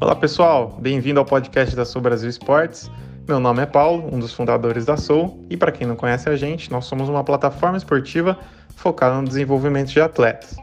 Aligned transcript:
Olá 0.00 0.16
pessoal, 0.16 0.78
bem-vindo 0.80 1.20
ao 1.20 1.26
podcast 1.26 1.76
da 1.76 1.84
Sou 1.84 2.00
Brasil 2.00 2.28
Esportes. 2.28 2.90
Meu 3.28 3.38
nome 3.38 3.62
é 3.62 3.66
Paulo, 3.66 4.08
um 4.12 4.18
dos 4.18 4.32
fundadores 4.32 4.86
da 4.86 4.96
Soul, 4.96 5.46
e 5.50 5.56
para 5.56 5.70
quem 5.70 5.86
não 5.86 5.94
conhece 5.94 6.28
a 6.28 6.36
gente, 6.36 6.70
nós 6.70 6.86
somos 6.86 7.08
uma 7.08 7.22
plataforma 7.22 7.76
esportiva 7.76 8.38
focada 8.76 9.20
no 9.20 9.28
desenvolvimento 9.28 9.88
de 9.88 10.00
atletas. 10.00 10.56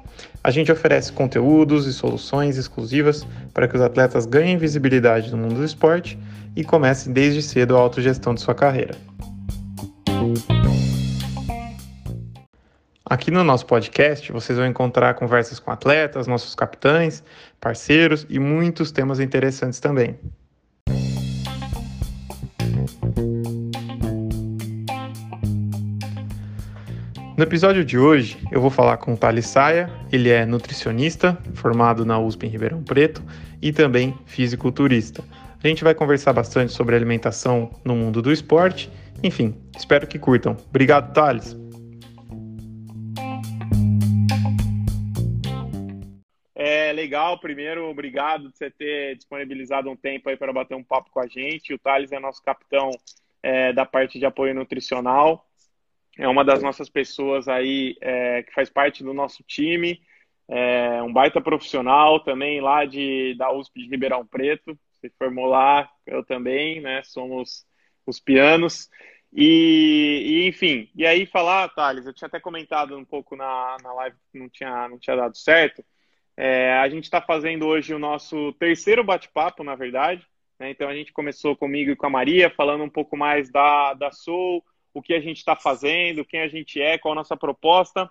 A 0.44 0.50
gente 0.50 0.72
oferece 0.72 1.14
conteúdos 1.14 1.86
e 1.86 1.94
soluções 1.94 2.58
exclusivas 2.58 3.28
para 3.54 3.68
que 3.68 3.76
os 3.76 3.82
atletas 3.82 4.26
ganhem 4.26 4.58
visibilidade 4.58 5.30
no 5.32 5.38
mundo 5.38 5.56
do 5.56 5.64
esporte 5.64 6.18
e 6.56 6.64
comecem 6.64 7.14
desde 7.14 7.42
cedo 7.44 7.78
a 7.78 7.80
autogestão 7.80 8.34
de 8.34 8.42
sua 8.42 8.56
carreira. 8.56 8.96
Aqui 13.10 13.32
no 13.32 13.42
nosso 13.42 13.66
podcast 13.66 14.34
vocês 14.34 14.58
vão 14.58 14.68
encontrar 14.68 15.14
conversas 15.14 15.60
com 15.60 15.72
atletas, 15.72 16.28
nossos 16.28 16.54
capitães, 16.54 17.24
parceiros 17.58 18.28
e 18.30 18.38
muitos 18.38 18.92
temas 18.92 19.22
interessantes 19.22 19.80
também. 19.80 20.20
No 27.38 27.44
episódio 27.44 27.86
de 27.86 27.98
hoje, 27.98 28.38
eu 28.52 28.60
vou 28.60 28.70
falar 28.70 28.98
com 28.98 29.14
o 29.14 29.18
Thales 29.18 29.48
Saia. 29.48 29.90
Ele 30.12 30.30
é 30.30 30.46
nutricionista, 30.46 31.38
formado 31.54 32.06
na 32.06 32.20
USP 32.20 32.48
em 32.48 32.50
Ribeirão 32.50 32.84
Preto 32.84 33.24
e 33.62 33.72
também 33.72 34.18
fisiculturista. 34.26 35.24
A 35.64 35.68
gente 35.68 35.82
vai 35.82 35.96
conversar 35.96 36.34
bastante 36.34 36.74
sobre 36.74 36.96
alimentação 36.96 37.72
no 37.86 37.96
mundo 37.96 38.22
do 38.22 38.34
esporte. 38.34 38.92
Enfim, 39.24 39.56
espero 39.78 40.06
que 40.06 40.20
curtam. 40.20 40.58
Obrigado, 40.70 41.14
Thales. 41.14 41.67
Legal. 46.98 47.40
Primeiro, 47.40 47.86
obrigado 47.86 48.50
de 48.50 48.58
você 48.58 48.72
ter 48.72 49.16
disponibilizado 49.16 49.90
um 49.90 49.96
tempo 49.96 50.30
aí 50.30 50.36
para 50.36 50.52
bater 50.52 50.76
um 50.76 50.84
papo 50.84 51.12
com 51.12 51.20
a 51.20 51.28
gente. 51.28 51.74
O 51.74 51.80
Thales 51.80 52.12
é 52.12 52.20
nosso 52.20 52.44
capitão 52.44 52.90
é, 53.44 53.72
da 53.72 53.86
parte 53.86 54.18
de 54.18 54.26
apoio 54.26 54.56
nutricional. 54.56 55.48
É 56.18 56.28
uma 56.28 56.44
das 56.44 56.64
nossas 56.64 56.90
pessoas 56.90 57.48
aí 57.48 57.96
é, 58.02 58.42
que 58.42 58.52
faz 58.52 58.70
parte 58.70 59.04
do 59.04 59.14
nosso 59.14 59.44
time. 59.44 60.02
É 60.50 61.02
um 61.04 61.14
baita 61.14 61.40
profissional 61.40 62.20
também 62.20 62.60
lá 62.60 62.84
de, 62.84 63.36
da 63.38 63.52
USP 63.52 63.84
de 63.84 63.90
Ribeirão 63.90 64.26
Preto. 64.26 64.78
Se 65.00 65.10
formou 65.20 65.46
lá, 65.46 65.88
eu 66.06 66.24
também, 66.26 66.82
né? 66.82 67.04
Somos 67.04 67.64
os 68.08 68.20
pianos. 68.20 68.90
E, 69.32 70.24
e, 70.26 70.48
enfim, 70.48 70.90
e 70.96 71.06
aí 71.06 71.28
falar, 71.28 71.70
Thales, 71.70 72.08
eu 72.08 72.14
tinha 72.14 72.28
até 72.28 72.40
comentado 72.40 72.98
um 72.98 73.06
pouco 73.06 73.36
na, 73.36 73.78
na 73.84 73.94
live 73.94 74.18
que 74.32 74.40
não 74.40 74.50
tinha, 74.50 74.88
não 74.90 74.98
tinha 74.98 75.16
dado 75.16 75.38
certo. 75.38 75.86
É, 76.38 76.74
a 76.74 76.88
gente 76.88 77.06
está 77.06 77.20
fazendo 77.20 77.66
hoje 77.66 77.96
o 77.96 78.00
nosso 78.00 78.54
terceiro 78.54 79.04
bate-papo, 79.04 79.64
na 79.64 79.74
verdade. 79.74 80.24
Né? 80.60 80.70
Então 80.70 80.88
a 80.88 80.96
gente 80.96 81.12
começou 81.12 81.56
comigo 81.56 81.90
e 81.90 81.96
com 81.96 82.06
a 82.06 82.12
Maria, 82.12 82.50
falando 82.52 82.84
um 82.84 82.90
pouco 82.90 83.18
mais 83.18 83.50
da, 83.50 83.96
da 83.96 84.12
Soul, 84.12 84.64
o 84.94 85.02
que 85.02 85.16
a 85.16 85.20
gente 85.20 85.38
está 85.38 85.56
fazendo, 85.56 86.24
quem 86.24 86.42
a 86.42 86.48
gente 86.48 86.80
é, 86.80 86.98
qual 86.98 87.14
a 87.14 87.16
nossa 87.16 87.36
proposta. 87.36 88.10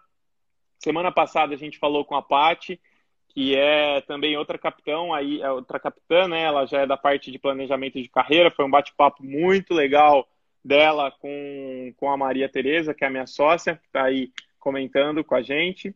Semana 0.79 1.13
passada 1.13 1.55
a 1.55 1.57
gente 1.57 1.79
falou 1.79 2.05
com 2.05 2.17
a 2.17 2.23
Pati, 2.23 2.81
que 3.29 3.57
é 3.57 4.01
também 4.03 4.37
outra 4.37 4.59
capitão, 4.59 5.15
aí 5.15 5.41
é 5.41 5.51
outra 5.51 5.79
capitã, 5.79 6.27
né? 6.27 6.43
Ela 6.43 6.67
já 6.67 6.81
é 6.81 6.87
da 6.87 6.97
parte 6.97 7.31
de 7.31 7.39
planejamento 7.39 8.01
de 8.01 8.09
carreira. 8.09 8.51
Foi 8.51 8.65
um 8.65 8.71
bate-papo 8.71 9.25
muito 9.25 9.73
legal 9.73 10.29
dela 10.65 11.13
com, 11.13 11.95
com 11.97 12.11
a 12.11 12.17
Maria 12.17 12.49
Tereza, 12.49 12.93
que 12.93 13.05
é 13.05 13.07
a 13.07 13.11
minha 13.11 13.27
sócia, 13.27 13.77
que 13.77 13.87
está 13.87 14.05
aí 14.05 14.33
comentando 14.59 15.23
com 15.23 15.35
a 15.35 15.43
gente. 15.43 15.95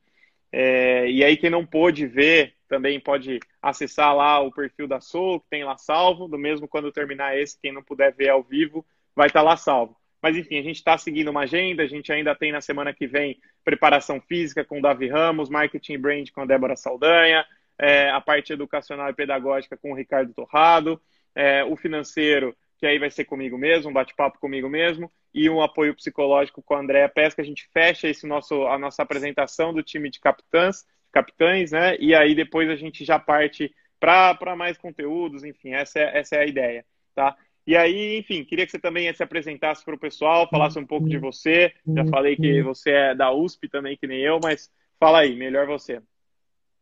É, 0.52 1.08
e 1.08 1.24
aí, 1.24 1.36
quem 1.36 1.50
não 1.50 1.64
pôde 1.64 2.06
ver, 2.06 2.54
também 2.68 2.98
pode 3.00 3.38
acessar 3.60 4.14
lá 4.14 4.40
o 4.40 4.52
perfil 4.52 4.88
da 4.88 5.00
Soul, 5.00 5.40
que 5.40 5.50
tem 5.50 5.64
lá 5.64 5.76
salvo. 5.76 6.28
Do 6.28 6.38
mesmo 6.38 6.68
quando 6.68 6.92
terminar 6.92 7.38
esse, 7.38 7.60
quem 7.60 7.72
não 7.72 7.82
puder 7.82 8.14
ver 8.14 8.30
ao 8.30 8.42
vivo, 8.42 8.84
vai 9.14 9.26
estar 9.26 9.40
tá 9.40 9.44
lá 9.44 9.56
salvo. 9.56 9.96
Mas 10.22 10.36
enfim, 10.36 10.58
a 10.58 10.62
gente 10.62 10.76
está 10.76 10.98
seguindo 10.98 11.28
uma 11.28 11.42
agenda, 11.42 11.82
a 11.82 11.86
gente 11.86 12.12
ainda 12.12 12.34
tem 12.34 12.52
na 12.52 12.60
semana 12.60 12.92
que 12.92 13.06
vem 13.06 13.40
preparação 13.64 14.20
física 14.20 14.64
com 14.64 14.78
o 14.78 14.82
Davi 14.82 15.08
Ramos, 15.08 15.48
marketing 15.48 15.98
brand 15.98 16.30
com 16.30 16.42
a 16.42 16.46
Débora 16.46 16.76
Saldanha, 16.76 17.44
é, 17.78 18.10
a 18.10 18.20
parte 18.20 18.52
educacional 18.52 19.08
e 19.08 19.14
pedagógica 19.14 19.76
com 19.76 19.92
o 19.92 19.96
Ricardo 19.96 20.34
Torrado, 20.34 21.00
é, 21.34 21.64
o 21.64 21.74
financeiro, 21.76 22.54
que 22.80 22.86
aí 22.86 22.98
vai 22.98 23.10
ser 23.10 23.26
comigo 23.26 23.58
mesmo, 23.58 23.90
um 23.90 23.92
bate-papo 23.92 24.38
comigo 24.40 24.68
mesmo, 24.68 25.12
e 25.34 25.50
um 25.50 25.60
apoio 25.60 25.94
psicológico 25.94 26.62
com 26.62 26.74
a 26.74 26.80
Andréa 26.80 27.08
Pesca. 27.10 27.42
A 27.42 27.44
gente 27.44 27.68
fecha 27.72 28.08
esse 28.08 28.26
nosso, 28.26 28.66
a 28.66 28.78
nossa 28.78 29.02
apresentação 29.02 29.74
do 29.74 29.82
time 29.82 30.10
de 30.10 30.18
capitãs, 30.18 30.86
capitães, 31.12 31.72
né? 31.72 31.96
E 32.00 32.14
aí 32.14 32.34
depois 32.34 32.70
a 32.70 32.76
gente 32.76 33.04
já 33.04 33.18
parte 33.18 33.70
para 34.00 34.56
mais 34.56 34.78
conteúdos, 34.78 35.44
enfim, 35.44 35.74
essa 35.74 35.98
é, 35.98 36.18
essa 36.18 36.36
é 36.36 36.40
a 36.40 36.46
ideia, 36.46 36.84
tá? 37.14 37.36
E 37.66 37.76
aí, 37.76 38.18
enfim, 38.18 38.42
queria 38.42 38.64
que 38.64 38.72
você 38.72 38.78
também 38.78 39.12
se 39.14 39.22
apresentasse 39.22 39.84
para 39.84 39.94
o 39.94 39.98
pessoal, 39.98 40.48
falasse 40.48 40.78
um 40.78 40.86
pouco 40.86 41.06
de 41.08 41.18
você. 41.18 41.72
Já 41.86 42.04
falei 42.06 42.34
que 42.34 42.62
você 42.62 42.90
é 42.90 43.14
da 43.14 43.30
USP 43.32 43.68
também, 43.68 43.96
que 43.96 44.06
nem 44.06 44.20
eu, 44.20 44.40
mas 44.42 44.70
fala 44.98 45.20
aí, 45.20 45.36
melhor 45.36 45.66
você. 45.66 46.00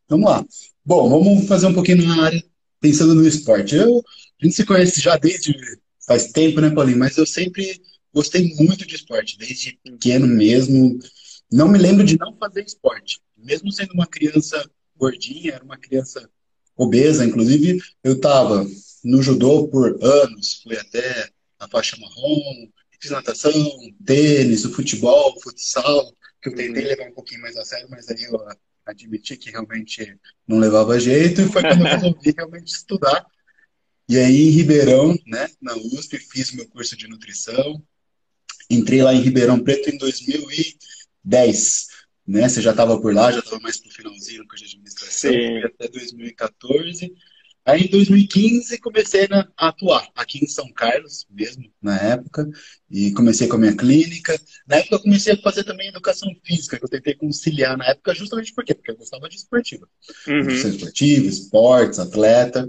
Vamos 0.09 0.30
lá. 0.30 0.42
Bom, 0.86 1.09
vamos 1.10 1.48
fazer 1.48 1.66
um 1.66 1.75
pouquinho 1.75 2.06
na 2.06 2.25
área, 2.25 2.42
pensando 2.80 3.15
no 3.15 3.26
esporte. 3.26 3.75
Eu, 3.75 4.03
a 4.41 4.44
gente 4.44 4.54
se 4.54 4.65
conhece 4.65 5.00
já 5.00 5.16
desde 5.16 5.53
faz 6.09 6.33
tempo, 6.33 6.61
né, 6.61 6.71
Paulinho? 6.71 6.99
Mas 6.99 7.17
eu 7.17 7.27
sempre 7.27 7.81
gostei 8.13 8.55
muito 8.55 8.87
de 8.87 8.97
esporte, 8.97 9.39
desde 9.39 9.79
pequeno 9.85 10.27
mesmo. 10.27 10.99
Não 11.53 11.69
me 11.69 11.79
lembro 11.79 12.05
de 12.05 12.19
não 12.19 12.37
fazer 12.37 12.65
esporte. 12.65 13.21
Mesmo 13.37 13.71
sendo 13.71 13.93
uma 13.93 14.07
criança 14.07 14.69
gordinha, 14.97 15.53
era 15.53 15.65
uma 15.65 15.77
criança 15.77 16.29
obesa, 16.77 17.25
inclusive, 17.25 17.81
eu 18.03 18.15
estava 18.15 18.67
no 19.05 19.23
judô 19.23 19.69
por 19.69 19.99
anos, 20.03 20.61
fui 20.63 20.77
até 20.77 21.29
a 21.59 21.69
faixa 21.69 21.97
marrom, 22.01 22.69
fiz 23.01 23.11
natação, 23.11 23.53
tênis, 24.05 24.65
o 24.65 24.73
futebol, 24.73 25.39
futsal, 25.41 26.13
que 26.43 26.49
eu 26.49 26.55
tentei 26.55 26.83
uhum. 26.83 26.89
levar 26.89 27.09
um 27.09 27.15
pouquinho 27.15 27.41
mais 27.41 27.57
a 27.57 27.65
sério, 27.65 27.89
mas 27.91 28.09
aí 28.09 28.25
eu 28.25 28.39
admiti 28.87 29.37
que 29.37 29.51
realmente 29.51 30.17
não 30.47 30.59
levava 30.59 30.99
jeito, 30.99 31.43
e 31.43 31.49
foi 31.49 31.63
quando 31.63 31.81
eu 31.81 31.87
resolvi 31.87 32.35
realmente 32.37 32.73
estudar. 32.73 33.27
E 34.09 34.17
aí, 34.17 34.49
em 34.49 34.51
Ribeirão, 34.51 35.19
né, 35.27 35.49
na 35.61 35.77
USP, 35.77 36.19
fiz 36.19 36.53
meu 36.53 36.67
curso 36.69 36.97
de 36.97 37.07
nutrição, 37.07 37.83
Entrei 38.71 39.03
lá 39.03 39.15
em 39.15 39.21
Ribeirão 39.21 39.59
Preto 39.59 39.89
em 39.89 39.97
2010. 39.97 41.87
Né? 42.27 42.49
Você 42.49 42.61
já 42.61 42.73
estava 42.73 43.01
por 43.01 43.15
lá, 43.15 43.33
já 43.33 43.39
estava 43.39 43.59
mais 43.61 43.81
para 43.81 43.89
o 43.89 43.93
finalzinho 43.93 44.47
curso 44.47 44.65
de 44.65 44.73
administração, 44.73 45.31
até 45.65 45.89
2014. 45.89 47.11
Aí 47.65 47.83
em 47.85 47.89
2015 47.89 48.79
comecei 48.79 49.29
a 49.31 49.69
atuar 49.69 50.09
aqui 50.15 50.43
em 50.43 50.47
São 50.47 50.71
Carlos 50.73 51.27
mesmo, 51.31 51.71
na 51.83 51.99
época, 51.99 52.49
e 52.91 53.13
comecei 53.13 53.47
com 53.47 53.57
a 53.57 53.59
minha 53.59 53.77
clínica. 53.77 54.39
Na 54.67 54.77
época 54.77 54.97
eu 54.97 55.01
comecei 55.01 55.35
a 55.35 55.43
fazer 55.43 55.65
também 55.65 55.89
educação 55.89 56.31
física, 56.45 56.79
que 56.79 56.85
eu 56.85 56.89
tentei 56.89 57.15
conciliar 57.15 57.77
na 57.77 57.87
época 57.87 58.15
justamente 58.15 58.55
por 58.55 58.65
quê? 58.65 58.75
Porque 58.75 58.91
eu 58.91 58.97
gostava 58.97 59.29
de 59.29 59.37
esportiva. 59.37 59.87
Uhum. 60.27 60.49
Esportiva, 60.49 61.27
esportes, 61.27 61.99
atleta. 61.99 62.67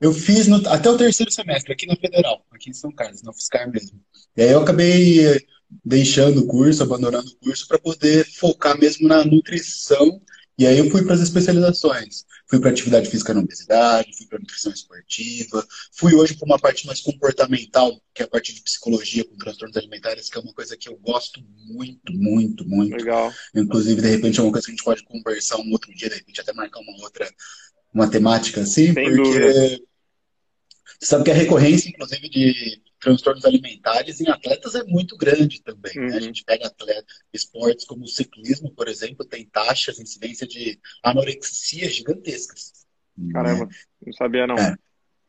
Eu 0.00 0.14
fiz 0.14 0.46
no, 0.46 0.66
até 0.68 0.88
o 0.88 0.96
terceiro 0.96 1.30
semestre, 1.30 1.72
aqui 1.72 1.86
na 1.86 1.94
Federal, 1.94 2.42
aqui 2.50 2.70
em 2.70 2.72
São 2.72 2.90
Carlos, 2.90 3.22
na 3.22 3.32
Fiscar 3.32 3.70
mesmo. 3.70 4.00
E 4.34 4.42
aí 4.42 4.50
eu 4.50 4.62
acabei 4.62 5.26
eh, 5.26 5.40
deixando 5.84 6.40
o 6.40 6.46
curso, 6.46 6.82
abandonando 6.82 7.30
o 7.30 7.36
curso, 7.44 7.68
para 7.68 7.78
poder 7.78 8.24
focar 8.24 8.78
mesmo 8.78 9.06
na 9.06 9.22
nutrição. 9.24 10.20
E 10.56 10.66
aí 10.66 10.78
eu 10.78 10.90
fui 10.90 11.04
para 11.04 11.14
as 11.14 11.20
especializações. 11.20 12.24
Fui 12.48 12.58
para 12.58 12.70
atividade 12.70 13.08
física 13.08 13.32
na 13.32 13.40
obesidade, 13.40 14.16
fui 14.16 14.26
para 14.26 14.38
nutrição 14.38 14.72
esportiva, 14.72 15.64
fui 15.92 16.14
hoje 16.14 16.34
para 16.34 16.46
uma 16.46 16.58
parte 16.58 16.84
mais 16.84 17.00
comportamental, 17.00 18.00
que 18.12 18.22
é 18.22 18.24
a 18.24 18.28
parte 18.28 18.52
de 18.52 18.60
psicologia 18.62 19.24
com 19.24 19.36
transtornos 19.36 19.76
alimentares, 19.76 20.28
que 20.28 20.36
é 20.36 20.40
uma 20.40 20.52
coisa 20.52 20.76
que 20.76 20.88
eu 20.88 20.96
gosto 20.96 21.40
muito, 21.68 22.12
muito, 22.12 22.66
muito. 22.66 22.96
Legal. 22.96 23.32
Inclusive, 23.54 24.02
de 24.02 24.08
repente, 24.08 24.40
é 24.40 24.42
uma 24.42 24.50
coisa 24.50 24.66
que 24.66 24.72
a 24.72 24.74
gente 24.74 24.84
pode 24.84 25.04
conversar 25.04 25.58
um 25.58 25.70
outro 25.70 25.94
dia, 25.94 26.08
de 26.08 26.16
repente 26.16 26.40
até 26.40 26.52
marcar 26.52 26.80
uma 26.80 27.04
outra 27.04 27.30
uma 27.92 28.08
temática 28.08 28.60
assim, 28.62 28.92
Sem 28.92 29.04
porque 29.04 29.16
dúvida. 29.16 29.80
Sabe 31.02 31.24
que 31.24 31.30
a 31.30 31.34
recorrência, 31.34 31.88
inclusive, 31.88 32.28
de 32.28 32.82
transtornos 33.00 33.46
alimentares 33.46 34.20
em 34.20 34.28
atletas 34.28 34.74
é 34.74 34.84
muito 34.84 35.16
grande 35.16 35.62
também. 35.62 35.92
Uhum. 35.96 36.06
Né? 36.06 36.12
A 36.12 36.14
uhum. 36.16 36.22
gente 36.22 36.44
pega 36.44 36.66
atleta, 36.66 37.06
esportes 37.32 37.86
como 37.86 38.04
o 38.04 38.08
ciclismo, 38.08 38.70
por 38.72 38.86
exemplo, 38.86 39.24
tem 39.24 39.46
taxas, 39.46 39.98
incidência 39.98 40.46
de 40.46 40.78
anorexia 41.02 41.88
gigantescas. 41.88 42.72
Caramba, 43.32 43.66
né? 43.66 43.72
não 44.06 44.12
sabia 44.12 44.46
não. 44.46 44.56
É, 44.58 44.76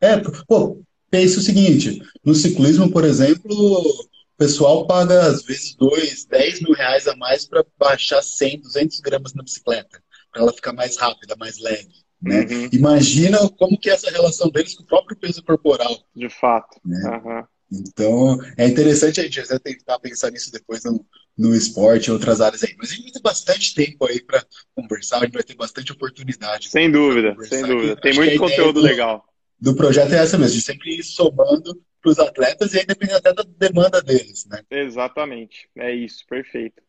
é 0.01 0.17
pô, 0.45 0.81
pense 1.09 1.37
o 1.37 1.41
seguinte, 1.41 2.01
no 2.23 2.35
ciclismo, 2.35 2.91
por 2.91 3.05
exemplo, 3.05 3.53
o 3.53 4.07
pessoal 4.37 4.85
paga 4.85 5.27
às 5.27 5.43
vezes 5.43 5.75
2, 5.75 6.25
10 6.25 6.61
mil 6.61 6.73
reais 6.73 7.07
a 7.07 7.15
mais 7.15 7.45
para 7.45 7.65
baixar 7.77 8.21
100, 8.21 8.61
200 8.61 8.99
gramas 8.99 9.33
na 9.33 9.43
bicicleta, 9.43 10.03
para 10.31 10.41
ela 10.41 10.53
ficar 10.53 10.73
mais 10.73 10.97
rápida, 10.97 11.35
mais 11.37 11.57
leve. 11.59 12.01
Né? 12.21 12.41
Uhum. 12.41 12.69
Imagina 12.71 13.37
como 13.57 13.79
que 13.79 13.89
é 13.89 13.93
essa 13.93 14.11
relação 14.11 14.49
deles 14.49 14.75
com 14.75 14.83
o 14.83 14.87
próprio 14.87 15.17
peso 15.17 15.43
corporal. 15.43 15.97
De 16.15 16.29
fato. 16.29 16.79
Né? 16.85 16.99
Uhum. 17.23 17.43
Então, 17.71 18.37
é 18.57 18.67
interessante 18.67 19.19
a 19.21 19.23
gente 19.23 19.39
até 19.39 19.57
tentar 19.57 19.97
pensar 19.99 20.29
nisso 20.29 20.51
depois 20.51 20.83
no, 20.83 21.05
no 21.37 21.55
esporte 21.55 22.07
e 22.07 22.11
outras 22.11 22.41
áreas 22.41 22.63
aí. 22.63 22.75
Mas 22.77 22.89
a 22.89 22.93
gente 22.93 23.03
vai 23.03 23.11
ter 23.13 23.21
bastante 23.21 23.73
tempo 23.73 24.05
aí 24.05 24.21
para 24.21 24.45
conversar, 24.75 25.17
a 25.17 25.21
gente 25.21 25.33
vai 25.33 25.43
ter 25.43 25.55
bastante 25.55 25.91
oportunidade. 25.91 26.69
Sem 26.69 26.91
dúvida, 26.91 27.35
sem 27.45 27.63
dúvida. 27.63 27.95
Tem 27.95 28.13
muito 28.13 28.37
conteúdo 28.37 28.81
do, 28.81 28.85
legal. 28.85 29.23
Do 29.59 29.75
projeto 29.75 30.13
é 30.13 30.17
essa 30.17 30.37
mesmo, 30.37 30.57
de 30.57 30.61
sempre 30.61 30.97
ir 30.97 31.03
somando 31.03 31.81
para 32.01 32.11
os 32.11 32.19
atletas 32.19 32.73
e 32.73 32.79
aí 32.79 32.85
depende 32.85 33.13
até 33.13 33.31
da 33.33 33.43
demanda 33.57 34.01
deles, 34.01 34.45
né? 34.47 34.61
Exatamente, 34.69 35.69
é 35.77 35.93
isso, 35.93 36.25
perfeito. 36.27 36.81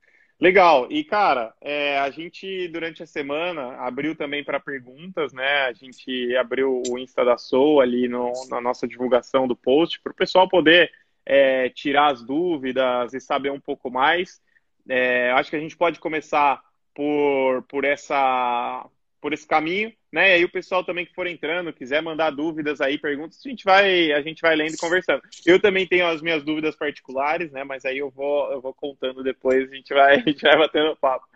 Legal. 0.43 0.89
E, 0.91 1.05
cara, 1.05 1.55
é, 1.61 2.01
a 2.01 2.11
gente, 2.11 2.67
durante 2.67 3.01
a 3.01 3.07
semana, 3.07 3.77
abriu 3.77 4.17
também 4.17 4.43
para 4.43 4.59
perguntas, 4.59 5.33
né? 5.33 5.67
A 5.67 5.73
gente 5.73 6.37
abriu 6.37 6.83
o 6.89 6.99
Insta 6.99 7.25
da 7.25 7.39
Soul 7.39 7.81
ali 7.81 8.09
no, 8.09 8.33
na 8.51 8.61
nossa 8.61 8.89
divulgação 8.89 9.47
do 9.47 9.55
post, 9.55 10.01
para 10.01 10.11
o 10.11 10.17
pessoal 10.17 10.49
poder 10.49 10.91
é, 11.25 11.69
tirar 11.69 12.11
as 12.11 12.25
dúvidas 12.25 13.15
e 13.15 13.21
saber 13.21 13.53
um 13.53 13.61
pouco 13.61 13.89
mais. 13.89 14.43
É, 14.89 15.31
acho 15.31 15.49
que 15.49 15.55
a 15.55 15.61
gente 15.61 15.77
pode 15.77 16.01
começar 16.01 16.61
por, 16.93 17.63
por 17.69 17.85
essa 17.85 18.85
por 19.21 19.33
esse 19.33 19.47
caminho, 19.47 19.93
né? 20.13 20.31
E 20.31 20.33
aí 20.35 20.45
o 20.45 20.51
pessoal 20.51 20.85
também 20.85 21.07
que 21.07 21.15
for 21.15 21.27
entrando, 21.27 21.73
quiser 21.73 22.03
mandar 22.03 22.31
dúvidas 22.31 22.81
aí, 22.83 22.99
perguntas, 22.99 23.41
a 23.45 23.49
gente 23.49 23.65
vai, 23.65 24.13
a 24.13 24.21
gente 24.21 24.43
vai 24.43 24.55
lendo 24.55 24.75
e 24.75 24.79
conversando. 24.79 25.23
Eu 25.47 25.59
também 25.59 25.87
tenho 25.87 26.07
as 26.07 26.21
minhas 26.21 26.45
dúvidas 26.45 26.77
particulares, 26.77 27.51
né? 27.51 27.65
Mas 27.65 27.87
aí 27.87 27.99
eu 27.99 28.11
vou, 28.11 28.53
eu 28.53 28.61
vou 28.61 28.75
contando 28.75 29.23
depois, 29.23 29.71
a 29.71 29.75
gente 29.75 29.95
vai, 29.95 30.17
a 30.21 30.21
gente 30.21 30.43
vai 30.43 30.59
batendo 30.59 30.97
papo, 30.97 31.27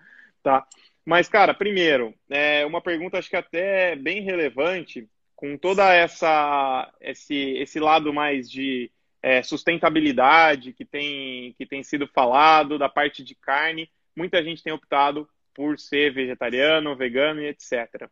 tá? 0.42 0.66
Mas, 1.04 1.28
cara, 1.28 1.54
primeiro, 1.54 2.14
é 2.28 2.66
uma 2.66 2.82
pergunta 2.82 3.18
acho 3.18 3.30
que 3.30 3.36
até 3.36 3.96
bem 3.96 4.20
relevante, 4.22 5.08
com 5.34 5.56
toda 5.56 5.94
essa 5.94 6.92
esse, 7.00 7.34
esse 7.34 7.80
lado 7.80 8.12
mais 8.12 8.50
de 8.50 8.90
é, 9.22 9.42
sustentabilidade 9.42 10.72
que 10.72 10.84
tem, 10.84 11.54
que 11.56 11.64
tem 11.64 11.82
sido 11.82 12.06
falado, 12.08 12.78
da 12.78 12.88
parte 12.88 13.24
de 13.24 13.34
carne, 13.34 13.90
muita 14.16 14.42
gente 14.42 14.62
tem 14.62 14.72
optado 14.72 15.28
por 15.54 15.78
ser 15.78 16.12
vegetariano, 16.12 16.94
vegano 16.96 17.40
e 17.40 17.46
etc. 17.46 18.08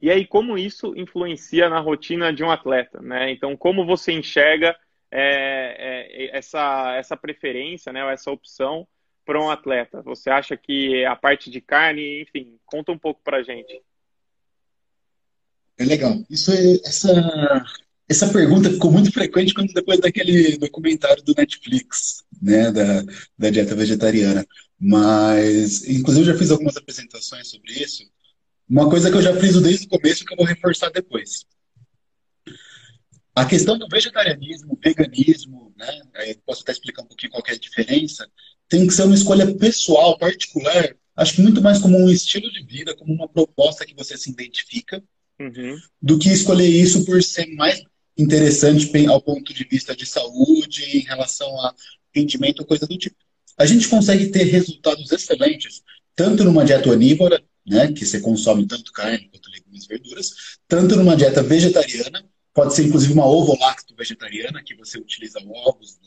E 0.00 0.10
aí, 0.10 0.26
como 0.26 0.56
isso 0.56 0.94
influencia 0.96 1.68
na 1.68 1.78
rotina 1.78 2.32
de 2.32 2.42
um 2.42 2.50
atleta, 2.50 3.00
né? 3.02 3.30
Então, 3.30 3.56
como 3.56 3.84
você 3.84 4.12
enxerga 4.12 4.74
é, 5.10 6.30
é, 6.30 6.36
essa, 6.36 6.94
essa 6.96 7.16
preferência, 7.16 7.92
né, 7.92 8.00
essa 8.12 8.30
opção 8.30 8.88
para 9.26 9.40
um 9.40 9.50
atleta? 9.50 10.00
Você 10.02 10.30
acha 10.30 10.56
que 10.56 11.04
a 11.04 11.14
parte 11.14 11.50
de 11.50 11.60
carne, 11.60 12.22
enfim, 12.22 12.58
conta 12.64 12.92
um 12.92 12.98
pouco 12.98 13.20
para 13.22 13.42
gente. 13.42 13.82
É 15.76 15.84
legal. 15.84 16.14
Isso 16.30 16.50
é, 16.50 16.74
essa, 16.84 17.64
essa 18.08 18.32
pergunta 18.32 18.70
ficou 18.70 18.90
muito 18.90 19.12
frequente 19.12 19.52
quando 19.52 19.72
depois 19.72 20.00
daquele 20.00 20.56
documentário 20.56 21.22
do 21.22 21.34
Netflix, 21.36 22.24
né, 22.40 22.72
da, 22.72 23.02
da 23.38 23.50
dieta 23.50 23.74
vegetariana. 23.74 24.46
Mas, 24.78 25.86
inclusive, 25.86 26.28
eu 26.28 26.32
já 26.32 26.38
fiz 26.38 26.50
algumas 26.50 26.76
apresentações 26.78 27.48
sobre 27.48 27.72
isso. 27.72 28.10
Uma 28.70 28.88
coisa 28.88 29.10
que 29.10 29.16
eu 29.16 29.22
já 29.22 29.34
fiz 29.34 29.60
desde 29.60 29.86
o 29.86 29.88
começo 29.88 30.24
que 30.24 30.32
eu 30.32 30.36
vou 30.36 30.46
reforçar 30.46 30.90
depois. 30.90 31.44
A 33.34 33.44
questão 33.44 33.76
do 33.76 33.88
vegetarianismo, 33.88 34.78
veganismo, 34.82 35.72
né? 35.76 36.00
Aí 36.14 36.38
posso 36.46 36.62
até 36.62 36.70
explicar 36.70 37.02
um 37.02 37.06
pouquinho 37.06 37.32
qual 37.32 37.42
é 37.48 37.52
a 37.52 37.58
diferença. 37.58 38.28
Tem 38.68 38.86
que 38.86 38.92
ser 38.92 39.02
uma 39.02 39.14
escolha 39.14 39.52
pessoal, 39.56 40.16
particular. 40.16 40.94
Acho 41.16 41.34
que 41.34 41.42
muito 41.42 41.60
mais 41.60 41.78
como 41.78 41.98
um 41.98 42.08
estilo 42.08 42.50
de 42.50 42.64
vida, 42.64 42.96
como 42.96 43.12
uma 43.12 43.28
proposta 43.28 43.84
que 43.84 43.94
você 43.94 44.16
se 44.16 44.30
identifica, 44.30 45.02
uhum. 45.40 45.76
do 46.00 46.18
que 46.18 46.28
escolher 46.28 46.68
isso 46.68 47.04
por 47.04 47.22
ser 47.22 47.46
mais 47.56 47.82
interessante 48.16 48.88
ao 49.08 49.20
ponto 49.20 49.52
de 49.52 49.64
vista 49.64 49.96
de 49.96 50.06
saúde, 50.06 50.84
em 50.96 51.00
relação 51.00 51.48
a 51.60 51.74
rendimento 52.14 52.64
coisa 52.64 52.86
do 52.86 52.96
tipo 52.96 53.16
a 53.60 53.66
gente 53.66 53.88
consegue 53.88 54.28
ter 54.28 54.44
resultados 54.44 55.12
excelentes, 55.12 55.82
tanto 56.16 56.42
numa 56.44 56.64
dieta 56.64 56.88
onívora, 56.88 57.42
né, 57.66 57.92
que 57.92 58.04
você 58.04 58.20
consome 58.20 58.66
tanto 58.66 58.92
carne 58.92 59.28
quanto 59.28 59.50
legumes 59.50 59.84
e 59.84 59.88
verduras, 59.88 60.30
tanto 60.66 60.96
numa 60.96 61.16
dieta 61.16 61.42
vegetariana, 61.42 62.24
pode 62.52 62.74
ser 62.74 62.84
inclusive 62.84 63.12
uma 63.12 63.26
ovo-lacto 63.26 63.94
vegetariana, 63.94 64.62
que 64.62 64.74
você 64.74 64.98
utiliza 64.98 65.38
ovos, 65.66 65.98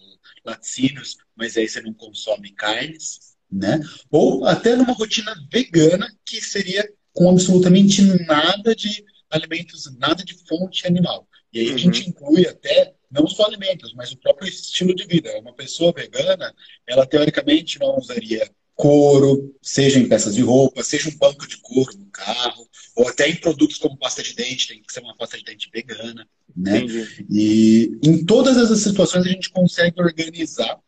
laticínios, 0.46 1.18
mas 1.36 1.56
aí 1.58 1.68
você 1.68 1.82
não 1.82 1.94
consome 1.94 2.52
carnes, 2.52 3.36
né? 3.52 3.80
Ou 4.10 4.46
até 4.46 4.76
numa 4.76 4.94
rotina 4.94 5.34
vegana, 5.52 6.12
que 6.26 6.42
seria 6.42 6.88
com 7.14 7.30
absolutamente 7.30 8.02
nada 8.26 8.76
de 8.76 9.04
alimentos, 9.30 9.92
nada 9.98 10.24
de 10.24 10.34
fonte 10.48 10.86
animal. 10.88 11.28
E 11.52 11.60
aí 11.60 11.74
a 11.74 11.78
gente 11.78 12.02
uhum. 12.02 12.10
inclui 12.10 12.48
até 12.48 12.96
não 13.10 13.28
só 13.28 13.46
alimentos, 13.46 13.94
mas 13.94 14.12
o 14.12 14.18
próprio 14.18 14.50
estilo 14.50 14.94
de 14.96 15.06
vida. 15.06 15.38
Uma 15.40 15.54
pessoa 15.54 15.94
vegana, 15.94 16.54
ela 16.88 17.06
teoricamente 17.06 17.80
não 17.80 17.98
usaria 17.98 18.50
couro, 18.76 19.56
seja 19.62 20.00
em 20.00 20.08
peças 20.08 20.36
de 20.36 20.42
roupa, 20.42 20.84
seja 20.84 21.10
um 21.10 21.18
banco 21.18 21.48
de 21.48 21.58
couro 21.58 21.96
no 21.98 22.08
carro, 22.08 22.68
ou 22.96 23.08
até 23.08 23.30
em 23.30 23.36
produtos 23.36 23.78
como 23.78 23.98
pasta 23.98 24.24
de 24.24 24.36
dente, 24.36 24.68
tem 24.68 24.82
que 24.82 24.92
ser 24.92 25.02
uma 25.02 25.16
pasta 25.16 25.38
de 25.38 25.44
dente 25.44 25.70
vegana, 25.72 26.28
né? 26.56 26.78
Entendi. 26.80 27.26
E 27.30 28.00
em 28.04 28.26
todas 28.26 28.58
essas 28.58 28.80
situações 28.80 29.26
a 29.26 29.30
gente 29.30 29.50
consegue 29.50 30.02
organizar 30.02 30.80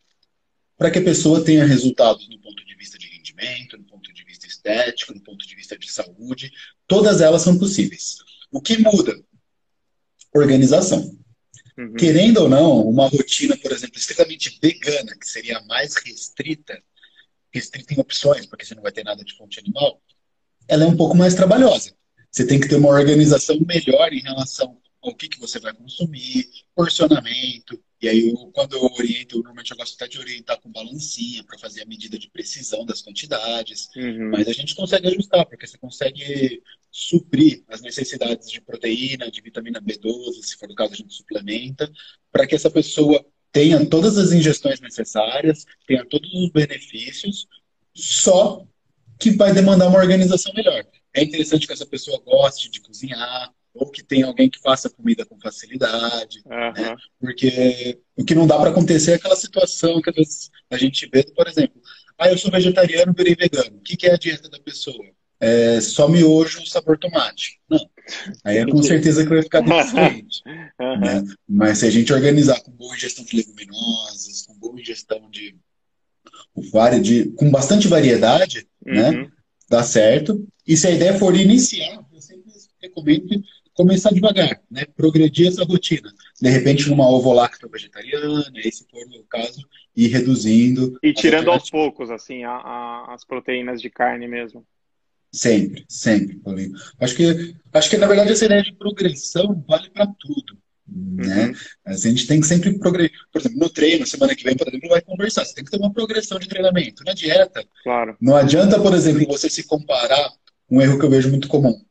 para 0.77 0.91
que 0.91 0.99
a 0.99 1.03
pessoa 1.03 1.43
tenha 1.43 1.65
resultados 1.65 2.27
no 2.27 2.39
ponto 2.39 2.65
de 2.65 2.75
vista 2.75 2.97
de 2.97 3.07
rendimento, 3.07 3.77
no 3.77 3.85
ponto 3.85 4.13
de 4.13 4.23
vista 4.23 4.45
estético, 4.45 5.13
no 5.13 5.21
ponto 5.21 5.47
de 5.47 5.55
vista 5.55 5.77
de 5.77 5.89
saúde, 5.91 6.51
todas 6.87 7.21
elas 7.21 7.41
são 7.41 7.57
possíveis. 7.57 8.17
O 8.51 8.61
que 8.61 8.77
muda? 8.77 9.17
Organização. 10.33 11.17
Uhum. 11.77 11.93
Querendo 11.93 12.37
ou 12.41 12.49
não, 12.49 12.87
uma 12.87 13.07
rotina, 13.07 13.57
por 13.57 13.71
exemplo, 13.71 13.97
estritamente 13.97 14.57
vegana, 14.61 15.15
que 15.17 15.27
seria 15.27 15.61
mais 15.61 15.95
restrita, 15.95 16.81
restrita 17.55 17.93
em 17.93 17.99
opções, 17.99 18.45
porque 18.45 18.65
você 18.65 18.75
não 18.75 18.83
vai 18.83 18.91
ter 18.91 19.03
nada 19.03 19.23
de 19.23 19.35
fonte 19.35 19.59
animal, 19.59 20.01
ela 20.67 20.83
é 20.83 20.87
um 20.87 20.97
pouco 20.97 21.15
mais 21.15 21.33
trabalhosa. 21.33 21.95
Você 22.29 22.45
tem 22.45 22.59
que 22.59 22.67
ter 22.67 22.75
uma 22.75 22.89
organização 22.89 23.57
melhor 23.65 24.11
em 24.11 24.19
relação 24.19 24.77
ao 25.01 25.15
que, 25.15 25.29
que 25.29 25.39
você 25.39 25.59
vai 25.59 25.73
consumir, 25.73 26.49
porcionamento. 26.75 27.81
E 28.01 28.09
aí, 28.09 28.29
eu, 28.29 28.35
quando 28.53 28.75
eu 28.75 28.83
oriento, 28.83 29.37
normalmente 29.37 29.71
eu 29.71 29.77
gosto 29.77 29.95
até 29.95 30.07
de 30.07 30.19
orientar 30.19 30.59
com 30.59 30.71
balancinha 30.71 31.43
para 31.43 31.57
fazer 31.57 31.83
a 31.83 31.85
medida 31.85 32.19
de 32.19 32.29
precisão 32.29 32.85
das 32.85 33.01
quantidades. 33.01 33.87
Uhum. 33.95 34.31
Mas 34.31 34.47
a 34.47 34.53
gente 34.53 34.75
consegue 34.75 35.07
ajustar, 35.07 35.45
porque 35.45 35.65
você 35.65 35.77
consegue 35.77 36.61
suprir 36.91 37.63
as 37.69 37.81
necessidades 37.81 38.49
de 38.49 38.59
proteína, 38.59 39.31
de 39.31 39.41
vitamina 39.41 39.81
B12, 39.81 40.41
se 40.41 40.57
for 40.57 40.69
o 40.69 40.75
caso, 40.75 40.93
a 40.93 40.97
gente 40.97 41.13
suplementa, 41.13 41.89
para 42.31 42.45
que 42.45 42.55
essa 42.55 42.69
pessoa 42.69 43.25
tenha 43.55 43.85
todas 43.85 44.17
as 44.17 44.33
ingestões 44.33 44.81
necessárias, 44.81 45.65
tenha 45.87 46.03
todos 46.03 46.29
os 46.33 46.49
benefícios, 46.49 47.47
só 47.93 48.65
que 49.17 49.31
vai 49.31 49.53
demandar 49.53 49.87
uma 49.87 49.97
organização 49.97 50.51
melhor. 50.53 50.83
É 51.13 51.23
interessante 51.23 51.65
que 51.65 51.71
essa 51.71 51.85
pessoa 51.85 52.21
goste 52.25 52.69
de 52.69 52.81
cozinhar, 52.81 53.49
ou 53.73 53.89
que 53.89 54.03
tenha 54.03 54.25
alguém 54.25 54.49
que 54.49 54.59
faça 54.59 54.89
comida 54.89 55.25
com 55.25 55.39
facilidade, 55.39 56.41
uhum. 56.45 56.73
né? 56.73 56.95
porque 57.17 57.97
o 58.17 58.25
que 58.25 58.35
não 58.35 58.45
dá 58.45 58.57
para 58.57 58.71
acontecer 58.71 59.11
é 59.11 59.15
aquela 59.15 59.37
situação 59.37 60.01
que 60.01 60.09
às 60.09 60.15
vezes 60.17 60.51
a 60.69 60.77
gente 60.77 61.09
vê, 61.09 61.23
por 61.23 61.47
exemplo, 61.47 61.81
ah, 62.17 62.29
eu 62.29 62.37
sou 62.37 62.51
vegetariano, 62.51 63.13
virei 63.15 63.35
vegano. 63.35 63.77
O 63.77 63.81
que, 63.81 63.95
que 63.95 64.05
é 64.05 64.13
a 64.13 64.17
dieta 64.17 64.49
da 64.49 64.59
pessoa? 64.59 65.05
É, 65.39 65.81
só 65.81 66.07
miojo 66.07 66.65
sabor 66.65 66.97
tomate. 66.97 67.59
Não. 67.69 67.79
Aí 68.43 68.57
é 68.57 68.65
com 68.65 68.81
certeza 68.83 69.23
que 69.23 69.29
vai 69.29 69.41
ficar 69.41 69.61
diferente. 69.61 70.41
uhum. 70.79 70.99
né? 70.99 71.23
Mas 71.47 71.79
se 71.79 71.87
a 71.87 71.89
gente 71.89 72.13
organizar 72.13 72.61
com 72.61 72.71
boa 72.71 72.95
ingestão 72.95 73.25
de 73.25 73.37
leguminosas, 73.37 74.45
com 74.45 74.57
boa 74.57 74.79
ingestão 74.79 75.29
de, 75.29 75.55
de 77.01 77.25
com 77.31 77.49
bastante 77.49 77.87
variedade, 77.87 78.67
né? 78.85 79.09
uhum. 79.09 79.21
né? 79.23 79.31
Dá 79.69 79.83
certo. 79.83 80.47
E 80.67 80.77
se 80.77 80.87
a 80.87 80.91
ideia 80.91 81.17
for 81.17 81.35
iniciar, 81.35 82.05
eu 82.13 82.21
sempre 82.21 82.51
recomendo 82.81 83.43
começar 83.73 84.11
devagar, 84.11 84.61
né? 84.71 84.85
Progredir 84.95 85.47
essa 85.47 85.63
rotina. 85.65 86.11
De 86.41 86.49
repente, 86.49 86.89
numa 86.89 87.07
ovo-lacto 87.09 87.69
vegetariana, 87.69 88.51
e 88.55 88.71
se 88.71 88.85
for 88.89 89.01
o 89.01 89.23
caso, 89.25 89.67
ir 89.95 90.07
reduzindo. 90.07 90.97
E 91.03 91.13
tirando 91.13 91.51
aos 91.51 91.69
poucos, 91.69 92.09
assim, 92.09 92.43
a, 92.43 92.51
a, 92.51 93.13
as 93.13 93.25
proteínas 93.25 93.81
de 93.81 93.89
carne 93.89 94.27
mesmo. 94.27 94.65
Sempre, 95.35 95.85
sempre, 95.89 96.37
Paulinho. 96.37 96.71
Acho 96.97 97.13
que, 97.13 97.55
acho 97.73 97.89
que 97.89 97.97
na 97.97 98.07
verdade 98.07 98.31
essa 98.31 98.45
ideia 98.45 98.63
de 98.63 98.73
progressão 98.73 99.61
vale 99.67 99.89
para 99.89 100.07
tudo. 100.17 100.57
Né? 100.87 101.47
Uhum. 101.47 101.53
A 101.87 101.93
gente 101.93 102.25
tem 102.25 102.39
que 102.39 102.47
sempre 102.47 102.79
progredir. 102.79 103.17
Por 103.33 103.41
exemplo, 103.41 103.59
no 103.59 103.69
treino, 103.69 104.07
semana 104.07 104.33
que 104.33 104.45
vem, 104.45 104.55
por 104.55 104.65
exemplo, 104.65 104.87
vai 104.87 105.01
conversar. 105.01 105.43
Você 105.43 105.53
tem 105.53 105.65
que 105.65 105.71
ter 105.71 105.77
uma 105.77 105.91
progressão 105.91 106.39
de 106.39 106.47
treinamento. 106.47 107.03
Na 107.03 107.11
dieta, 107.11 107.65
claro. 107.83 108.15
não 108.21 108.37
adianta, 108.37 108.79
por 108.79 108.93
exemplo, 108.93 109.27
você 109.27 109.49
se 109.49 109.63
comparar, 109.63 110.31
um 110.71 110.81
erro 110.81 110.97
que 110.97 111.05
eu 111.05 111.09
vejo 111.09 111.29
muito 111.29 111.49
comum, 111.49 111.83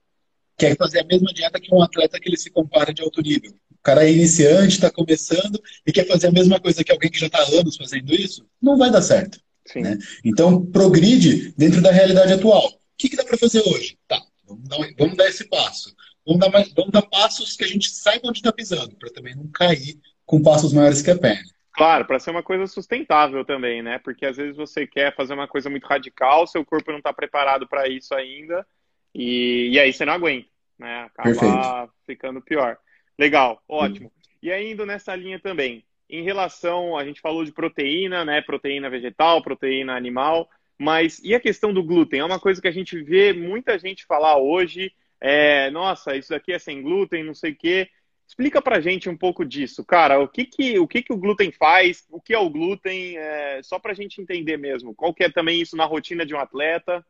que 0.57 0.65
é 0.65 0.75
fazer 0.75 1.01
a 1.01 1.05
mesma 1.05 1.31
dieta 1.35 1.61
que 1.61 1.75
um 1.75 1.83
atleta 1.83 2.19
que 2.19 2.31
ele 2.31 2.39
se 2.39 2.49
compara 2.49 2.95
de 2.95 3.03
alto 3.03 3.21
nível. 3.21 3.51
O 3.73 3.83
cara 3.83 4.07
é 4.07 4.11
iniciante, 4.11 4.77
está 4.77 4.91
começando 4.91 5.61
e 5.87 5.93
quer 5.93 6.07
fazer 6.07 6.29
a 6.29 6.33
mesma 6.33 6.59
coisa 6.59 6.83
que 6.83 6.91
alguém 6.91 7.11
que 7.11 7.21
já 7.21 7.27
está 7.27 7.41
há 7.41 7.61
anos 7.61 7.77
fazendo 7.77 8.15
isso, 8.15 8.47
não 8.63 8.79
vai 8.79 8.91
dar 8.91 9.03
certo. 9.03 9.39
Né? 9.77 9.99
Então, 10.25 10.65
progride 10.65 11.53
dentro 11.59 11.83
da 11.83 11.91
realidade 11.91 12.33
atual. 12.33 12.71
O 12.95 12.97
que, 12.97 13.09
que 13.09 13.17
dá 13.17 13.25
para 13.25 13.37
fazer 13.37 13.61
hoje? 13.61 13.99
Tá, 14.07 14.21
vamos 14.47 14.69
dar, 14.69 14.79
vamos 14.97 15.17
dar 15.17 15.29
esse 15.29 15.49
passo. 15.49 15.95
Vamos 16.25 16.41
dar, 16.41 16.51
mais, 16.51 16.73
vamos 16.73 16.91
dar 16.93 17.03
passos 17.03 17.57
que 17.57 17.65
a 17.65 17.67
gente 17.67 17.91
saiba 17.91 18.29
onde 18.29 18.39
está 18.39 18.53
pisando, 18.53 18.97
para 18.97 19.11
também 19.11 19.35
não 19.35 19.47
cair 19.49 19.99
com 20.25 20.41
passos 20.41 20.73
maiores 20.73 21.03
que 21.03 21.11
a 21.11 21.19
perna. 21.19 21.45
Claro, 21.73 22.05
para 22.07 22.21
ser 22.21 22.31
uma 22.31 22.43
coisa 22.43 22.67
sustentável 22.67 23.45
também, 23.45 23.83
né? 23.83 23.99
Porque 23.99 24.25
às 24.25 24.37
vezes 24.37 24.57
você 24.57 24.87
quer 24.87 25.15
fazer 25.15 25.35
uma 25.35 25.49
coisa 25.49 25.69
muito 25.69 25.87
radical, 25.87 26.47
seu 26.47 26.65
corpo 26.65 26.93
não 26.93 26.99
está 26.99 27.13
preparado 27.13 27.67
para 27.67 27.89
isso 27.89 28.15
ainda, 28.15 28.65
e, 29.13 29.71
e 29.73 29.79
aí 29.79 29.93
você 29.93 30.05
não 30.05 30.13
aguenta, 30.13 30.49
né? 30.79 31.03
Acaba 31.03 31.31
Perfeito. 31.31 31.93
ficando 32.07 32.41
pior. 32.41 32.79
Legal, 33.19 33.61
ótimo. 33.69 34.11
E 34.41 34.53
aí, 34.53 34.73
indo 34.73 34.87
nessa 34.87 35.17
linha 35.17 35.41
também, 35.41 35.85
em 36.09 36.23
relação, 36.23 36.97
a 36.97 37.05
gente 37.05 37.21
falou 37.21 37.45
de 37.45 37.53
proteína, 37.53 38.25
né? 38.25 38.41
Proteína 38.41 38.89
vegetal, 38.89 39.43
proteína 39.43 39.97
animal, 39.97 40.49
mas 40.79 41.21
e 41.23 41.35
a 41.35 41.41
questão 41.41 41.73
do 41.73 41.83
glúten? 41.83 42.21
É 42.21 42.25
uma 42.25 42.41
coisa 42.41 42.61
que 42.61 42.69
a 42.69 42.73
gente 42.73 43.01
vê 43.03 43.33
muita 43.33 43.79
gente 43.79 44.05
falar 44.07 44.39
hoje. 44.39 44.93
É, 45.21 45.71
Nossa, 45.71 46.17
isso 46.17 46.31
daqui 46.31 46.53
é 46.53 46.59
sem 46.59 46.83
glúten, 46.83 47.25
não 47.25 47.35
sei 47.35 47.53
o 47.53 47.57
quê. 47.57 47.89
Explica 48.27 48.61
pra 48.61 48.81
gente 48.81 49.09
um 49.09 49.17
pouco 49.17 49.45
disso, 49.45 49.85
cara. 49.85 50.19
O 50.19 50.27
que 50.27 50.47
que 50.47 50.79
o, 50.79 50.89
que 50.89 51.03
que 51.03 51.13
o 51.13 51.17
glúten 51.17 51.53
faz? 51.53 52.05
O 52.11 52.21
que 52.21 52.33
é 52.33 52.39
o 52.39 52.49
glúten? 52.49 53.17
É, 53.19 53.61
só 53.63 53.79
pra 53.79 53.95
gente 53.95 54.21
entender 54.21 54.57
mesmo. 54.57 54.95
Qual 54.95 55.13
que 55.13 55.25
é 55.25 55.31
também 55.31 55.61
isso 55.61 55.77
na 55.77 55.85
rotina 55.85 56.25
de 56.25 56.35
um 56.35 56.39
atleta? 56.39 57.05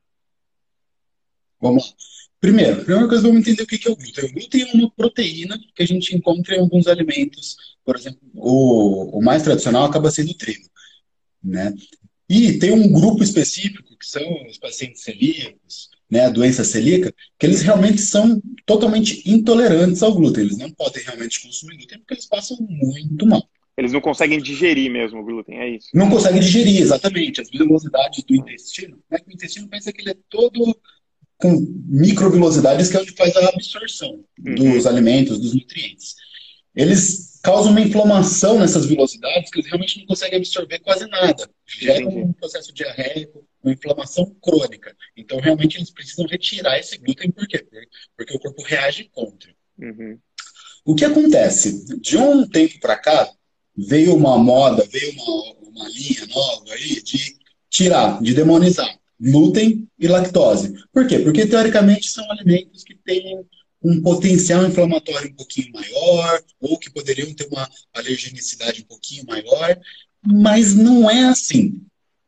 Vamos 1.60 1.90
lá. 1.90 1.94
Primeiro, 2.40 2.82
a 2.82 2.84
primeira 2.84 3.08
coisa, 3.08 3.22
vamos 3.22 3.40
entender 3.40 3.62
o 3.62 3.66
que 3.66 3.88
é 3.88 3.90
o 3.90 3.96
glúten. 3.96 4.24
O 4.24 4.32
glúten 4.32 4.62
é 4.62 4.72
uma 4.74 4.90
proteína 4.90 5.58
que 5.74 5.82
a 5.82 5.86
gente 5.86 6.14
encontra 6.14 6.54
em 6.54 6.60
alguns 6.60 6.86
alimentos. 6.86 7.56
Por 7.82 7.96
exemplo, 7.96 8.20
o, 8.34 9.18
o 9.18 9.22
mais 9.22 9.42
tradicional 9.42 9.84
acaba 9.84 10.10
sendo 10.10 10.32
o 10.32 10.36
trigo. 10.36 10.68
Né? 11.42 11.72
E 12.28 12.58
tem 12.58 12.72
um 12.72 12.90
grupo 12.90 13.22
específico, 13.22 13.96
que 13.98 14.06
são 14.06 14.22
os 14.46 14.58
pacientes 14.58 15.02
celíacos, 15.02 15.90
né, 16.10 16.26
a 16.26 16.30
doença 16.30 16.64
celíaca, 16.64 17.14
que 17.38 17.46
eles 17.46 17.62
realmente 17.62 18.00
são 18.00 18.40
totalmente 18.64 19.22
intolerantes 19.28 20.02
ao 20.02 20.14
glúten. 20.14 20.44
Eles 20.44 20.58
não 20.58 20.70
podem 20.70 21.02
realmente 21.02 21.40
consumir 21.40 21.76
glúten 21.76 21.98
porque 21.98 22.14
eles 22.14 22.26
passam 22.26 22.56
muito 22.60 23.26
mal. 23.26 23.42
Eles 23.76 23.92
não 23.92 24.00
conseguem 24.00 24.40
digerir 24.40 24.90
mesmo 24.90 25.20
o 25.20 25.24
glúten, 25.24 25.58
é 25.58 25.68
isso? 25.68 25.88
Não 25.92 26.08
conseguem 26.08 26.40
digerir, 26.40 26.80
exatamente. 26.80 27.40
As 27.40 27.50
vilosidades 27.50 28.22
do 28.22 28.34
intestino, 28.34 28.98
né, 29.10 29.18
o 29.26 29.32
intestino 29.32 29.68
pensa 29.68 29.92
que 29.92 30.00
ele 30.00 30.10
é 30.10 30.16
todo 30.30 30.76
com 31.36 31.60
microvilosidades, 31.86 32.88
que 32.88 32.96
é 32.96 33.00
onde 33.00 33.12
faz 33.12 33.36
a 33.36 33.48
absorção 33.48 34.24
uhum. 34.46 34.54
dos 34.54 34.86
alimentos, 34.86 35.40
dos 35.40 35.54
nutrientes. 35.54 36.14
Eles 36.74 37.33
causam 37.44 37.72
uma 37.72 37.80
inflamação 37.82 38.58
nessas 38.58 38.86
vilosidades 38.86 39.50
que 39.50 39.58
eles 39.58 39.66
realmente 39.66 39.98
não 39.98 40.06
conseguem 40.06 40.38
absorver 40.38 40.78
quase 40.78 41.06
nada. 41.06 41.46
Gera 41.66 42.08
um 42.08 42.32
processo 42.32 42.72
diarreico, 42.72 43.46
uma 43.62 43.74
inflamação 43.74 44.34
crônica. 44.40 44.96
Então, 45.14 45.38
realmente, 45.38 45.76
eles 45.76 45.90
precisam 45.90 46.26
retirar 46.26 46.78
esse 46.78 46.96
glúten, 46.96 47.30
por 47.30 47.46
quê? 47.46 47.62
Porque 48.16 48.34
o 48.34 48.40
corpo 48.40 48.62
reage 48.62 49.10
contra. 49.12 49.54
Uhum. 49.78 50.18
O 50.86 50.94
que 50.94 51.04
acontece? 51.04 52.00
De 52.00 52.16
um 52.16 52.48
tempo 52.48 52.80
para 52.80 52.96
cá, 52.96 53.30
veio 53.76 54.16
uma 54.16 54.38
moda, 54.38 54.88
veio 54.90 55.12
uma, 55.12 55.68
uma 55.68 55.88
linha 55.90 56.26
nova 56.26 56.72
aí 56.72 57.02
de 57.02 57.36
tirar, 57.68 58.22
de 58.22 58.32
demonizar 58.32 58.98
glúten 59.20 59.86
e 59.98 60.08
lactose. 60.08 60.72
Por 60.90 61.06
quê? 61.06 61.18
Porque, 61.18 61.46
teoricamente, 61.46 62.08
são 62.08 62.28
alimentos 62.30 62.82
que 62.84 62.94
têm 62.94 63.44
um 63.84 64.00
potencial 64.00 64.66
inflamatório 64.66 65.30
um 65.30 65.34
pouquinho 65.34 65.70
maior, 65.72 66.42
ou 66.58 66.78
que 66.78 66.90
poderiam 66.90 67.32
ter 67.34 67.46
uma 67.48 67.68
alergenicidade 67.92 68.80
um 68.80 68.86
pouquinho 68.86 69.26
maior, 69.26 69.78
mas 70.24 70.74
não 70.74 71.10
é 71.10 71.24
assim, 71.24 71.82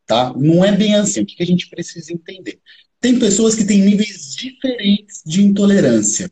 tá? 0.05 0.35
Não 0.35 0.63
é 0.63 0.71
bem 0.77 0.95
assim. 0.95 1.23
O 1.23 1.27
que 1.27 1.43
a 1.43 1.47
gente 1.47 1.71
precisa 1.71 2.13
entender? 2.13 2.61
Tem 3.01 3.19
pessoas 3.19 3.55
que 3.55 3.65
têm 3.65 3.81
níveis 3.81 4.35
diferentes 4.35 5.23
de 5.25 5.43
intolerância. 5.43 6.31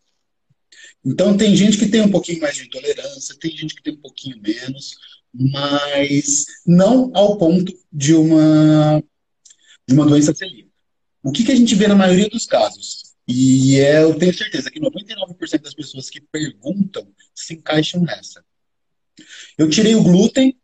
Então, 1.02 1.37
tem 1.37 1.57
gente 1.57 1.78
que 1.78 1.87
tem 1.87 2.02
um 2.02 2.11
pouquinho 2.11 2.40
mais 2.40 2.57
de 2.57 2.64
intolerância, 2.64 3.37
tem 3.38 3.57
gente 3.57 3.75
que 3.75 3.83
tem 3.83 3.95
um 3.95 4.00
pouquinho 4.00 4.40
menos, 4.40 4.95
mas 5.33 6.45
não 6.66 7.11
ao 7.14 7.37
ponto 7.38 7.73
de 7.93 8.14
uma, 8.14 9.02
de 9.87 9.95
uma 9.95 10.07
doença 10.07 10.35
celíaca. 10.35 10.69
O 11.23 11.33
que, 11.33 11.45
que 11.45 11.52
a 11.52 11.57
gente 11.57 11.75
vê 11.75 11.88
na 11.88 11.95
maioria 11.95 12.28
dos 12.28 12.47
casos? 12.47 13.03
E 13.26 13.81
é, 13.81 14.02
eu 14.02 14.14
tenho 14.19 14.35
certeza 14.35 14.71
que 14.71 14.78
99% 14.78 15.62
das 15.62 15.75
pessoas 15.75 16.11
que 16.11 16.21
perguntam 16.21 17.09
se 17.35 17.54
encaixam 17.54 18.02
nessa. 18.02 18.45
Eu 19.57 19.69
tirei 19.71 19.95
o 19.95 20.02
glúten, 20.02 20.59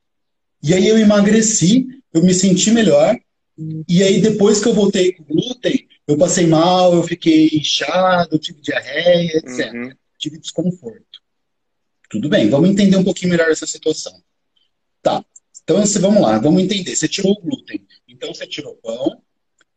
e 0.62 0.75
aí 0.75 0.87
eu 0.87 0.99
emagreci, 0.99 1.87
eu 2.12 2.23
me 2.23 2.35
senti 2.35 2.71
melhor, 2.71 3.19
e 3.88 4.02
aí 4.02 4.21
depois 4.21 4.61
que 4.61 4.69
eu 4.69 4.75
voltei 4.75 5.12
com 5.12 5.23
o 5.23 5.26
glúten, 5.26 5.88
eu 6.07 6.19
passei 6.19 6.47
mal, 6.47 6.95
eu 6.95 7.02
fiquei 7.02 7.49
inchado, 7.52 8.35
eu 8.35 8.38
tive 8.38 8.61
diarreia, 8.61 9.38
etc. 9.38 9.73
Uhum. 9.73 9.93
Tive 10.19 10.38
desconforto. 10.38 11.21
Tudo 12.11 12.29
bem, 12.29 12.50
vamos 12.50 12.69
entender 12.69 12.97
um 12.97 13.05
pouquinho 13.05 13.31
melhor 13.31 13.50
essa 13.50 13.67
situação. 13.67 14.21
Tá, 15.02 15.25
então 15.62 15.83
vamos 16.00 16.21
lá, 16.21 16.38
vamos 16.38 16.62
entender. 16.62 16.95
Você 16.95 17.09
tirou 17.09 17.33
o 17.33 17.40
glúten, 17.40 17.87
então 18.09 18.35
você 18.35 18.47
tirou 18.47 18.75
pão, 18.76 19.23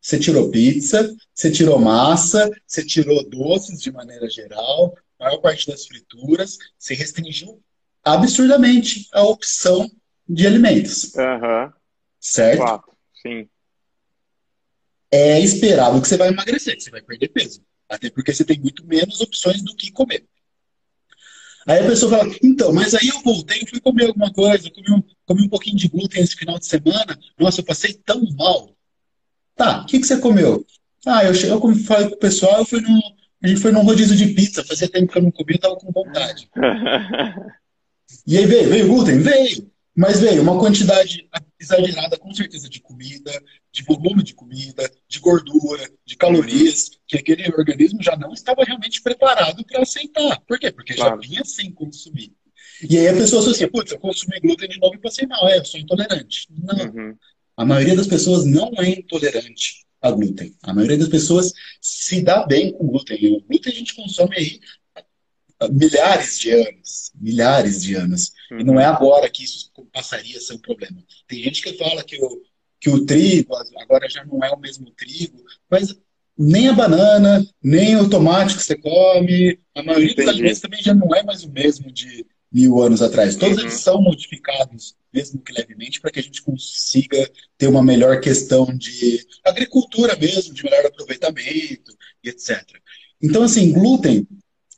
você 0.04 0.18
tirou 0.18 0.50
pizza, 0.50 1.16
você 1.32 1.50
tirou 1.50 1.78
massa, 1.78 2.50
você 2.66 2.84
tirou 2.84 3.26
doces 3.26 3.80
de 3.80 3.90
maneira 3.90 4.28
geral, 4.28 4.94
a 5.18 5.24
maior 5.24 5.38
parte 5.38 5.66
das 5.66 5.86
frituras, 5.86 6.58
você 6.78 6.92
restringiu 6.92 7.58
absurdamente 8.04 9.08
a 9.14 9.22
opção 9.22 9.90
de 10.28 10.46
alimentos. 10.46 11.14
Uhum. 11.14 11.72
Certo? 12.20 12.58
Claro. 12.58 12.82
Sim. 13.22 13.48
É 15.10 15.40
esperado 15.40 16.02
que 16.02 16.08
você 16.08 16.18
vai 16.18 16.28
emagrecer, 16.28 16.76
que 16.76 16.82
você 16.82 16.90
vai 16.90 17.00
perder 17.00 17.28
peso. 17.28 17.64
Até 17.88 18.10
porque 18.10 18.34
você 18.34 18.44
tem 18.44 18.60
muito 18.60 18.86
menos 18.86 19.22
opções 19.22 19.62
do 19.62 19.74
que 19.74 19.90
comer. 19.90 20.26
Aí 21.66 21.78
a 21.78 21.86
pessoa 21.86 22.18
fala, 22.18 22.36
então, 22.42 22.74
mas 22.74 22.92
aí 22.92 23.08
eu 23.08 23.22
voltei 23.22 23.62
e 23.62 23.66
fui 23.66 23.80
comer 23.80 24.08
alguma 24.08 24.30
coisa, 24.30 24.70
comi 24.70 24.92
um, 24.92 25.02
comi 25.24 25.44
um 25.44 25.48
pouquinho 25.48 25.78
de 25.78 25.88
glúten 25.88 26.22
esse 26.22 26.36
final 26.36 26.58
de 26.58 26.66
semana, 26.66 27.18
nossa, 27.38 27.62
eu 27.62 27.64
passei 27.64 27.94
tão 27.94 28.22
mal. 28.36 28.73
Tá, 29.56 29.82
o 29.82 29.86
que, 29.86 30.00
que 30.00 30.06
você 30.06 30.18
comeu? 30.18 30.64
Ah, 31.06 31.24
eu, 31.24 31.34
eu 31.34 31.60
como 31.60 31.76
falei 31.76 32.08
com 32.08 32.14
o 32.14 32.18
pessoal, 32.18 32.58
eu 32.58 32.64
fui 32.64 32.80
no, 32.80 33.00
a 33.42 33.46
gente 33.46 33.60
foi 33.60 33.72
num 33.72 33.82
rodízio 33.82 34.16
de 34.16 34.32
pizza, 34.32 34.64
fazia 34.64 34.88
tempo 34.88 35.12
que 35.12 35.18
eu 35.18 35.22
não 35.22 35.30
comia, 35.30 35.56
eu 35.56 35.60
tava 35.60 35.76
com 35.76 35.92
vontade. 35.92 36.48
e 38.26 38.38
aí 38.38 38.46
veio, 38.46 38.68
veio 38.70 38.88
glúten? 38.88 39.18
Veio. 39.18 39.70
Mas 39.94 40.18
veio 40.18 40.42
uma 40.42 40.58
quantidade 40.58 41.28
exagerada, 41.60 42.16
com 42.16 42.32
certeza, 42.34 42.68
de 42.68 42.80
comida, 42.80 43.30
de 43.70 43.84
volume 43.84 44.24
de 44.24 44.34
comida, 44.34 44.90
de 45.06 45.20
gordura, 45.20 45.88
de 46.04 46.16
calorias, 46.16 46.90
que 47.06 47.16
aquele 47.16 47.46
organismo 47.56 48.02
já 48.02 48.16
não 48.16 48.32
estava 48.32 48.64
realmente 48.64 49.00
preparado 49.02 49.64
para 49.64 49.82
aceitar. 49.82 50.40
Por 50.48 50.58
quê? 50.58 50.72
Porque 50.72 50.94
claro. 50.94 51.20
já 51.22 51.28
vinha 51.28 51.44
sem 51.44 51.70
consumir. 51.70 52.32
E 52.88 52.98
aí 52.98 53.08
a 53.08 53.14
pessoa 53.14 53.40
associa, 53.42 53.70
putz, 53.70 53.92
eu 53.92 53.98
consumi 53.98 54.40
glúten 54.40 54.68
de 54.68 54.80
novo 54.80 54.94
e 54.94 55.00
passei 55.00 55.26
mal, 55.26 55.48
é, 55.48 55.58
eu 55.58 55.64
sou 55.64 55.78
intolerante. 55.78 56.48
Não. 56.50 56.86
Uhum. 56.86 57.16
A 57.56 57.64
maioria 57.64 57.96
das 57.96 58.06
pessoas 58.06 58.44
não 58.44 58.72
é 58.78 58.88
intolerante 58.90 59.84
a 60.00 60.10
glúten. 60.10 60.54
A 60.62 60.74
maioria 60.74 60.98
das 60.98 61.08
pessoas 61.08 61.52
se 61.80 62.20
dá 62.20 62.44
bem 62.46 62.72
com 62.72 62.86
glúten. 62.86 63.16
E 63.20 63.28
o 63.28 63.40
glúten 63.40 63.72
a 63.72 63.76
gente 63.76 63.94
consome 63.94 64.36
aí 64.36 64.60
milhares 65.70 66.38
de 66.38 66.50
anos. 66.50 67.12
Milhares 67.14 67.82
de 67.82 67.94
anos. 67.94 68.32
Uhum. 68.50 68.60
E 68.60 68.64
não 68.64 68.80
é 68.80 68.84
agora 68.84 69.30
que 69.30 69.44
isso 69.44 69.70
passaria 69.92 70.36
a 70.36 70.40
ser 70.40 70.54
um 70.54 70.58
problema. 70.58 71.02
Tem 71.26 71.42
gente 71.42 71.62
que 71.62 71.72
fala 71.74 72.02
que 72.02 72.22
o, 72.22 72.42
que 72.80 72.90
o 72.90 73.06
trigo 73.06 73.54
agora 73.80 74.08
já 74.08 74.24
não 74.24 74.42
é 74.44 74.50
o 74.50 74.58
mesmo 74.58 74.90
trigo, 74.90 75.42
mas 75.70 75.96
nem 76.36 76.68
a 76.68 76.72
banana, 76.72 77.46
nem 77.62 77.96
o 77.96 78.10
tomate 78.10 78.56
que 78.56 78.62
você 78.62 78.76
come, 78.76 79.58
a 79.74 79.82
maioria 79.82 80.10
Entendi. 80.10 80.26
dos 80.26 80.34
alimentos 80.34 80.60
também 80.60 80.82
já 80.82 80.92
não 80.92 81.14
é 81.14 81.22
mais 81.22 81.44
o 81.44 81.50
mesmo 81.50 81.90
de 81.90 82.26
mil 82.52 82.82
anos 82.82 83.00
atrás. 83.00 83.36
Todos 83.36 83.58
uhum. 83.58 83.62
eles 83.62 83.74
são 83.74 84.02
modificados 84.02 84.96
mesmo 85.14 85.40
que 85.40 85.52
levemente, 85.52 86.00
para 86.00 86.10
que 86.10 86.18
a 86.18 86.22
gente 86.22 86.42
consiga 86.42 87.30
ter 87.56 87.68
uma 87.68 87.82
melhor 87.82 88.20
questão 88.20 88.66
de 88.76 89.24
agricultura 89.44 90.16
mesmo, 90.16 90.52
de 90.52 90.64
melhor 90.64 90.84
aproveitamento 90.84 91.96
e 92.22 92.28
etc. 92.28 92.62
Então, 93.22 93.44
assim, 93.44 93.72
glúten, 93.72 94.26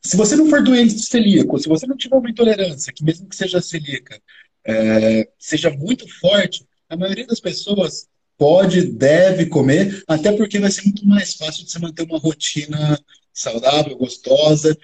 se 0.02 0.16
você 0.16 0.36
não 0.36 0.48
for 0.48 0.62
doente 0.62 0.94
de 0.94 1.06
celíaco, 1.06 1.58
se 1.58 1.68
você 1.68 1.86
não 1.86 1.96
tiver 1.96 2.16
uma 2.16 2.30
intolerância, 2.30 2.92
que 2.92 3.02
mesmo 3.02 3.26
que 3.26 3.34
seja 3.34 3.60
celíaca, 3.62 4.20
é, 4.64 5.28
seja 5.38 5.70
muito 5.70 6.06
forte, 6.20 6.64
a 6.88 6.96
maioria 6.96 7.26
das 7.26 7.40
pessoas 7.40 8.06
pode, 8.36 8.82
deve 8.82 9.46
comer, 9.46 10.04
até 10.06 10.30
porque 10.32 10.58
vai 10.58 10.70
ser 10.70 10.82
muito 10.82 11.06
mais 11.06 11.34
fácil 11.34 11.64
de 11.64 11.70
você 11.70 11.78
manter 11.78 12.02
uma 12.02 12.18
rotina 12.18 13.00
saudável, 13.32 13.96
gostosa 13.96 14.76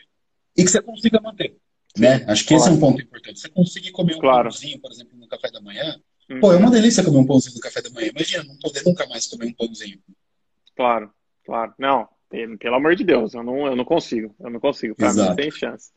e 0.57 0.65
que 0.65 0.71
você 0.71 0.81
consiga 0.81 1.21
manter. 1.21 1.57
Né? 1.97 2.25
Acho 2.27 2.43
que 2.43 2.49
claro. 2.49 2.63
esse 2.63 2.71
é 2.71 2.73
um 2.73 2.81
ponto 2.81 3.03
importante. 3.03 3.41
Você 3.41 3.49
conseguir 3.49 3.91
comer 3.91 4.17
um 4.17 4.19
claro. 4.19 4.49
pãozinho, 4.49 4.79
por 4.81 4.91
exemplo, 4.91 5.12
café 5.33 5.51
da 5.51 5.61
manhã, 5.61 6.01
uhum. 6.31 6.41
pô, 6.41 6.53
é 6.53 6.57
uma 6.57 6.71
delícia 6.71 7.05
comer 7.05 7.19
um 7.19 7.27
pãozinho 7.27 7.55
no 7.55 7.61
café 7.61 7.83
da 7.83 7.91
manhã. 7.91 8.09
Imagina, 8.09 8.45
não 8.45 8.57
poder 8.59 8.83
nunca 8.85 9.07
mais 9.07 9.27
comer 9.27 9.47
um 9.47 9.53
pãozinho. 9.53 9.99
Claro, 10.77 11.11
claro. 11.45 11.75
Não, 11.79 12.09
pelo 12.59 12.77
amor 12.77 12.97
de 12.97 13.05
Deus, 13.05 13.35
eu 13.35 13.43
não, 13.43 13.67
eu 13.67 13.77
não 13.77 13.85
consigo. 13.85 14.35
Eu 14.41 14.51
não 14.51 14.61
consigo. 14.61 14.95
Pra 14.95 15.09
Exato. 15.09 15.23
mim 15.23 15.29
não 15.29 15.37
tem 15.37 15.51
chance. 15.51 15.91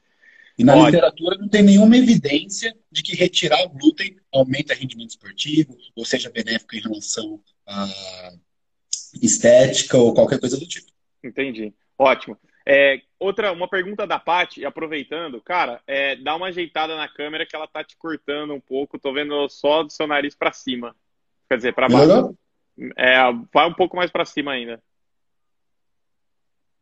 E 0.58 0.64
na 0.64 0.76
literatura 0.76 1.38
não 1.38 1.50
tem 1.50 1.62
nenhuma 1.62 1.98
evidência 1.98 2.74
de 2.90 3.04
que 3.04 3.14
retirar 3.16 3.62
o 3.66 3.70
glúten 3.70 4.16
aumenta 4.32 4.74
rendimento 4.74 5.10
esportivo, 5.10 5.78
ou 5.94 6.06
seja 6.06 6.30
benéfico 6.30 6.76
em 6.76 6.82
relação 6.82 7.42
à 7.68 8.34
estética 9.22 9.98
ou 9.98 10.14
qualquer 10.14 10.40
coisa 10.40 10.58
do 10.58 10.66
tipo. 10.66 10.88
Entendi. 11.24 11.74
Ótimo. 11.98 12.38
É, 12.68 13.00
outra, 13.20 13.52
uma 13.52 13.68
pergunta 13.68 14.08
da 14.08 14.18
Paty, 14.18 14.66
aproveitando, 14.66 15.40
cara, 15.40 15.82
é, 15.86 16.16
dá 16.16 16.36
uma 16.36 16.48
ajeitada 16.48 16.96
na 16.96 17.08
câmera 17.08 17.46
que 17.46 17.56
ela 17.56 17.68
tá 17.68 17.84
te 17.84 17.96
cortando 17.96 18.54
um 18.54 18.60
pouco. 18.60 18.98
Tô 18.98 19.14
vendo 19.14 19.48
só 19.50 19.84
do 19.84 19.92
seu 19.92 20.08
nariz 20.08 20.34
para 20.34 20.52
cima. 20.52 20.96
Quer 21.48 21.58
dizer, 21.58 21.74
para 21.74 21.88
baixo. 21.88 22.36
É, 22.98 23.18
vai 23.54 23.68
um 23.68 23.74
pouco 23.74 23.96
mais 23.96 24.10
para 24.10 24.26
cima 24.26 24.54
ainda. 24.54 24.82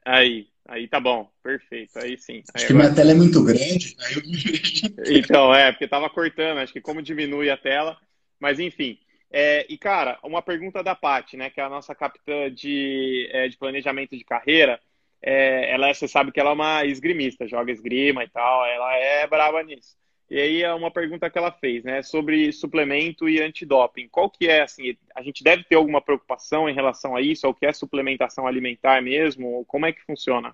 Aí, 0.05 0.47
aí 0.65 0.87
tá 0.87 0.99
bom, 0.99 1.29
perfeito. 1.41 1.99
Aí 1.99 2.17
sim. 2.17 2.43
Aí 2.53 2.63
acho 2.63 2.65
agora... 2.65 2.67
que 2.67 2.73
minha 2.73 2.95
tela 2.95 3.11
é 3.11 3.15
muito 3.15 3.43
grande. 3.43 3.95
Aí 3.99 4.15
eu... 4.15 5.17
então, 5.17 5.53
é, 5.53 5.71
porque 5.71 5.87
tava 5.87 6.09
cortando, 6.09 6.59
acho 6.59 6.73
que 6.73 6.81
como 6.81 7.01
diminui 7.01 7.49
a 7.49 7.57
tela. 7.57 7.97
Mas 8.39 8.59
enfim. 8.59 8.97
É, 9.31 9.65
e, 9.67 9.77
cara, 9.77 10.19
uma 10.23 10.41
pergunta 10.43 10.83
da 10.83 10.93
Paty, 10.93 11.35
né, 11.37 11.49
que 11.49 11.59
é 11.59 11.63
a 11.63 11.69
nossa 11.69 11.95
capitã 11.95 12.51
de, 12.53 13.27
é, 13.31 13.47
de 13.47 13.57
planejamento 13.57 14.15
de 14.15 14.23
carreira. 14.23 14.79
É, 15.25 15.71
ela, 15.73 15.93
você 15.93 16.05
sabe 16.05 16.33
que 16.33 16.39
ela 16.39 16.49
é 16.49 16.53
uma 16.53 16.85
esgrimista, 16.85 17.47
joga 17.47 17.71
esgrima 17.71 18.25
e 18.25 18.29
tal, 18.29 18.65
ela 18.65 18.93
é 18.97 19.25
brava 19.25 19.63
nisso. 19.63 19.95
E 20.29 20.39
aí 20.39 20.63
é 20.63 20.73
uma 20.73 20.91
pergunta 20.91 21.29
que 21.29 21.37
ela 21.37 21.51
fez, 21.51 21.83
né, 21.83 22.01
sobre 22.03 22.51
suplemento 22.51 23.29
e 23.29 23.41
antidoping. 23.41 24.09
Qual 24.09 24.29
que 24.29 24.47
é, 24.47 24.63
assim, 24.63 24.97
a 25.15 25.21
gente 25.21 25.43
deve 25.43 25.63
ter 25.63 25.75
alguma 25.75 26.01
preocupação 26.01 26.67
em 26.67 26.73
relação 26.73 27.15
a 27.15 27.21
isso, 27.21 27.47
ou 27.47 27.53
que 27.53 27.65
é 27.65 27.71
suplementação 27.71 28.45
alimentar 28.45 29.01
mesmo? 29.01 29.63
Como 29.65 29.85
é 29.85 29.93
que 29.93 30.03
funciona? 30.03 30.53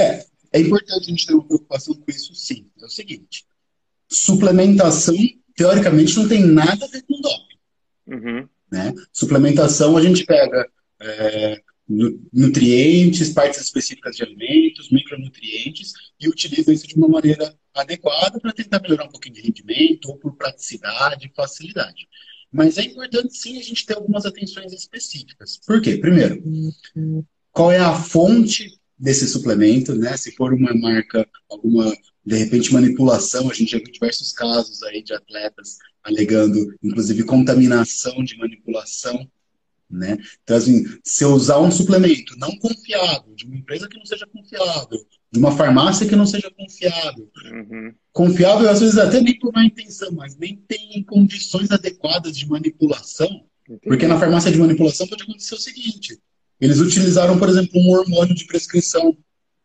É, 0.00 0.24
é 0.54 0.60
importante 0.60 1.06
a 1.06 1.10
gente 1.10 1.26
ter 1.26 1.34
uma 1.34 1.46
preocupação 1.46 1.94
com 1.94 2.10
isso, 2.10 2.34
sim. 2.34 2.68
É 2.80 2.86
o 2.86 2.88
seguinte, 2.88 3.44
suplementação, 4.08 5.14
teoricamente, 5.54 6.16
não 6.16 6.28
tem 6.28 6.44
nada 6.44 6.84
a 6.84 6.88
ver 6.88 7.02
com 7.02 7.20
doping. 7.20 7.58
Uhum. 8.08 8.48
Né? 8.72 8.92
Suplementação, 9.12 9.96
a 9.96 10.02
gente 10.02 10.24
pega 10.24 10.68
é, 11.00 11.62
nutrientes, 12.32 13.30
partes 13.30 13.60
específicas 13.60 14.16
de 14.16 14.22
alimentos, 14.22 14.90
micronutrientes, 14.90 15.92
e 16.20 16.28
utiliza 16.28 16.72
isso 16.72 16.86
de 16.86 16.94
uma 16.94 17.08
maneira 17.08 17.54
adequada 17.74 18.38
para 18.38 18.52
tentar 18.52 18.80
melhorar 18.80 19.04
um 19.04 19.10
pouquinho 19.10 19.34
de 19.34 19.42
rendimento, 19.42 20.06
ou 20.06 20.16
por 20.16 20.36
praticidade, 20.36 21.32
facilidade. 21.34 22.06
Mas 22.52 22.78
é 22.78 22.82
importante 22.82 23.36
sim 23.36 23.58
a 23.58 23.62
gente 23.62 23.86
ter 23.86 23.94
algumas 23.94 24.24
atenções 24.24 24.72
específicas. 24.72 25.58
Por 25.66 25.80
quê? 25.80 25.96
Primeiro, 25.96 26.42
qual 27.52 27.72
é 27.72 27.78
a 27.78 27.94
fonte 27.94 28.78
desse 28.98 29.26
suplemento, 29.26 29.94
né? 29.94 30.16
Se 30.16 30.32
for 30.32 30.52
uma 30.52 30.74
marca, 30.74 31.26
alguma, 31.48 31.92
de 32.24 32.36
repente, 32.36 32.72
manipulação, 32.72 33.50
a 33.50 33.54
gente 33.54 33.72
já 33.72 33.78
viu 33.78 33.90
diversos 33.90 34.32
casos 34.32 34.82
aí 34.82 35.02
de 35.02 35.14
atletas 35.14 35.78
alegando, 36.02 36.74
inclusive, 36.82 37.24
contaminação 37.24 38.22
de 38.22 38.36
manipulação 38.36 39.28
né? 39.90 40.18
Então, 40.42 40.56
assim, 40.56 40.84
se 41.04 41.24
eu 41.24 41.32
usar 41.32 41.58
um 41.58 41.70
suplemento 41.70 42.38
não 42.38 42.56
confiável, 42.58 43.34
de 43.34 43.44
uma 43.44 43.56
empresa 43.56 43.88
que 43.88 43.98
não 43.98 44.06
seja 44.06 44.26
confiável, 44.26 44.98
de 45.32 45.38
uma 45.38 45.56
farmácia 45.56 46.06
que 46.06 46.16
não 46.16 46.26
seja 46.26 46.50
confiável, 46.50 47.28
uhum. 47.52 47.94
confiável 48.12 48.68
às 48.68 48.80
vezes 48.80 48.98
até 48.98 49.20
nem 49.20 49.38
por 49.38 49.52
má 49.52 49.64
intenção, 49.64 50.12
mas 50.12 50.36
nem 50.36 50.56
tem 50.56 51.02
condições 51.02 51.70
adequadas 51.70 52.36
de 52.36 52.48
manipulação, 52.48 53.44
Entendi. 53.64 53.80
porque 53.84 54.06
na 54.06 54.18
farmácia 54.18 54.50
de 54.50 54.58
manipulação 54.58 55.06
pode 55.06 55.22
acontecer 55.24 55.54
o 55.54 55.60
seguinte: 55.60 56.18
eles 56.60 56.78
utilizaram, 56.78 57.38
por 57.38 57.48
exemplo, 57.48 57.80
um 57.80 57.90
hormônio 57.90 58.34
de 58.34 58.46
prescrição 58.46 59.16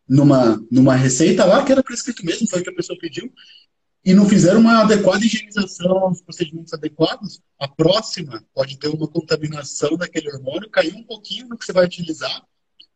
numa, 0.08 0.64
numa 0.72 0.96
receita 0.96 1.46
lá 1.46 1.64
que 1.64 1.72
era 1.72 1.84
prescrito 1.84 2.26
mesmo, 2.26 2.48
foi 2.48 2.62
o 2.62 2.64
que 2.64 2.70
a 2.70 2.76
pessoa 2.76 2.98
pediu, 3.00 3.32
e 4.06 4.14
não 4.14 4.30
fizeram 4.30 4.60
uma 4.60 4.82
adequada 4.82 5.26
higienização, 5.26 6.12
os 6.12 6.22
procedimentos 6.22 6.72
adequados, 6.74 7.42
a 7.60 7.68
próxima 7.68 8.46
pode 8.54 8.78
ter 8.78 8.90
uma 8.90 9.08
contaminação 9.08 9.98
daquele 9.98 10.30
hormônio, 10.30 10.70
cair 10.70 10.94
um 10.94 11.02
pouquinho 11.02 11.48
no 11.48 11.58
que 11.58 11.66
você 11.66 11.74
vai 11.74 11.86
utilizar, 11.86 12.44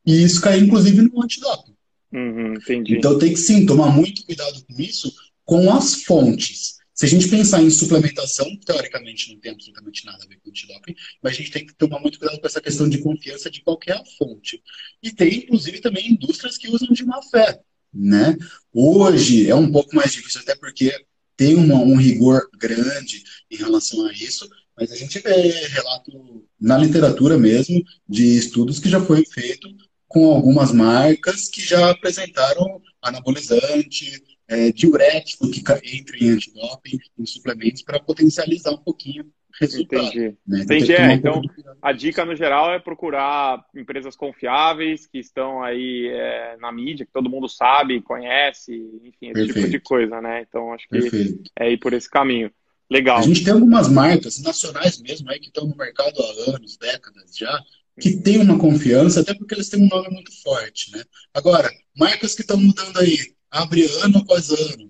e 0.05 0.23
isso 0.23 0.39
cair, 0.39 0.63
inclusive, 0.63 1.01
no 1.01 1.23
antidoping. 1.23 1.75
Uhum, 2.11 2.53
então 2.87 3.17
tem 3.17 3.33
que 3.33 3.39
sim 3.39 3.65
tomar 3.65 3.91
muito 3.91 4.23
cuidado 4.23 4.63
com 4.63 4.81
isso, 4.81 5.11
com 5.43 5.73
as 5.73 6.03
fontes. 6.03 6.77
Se 6.93 7.05
a 7.05 7.09
gente 7.09 7.27
pensar 7.27 7.61
em 7.61 7.69
suplementação, 7.69 8.45
teoricamente 8.57 9.31
não 9.31 9.39
tem 9.39 9.51
absolutamente 9.51 10.05
nada 10.05 10.23
a 10.23 10.27
ver 10.27 10.37
com 10.43 10.49
antidoping, 10.49 10.93
mas 11.23 11.33
a 11.33 11.35
gente 11.35 11.51
tem 11.51 11.65
que 11.65 11.73
tomar 11.73 11.99
muito 11.99 12.19
cuidado 12.19 12.39
com 12.39 12.45
essa 12.45 12.61
questão 12.61 12.87
de 12.89 12.99
confiança 12.99 13.49
de 13.49 13.61
qualquer 13.61 13.99
fonte. 14.17 14.61
E 15.01 15.11
tem, 15.11 15.39
inclusive, 15.39 15.79
também 15.79 16.11
indústrias 16.11 16.57
que 16.57 16.69
usam 16.69 16.89
de 16.89 17.05
má 17.05 17.21
fé 17.23 17.61
né? 17.93 18.38
Hoje 18.73 19.49
é 19.49 19.56
um 19.56 19.71
pouco 19.71 19.95
mais 19.95 20.13
difícil, 20.13 20.41
até 20.41 20.56
porque 20.56 20.93
tem 21.36 21.56
uma, 21.56 21.75
um 21.75 21.95
rigor 21.95 22.49
grande 22.58 23.23
em 23.49 23.56
relação 23.56 24.06
a 24.06 24.13
isso, 24.13 24.49
mas 24.78 24.91
a 24.91 24.95
gente 24.95 25.19
vê 25.19 25.49
relato 25.67 26.45
na 26.60 26.78
literatura 26.78 27.38
mesmo 27.38 27.82
de 28.08 28.38
estudos 28.38 28.80
que 28.80 28.89
já 28.89 28.99
foi 29.02 29.25
feito 29.25 29.67
com 30.08 30.32
algumas 30.32 30.71
marcas 30.71 31.47
que 31.47 31.62
já 31.62 31.91
apresentaram 31.91 32.82
anabolizante, 33.02 34.21
é, 34.47 34.71
diurético 34.71 35.49
que 35.49 35.60
entra 35.60 36.17
em 36.17 36.32
antidoping, 36.32 36.97
em 37.17 37.25
suplementos, 37.25 37.84
para 37.84 37.99
potencializar 37.99 38.71
um 38.71 38.84
pouquinho 38.84 39.32
resultado. 39.60 40.04
Entendi. 40.04 40.38
Né? 40.48 40.62
Então, 40.62 40.78
Entendi. 40.78 40.93
É, 40.93 41.13
então, 41.13 41.41
a 41.82 41.91
dica 41.91 42.26
no 42.26 42.36
geral 42.36 42.74
é 42.74 42.80
procurar 42.80 43.63
empresas 43.76 44.15
confiáveis 44.15 45.06
que 45.06 45.19
estão 45.19 45.62
aí 45.62 46.08
é, 46.08 46.58
na 46.58 46.72
mídia, 46.72 47.06
que 47.06 47.12
todo 47.12 47.30
mundo 47.30 47.50
sabe, 47.50 48.02
conhece, 48.02 48.74
enfim, 49.04 49.30
esse 49.30 49.34
Perfeito. 49.34 49.54
tipo 49.56 49.69
de 49.69 49.80
coisa, 49.80 50.22
né? 50.22 50.45
Então, 50.48 50.74
acho 50.74 50.88
que 50.88 51.00
Perfeito. 51.00 51.43
é 51.60 51.72
ir 51.72 51.78
por 51.78 51.93
esse 51.93 52.10
caminho. 52.10 52.52
Legal. 52.89 53.19
A 53.19 53.22
gente 53.22 53.43
tem 53.43 53.54
algumas 53.54 53.88
marcas 53.88 54.41
nacionais 54.41 55.00
mesmo 55.00 55.30
aí 55.30 55.39
que 55.39 55.48
estão 55.48 55.67
no 55.67 55.76
mercado 55.76 56.15
há 56.19 56.56
anos, 56.56 56.76
décadas 56.78 57.38
já, 57.38 57.62
que 58.00 58.17
tem 58.17 58.39
uma 58.39 58.58
confiança, 58.58 59.22
até 59.22 59.34
porque 59.34 59.54
eles 59.54 59.69
têm 59.69 59.84
um 59.84 59.88
nome 59.88 60.10
muito 60.10 60.32
forte, 60.41 60.91
né? 60.91 61.04
Agora, 61.34 61.69
marcas 61.95 62.34
que 62.34 62.41
estão 62.41 62.58
mudando 62.58 62.98
aí, 62.98 63.17
abre 63.52 63.86
ano 64.04 64.19
após 64.19 64.50
ano, 64.50 64.89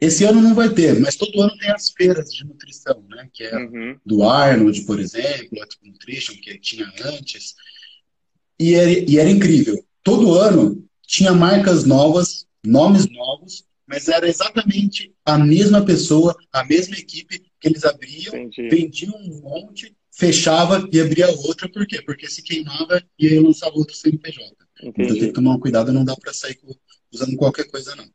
esse 0.00 0.24
ano 0.24 0.40
não 0.40 0.54
vai 0.54 0.72
ter, 0.72 0.98
mas 1.00 1.16
todo 1.16 1.40
ano 1.40 1.56
tem 1.58 1.70
as 1.70 1.90
feiras 1.90 2.32
de 2.32 2.44
nutrição, 2.44 3.04
né? 3.08 3.28
Que 3.32 3.44
é 3.44 3.56
uhum. 3.56 3.98
do 4.06 4.22
Arnold, 4.22 4.82
por 4.82 5.00
exemplo, 5.00 5.60
a 5.60 5.86
Nutrition, 5.86 6.34
que 6.34 6.58
tinha 6.60 6.90
antes. 7.04 7.54
E 8.60 8.74
era, 8.74 8.90
e 8.90 9.18
era 9.18 9.28
incrível. 9.28 9.84
Todo 10.02 10.34
ano 10.34 10.88
tinha 11.04 11.32
marcas 11.32 11.84
novas, 11.84 12.46
nomes 12.64 13.10
novos, 13.10 13.64
mas 13.86 14.06
era 14.06 14.28
exatamente 14.28 15.12
a 15.24 15.36
mesma 15.36 15.84
pessoa, 15.84 16.36
a 16.52 16.64
mesma 16.64 16.96
equipe 16.96 17.42
que 17.60 17.68
eles 17.68 17.84
abriam, 17.84 18.36
Entendi. 18.36 18.68
vendiam 18.68 19.16
um 19.16 19.40
monte, 19.40 19.96
fechava 20.12 20.88
e 20.92 21.00
abria 21.00 21.28
outra. 21.28 21.68
Por 21.68 21.86
quê? 21.86 22.00
Porque 22.02 22.28
se 22.28 22.42
queimava 22.42 23.02
e 23.18 23.26
aí 23.26 23.40
lançava 23.40 23.74
outro 23.74 23.96
CNPJ. 23.96 24.54
Entendi. 24.80 25.02
Então 25.02 25.16
tem 25.16 25.28
que 25.28 25.32
tomar 25.32 25.56
um 25.56 25.60
cuidado, 25.60 25.92
não 25.92 26.04
dá 26.04 26.14
para 26.14 26.32
sair 26.32 26.56
usando 27.12 27.36
qualquer 27.36 27.64
coisa, 27.68 27.96
não. 27.96 28.08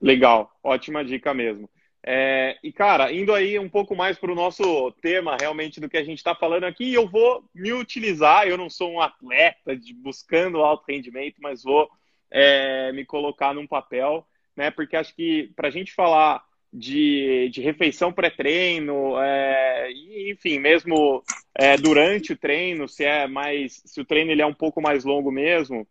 Legal, 0.00 0.50
ótima 0.62 1.04
dica 1.04 1.34
mesmo. 1.34 1.68
É, 2.06 2.56
e, 2.62 2.72
cara, 2.72 3.12
indo 3.12 3.34
aí 3.34 3.58
um 3.58 3.68
pouco 3.68 3.94
mais 3.94 4.18
para 4.18 4.30
o 4.30 4.34
nosso 4.34 4.92
tema 5.02 5.36
realmente 5.38 5.80
do 5.80 5.88
que 5.88 5.96
a 5.96 6.04
gente 6.04 6.18
está 6.18 6.34
falando 6.34 6.64
aqui, 6.64 6.94
eu 6.94 7.08
vou 7.08 7.44
me 7.54 7.72
utilizar. 7.72 8.46
Eu 8.46 8.56
não 8.56 8.70
sou 8.70 8.92
um 8.92 9.00
atleta 9.00 9.76
de, 9.76 9.92
buscando 9.92 10.62
alto 10.62 10.84
rendimento, 10.88 11.36
mas 11.40 11.62
vou 11.62 11.88
é, 12.30 12.92
me 12.92 13.04
colocar 13.04 13.52
num 13.52 13.66
papel, 13.66 14.26
né? 14.56 14.70
Porque 14.70 14.96
acho 14.96 15.14
que 15.14 15.52
para 15.56 15.68
a 15.68 15.70
gente 15.70 15.92
falar 15.92 16.42
de, 16.72 17.48
de 17.50 17.60
refeição 17.60 18.12
pré-treino, 18.12 19.18
é, 19.20 19.90
enfim, 20.30 20.58
mesmo 20.58 21.22
é, 21.54 21.76
durante 21.76 22.32
o 22.32 22.38
treino, 22.38 22.88
se 22.88 23.04
é 23.04 23.26
mais, 23.26 23.82
se 23.84 24.00
o 24.00 24.04
treino 24.04 24.30
ele 24.30 24.42
é 24.42 24.46
um 24.46 24.54
pouco 24.54 24.80
mais 24.80 25.04
longo 25.04 25.30
mesmo, 25.32 25.86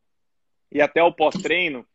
e 0.72 0.82
até 0.82 1.04
o 1.04 1.13
pós-treino 1.13 1.86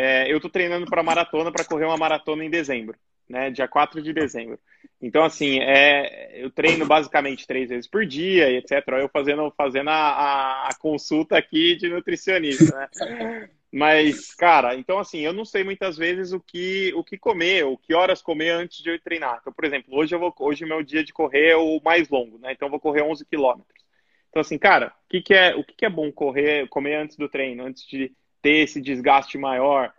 é, 0.00 0.30
eu 0.30 0.36
estou 0.36 0.48
treinando 0.48 0.86
para 0.86 1.02
maratona, 1.02 1.50
para 1.50 1.64
correr 1.64 1.84
uma 1.84 1.96
maratona 1.96 2.44
em 2.44 2.50
dezembro, 2.50 2.96
né? 3.28 3.50
Dia 3.50 3.66
4 3.66 4.00
de 4.00 4.12
dezembro. 4.12 4.56
Então, 5.02 5.24
assim, 5.24 5.58
é, 5.58 6.40
eu 6.40 6.52
treino 6.52 6.86
basicamente 6.86 7.48
três 7.48 7.68
vezes 7.68 7.88
por 7.88 8.06
dia, 8.06 8.48
etc. 8.48 8.86
Eu 9.00 9.08
fazendo, 9.08 9.52
fazendo 9.56 9.90
a, 9.90 9.94
a, 9.94 10.68
a 10.68 10.74
consulta 10.78 11.36
aqui 11.36 11.74
de 11.74 11.88
nutricionista, 11.88 12.88
né? 12.96 13.50
Mas, 13.72 14.32
cara, 14.34 14.76
então 14.76 15.00
assim, 15.00 15.18
eu 15.18 15.32
não 15.32 15.44
sei 15.44 15.64
muitas 15.64 15.96
vezes 15.96 16.32
o 16.32 16.38
que, 16.38 16.92
o 16.94 17.02
que 17.02 17.18
comer, 17.18 17.64
o 17.64 17.76
que 17.76 17.92
horas 17.92 18.22
comer 18.22 18.50
antes 18.50 18.80
de 18.80 18.90
eu 18.90 19.00
treinar. 19.00 19.38
Então, 19.40 19.52
por 19.52 19.64
exemplo, 19.64 19.96
hoje 19.96 20.14
eu 20.14 20.20
vou, 20.20 20.32
hoje 20.38 20.64
meu 20.64 20.80
dia 20.82 21.02
de 21.02 21.12
correr 21.12 21.48
é 21.48 21.56
o 21.56 21.80
mais 21.84 22.08
longo, 22.08 22.38
né? 22.38 22.52
Então 22.52 22.66
eu 22.66 22.70
vou 22.70 22.80
correr 22.80 23.02
11 23.02 23.26
quilômetros. 23.26 23.84
Então, 24.30 24.40
assim, 24.40 24.58
cara, 24.58 24.94
o 25.06 25.08
que, 25.08 25.20
que 25.20 25.34
é, 25.34 25.56
o 25.56 25.64
que, 25.64 25.74
que 25.74 25.84
é 25.84 25.90
bom 25.90 26.10
correr, 26.12 26.68
comer 26.68 26.94
antes 26.94 27.16
do 27.16 27.28
treino, 27.28 27.64
antes 27.64 27.84
de 27.84 28.12
ter 28.42 28.64
esse 28.64 28.80
desgaste 28.80 29.38
maior? 29.38 29.92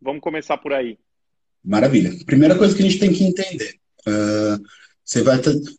Vamos 0.00 0.20
começar 0.20 0.56
por 0.58 0.72
aí. 0.72 0.98
Maravilha. 1.64 2.12
Primeira 2.24 2.56
coisa 2.56 2.74
que 2.74 2.82
a 2.82 2.86
gente 2.86 2.98
tem 2.98 3.12
que 3.12 3.24
entender. 3.24 3.78
Uh, 4.06 4.62
você 5.04 5.22
vai 5.22 5.38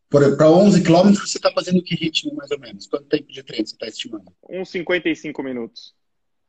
para 0.10 0.50
11 0.50 0.84
quilômetros, 0.84 1.30
você 1.30 1.38
está 1.38 1.52
fazendo 1.52 1.84
que 1.84 1.96
ritmo 1.96 2.34
mais 2.34 2.50
ou 2.50 2.60
menos? 2.60 2.88
Quanto 2.88 3.08
tempo 3.08 3.32
de 3.32 3.44
treino 3.44 3.68
você 3.68 3.74
está 3.74 3.86
estimando? 3.86 4.34
Uns 4.50 4.70
55 4.70 5.44
minutos. 5.44 5.94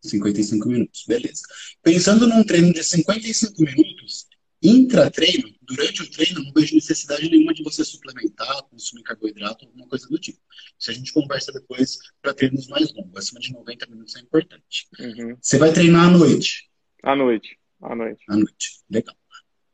55 0.00 0.68
minutos, 0.68 1.04
beleza. 1.06 1.42
Pensando 1.82 2.28
num 2.28 2.44
treino 2.44 2.72
de 2.72 2.84
55 2.84 3.60
minutos, 3.62 4.27
Intra-treino, 4.60 5.54
durante 5.62 6.02
o 6.02 6.10
treino, 6.10 6.42
não 6.42 6.52
vejo 6.52 6.74
necessidade 6.74 7.28
nenhuma 7.28 7.54
de 7.54 7.62
você 7.62 7.84
suplementar, 7.84 8.62
consumir 8.64 9.04
carboidrato, 9.04 9.66
alguma 9.66 9.86
coisa 9.86 10.08
do 10.08 10.18
tipo. 10.18 10.38
Isso 10.78 10.90
a 10.90 10.94
gente 10.94 11.12
conversa 11.12 11.52
depois 11.52 11.98
para 12.20 12.34
treinos 12.34 12.66
mais 12.66 12.92
longos. 12.92 13.16
Acima 13.16 13.38
de 13.38 13.52
90 13.52 13.86
minutos 13.86 14.16
é 14.16 14.20
importante. 14.20 14.88
Uhum. 14.98 15.36
Você 15.40 15.58
vai 15.58 15.72
treinar 15.72 16.08
à 16.08 16.10
noite. 16.10 16.68
À 17.02 17.14
noite. 17.14 17.56
À 17.80 17.94
noite. 17.94 18.24
À 18.28 18.36
noite. 18.36 18.80
Legal. 18.90 19.16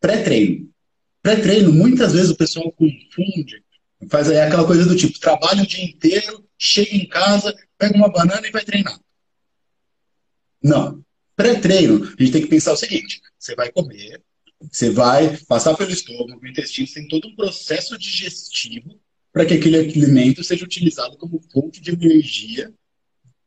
Pré-treino. 0.00 0.70
Pré-treino, 1.22 1.72
muitas 1.72 2.12
vezes 2.12 2.30
o 2.30 2.36
pessoal 2.36 2.70
confunde, 2.72 3.64
faz 4.10 4.30
é 4.30 4.42
aquela 4.42 4.66
coisa 4.66 4.84
do 4.84 4.94
tipo, 4.94 5.18
trabalha 5.18 5.62
o 5.62 5.66
dia 5.66 5.82
inteiro, 5.82 6.46
chega 6.58 6.94
em 6.94 7.08
casa, 7.08 7.56
pega 7.78 7.96
uma 7.96 8.12
banana 8.12 8.46
e 8.46 8.50
vai 8.50 8.62
treinar. 8.62 9.00
Não. 10.62 11.02
Pré-treino, 11.34 12.04
a 12.04 12.22
gente 12.22 12.32
tem 12.32 12.42
que 12.42 12.48
pensar 12.48 12.74
o 12.74 12.76
seguinte: 12.76 13.22
você 13.38 13.54
vai 13.54 13.72
comer, 13.72 14.22
você 14.70 14.90
vai 14.90 15.36
passar 15.48 15.74
pelo 15.74 15.90
estômago, 15.90 16.40
o 16.42 16.46
intestino, 16.46 16.88
tem 16.92 17.08
todo 17.08 17.28
um 17.28 17.36
processo 17.36 17.98
digestivo 17.98 19.00
para 19.32 19.44
que 19.44 19.54
aquele 19.54 19.76
alimento 19.76 20.44
seja 20.44 20.64
utilizado 20.64 21.16
como 21.16 21.42
fonte 21.52 21.80
de 21.80 21.90
energia 21.90 22.72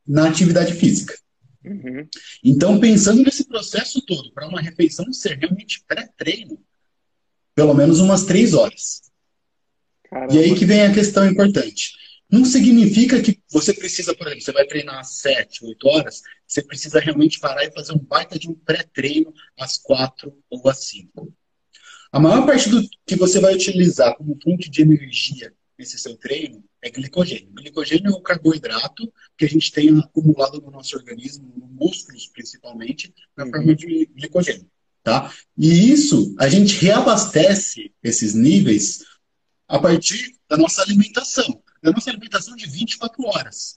na 0.06 0.28
atividade 0.28 0.74
física. 0.74 1.18
Uhum. 1.64 2.08
Então, 2.44 2.80
pensando 2.80 3.24
nesse 3.24 3.46
processo 3.46 4.02
todo, 4.02 4.32
para 4.32 4.48
uma 4.48 4.62
refeição 4.62 5.12
ser 5.12 5.38
realmente 5.38 5.84
pré-treino, 5.88 6.60
pelo 7.56 7.74
menos 7.74 8.00
umas 8.00 8.26
três 8.26 8.54
horas. 8.54 9.02
Caramba. 10.10 10.34
E 10.34 10.40
aí 10.40 10.56
que 10.56 10.66
vem 10.66 10.84
a 10.84 10.94
questão 10.94 11.26
importante. 11.26 11.94
Não 12.30 12.44
significa 12.44 13.22
que 13.22 13.42
você 13.50 13.74
precisa, 13.74 14.13
por 14.13 14.28
exemplo, 14.28 14.44
você 14.44 14.52
vai 14.52 14.66
treinar 14.66 15.00
às 15.00 15.20
7, 15.20 15.66
8 15.66 15.88
horas, 15.88 16.22
você 16.46 16.62
precisa 16.62 17.00
realmente 17.00 17.40
parar 17.40 17.63
e 17.63 17.72
fazer 17.72 17.94
um 17.94 18.00
baita 18.00 18.38
de 18.38 18.50
um 18.50 18.54
pré-treino 18.54 19.34
às 19.58 19.78
4 19.78 20.38
ou 20.50 20.70
às 20.70 20.80
5. 20.86 21.34
A 22.12 22.20
maior 22.20 22.46
parte 22.46 22.70
do 22.70 22.82
que 23.06 23.16
você 23.16 23.40
vai 23.40 23.54
utilizar 23.54 24.16
como 24.16 24.38
fonte 24.44 24.70
de 24.70 24.82
energia 24.82 25.54
nesse 25.78 25.98
seu 25.98 26.18
treino 26.18 26.63
é 26.82 26.90
glicogênio. 26.90 27.50
Glicogênio 27.54 28.12
é 28.12 28.16
o 28.16 28.22
carboidrato 28.22 29.12
que 29.38 29.46
a 29.46 29.50
gente 29.50 29.72
tem 29.72 29.98
acumulado 29.98 30.60
no 30.62 30.72
nosso 30.72 30.96
organismo, 30.96 31.54
nos 31.56 31.70
músculos 31.72 32.28
principalmente, 32.28 33.13
na 33.36 33.46
uhum. 33.46 33.52
forma 33.52 33.76
de 33.76 34.10
glicogênio. 34.16 34.70
Tá? 35.04 35.32
E 35.58 35.92
isso, 35.92 36.36
a 36.38 36.50
gente 36.50 36.76
reabastece 36.76 37.94
esses 38.04 38.34
níveis 38.34 39.06
a 39.68 39.80
partir 39.80 40.36
da 40.50 40.58
nossa 40.58 40.82
alimentação, 40.82 41.62
da 41.82 41.92
nossa 41.92 42.10
alimentação 42.10 42.56
de 42.56 42.68
24 42.68 43.24
horas. 43.26 43.76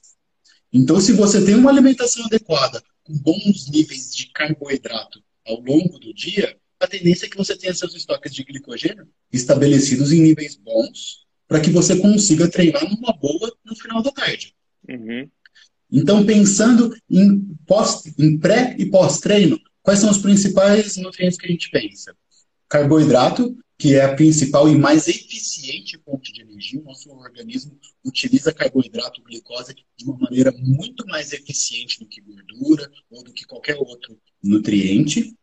Então, 0.71 0.99
se 0.99 1.13
você 1.13 1.43
tem 1.43 1.55
uma 1.55 1.69
alimentação 1.69 2.25
adequada, 2.25 2.81
com 3.03 3.17
bons 3.17 3.69
níveis 3.69 4.15
de 4.15 4.27
carboidrato 4.27 5.21
ao 5.45 5.59
longo 5.59 5.99
do 5.99 6.13
dia, 6.13 6.57
a 6.79 6.87
tendência 6.87 7.25
é 7.25 7.29
que 7.29 7.37
você 7.37 7.55
tenha 7.55 7.73
seus 7.73 7.93
estoques 7.95 8.33
de 8.33 8.43
glicogênio 8.43 9.07
estabelecidos 9.31 10.11
em 10.11 10.21
níveis 10.21 10.55
bons, 10.55 11.25
para 11.47 11.59
que 11.59 11.69
você 11.69 11.99
consiga 11.99 12.49
treinar 12.49 12.89
numa 12.89 13.13
boa 13.13 13.53
no 13.65 13.75
final 13.75 14.01
da 14.01 14.11
tarde. 14.11 14.55
Uhum. 14.87 15.29
Então, 15.91 16.25
pensando 16.25 16.95
em, 17.09 17.39
pós, 17.67 18.03
em 18.17 18.37
pré 18.37 18.75
e 18.79 18.85
pós-treino, 18.85 19.59
Quais 19.83 19.99
são 19.99 20.11
os 20.11 20.19
principais 20.19 20.97
nutrientes 20.97 21.37
que 21.37 21.45
a 21.45 21.49
gente 21.49 21.69
pensa? 21.69 22.15
Carboidrato, 22.69 23.57
que 23.81 23.95
é 23.95 24.05
a 24.05 24.13
principal 24.13 24.69
e 24.69 24.77
mais 24.77 25.07
eficiente 25.07 25.99
fonte 26.05 26.31
de 26.31 26.41
energia. 26.41 26.79
O 26.79 26.83
nosso 26.83 27.09
organismo 27.09 27.75
utiliza 28.05 28.53
carboidrato, 28.53 29.23
glicose 29.23 29.73
de 29.97 30.05
uma 30.05 30.15
maneira 30.19 30.51
muito 30.51 31.03
mais 31.07 31.33
eficiente 31.33 31.97
do 31.97 32.05
que 32.05 32.21
gordura 32.21 32.87
ou 33.09 33.23
do 33.23 33.33
que 33.33 33.43
qualquer 33.43 33.75
outro 33.77 34.15
nutriente. 34.43 35.35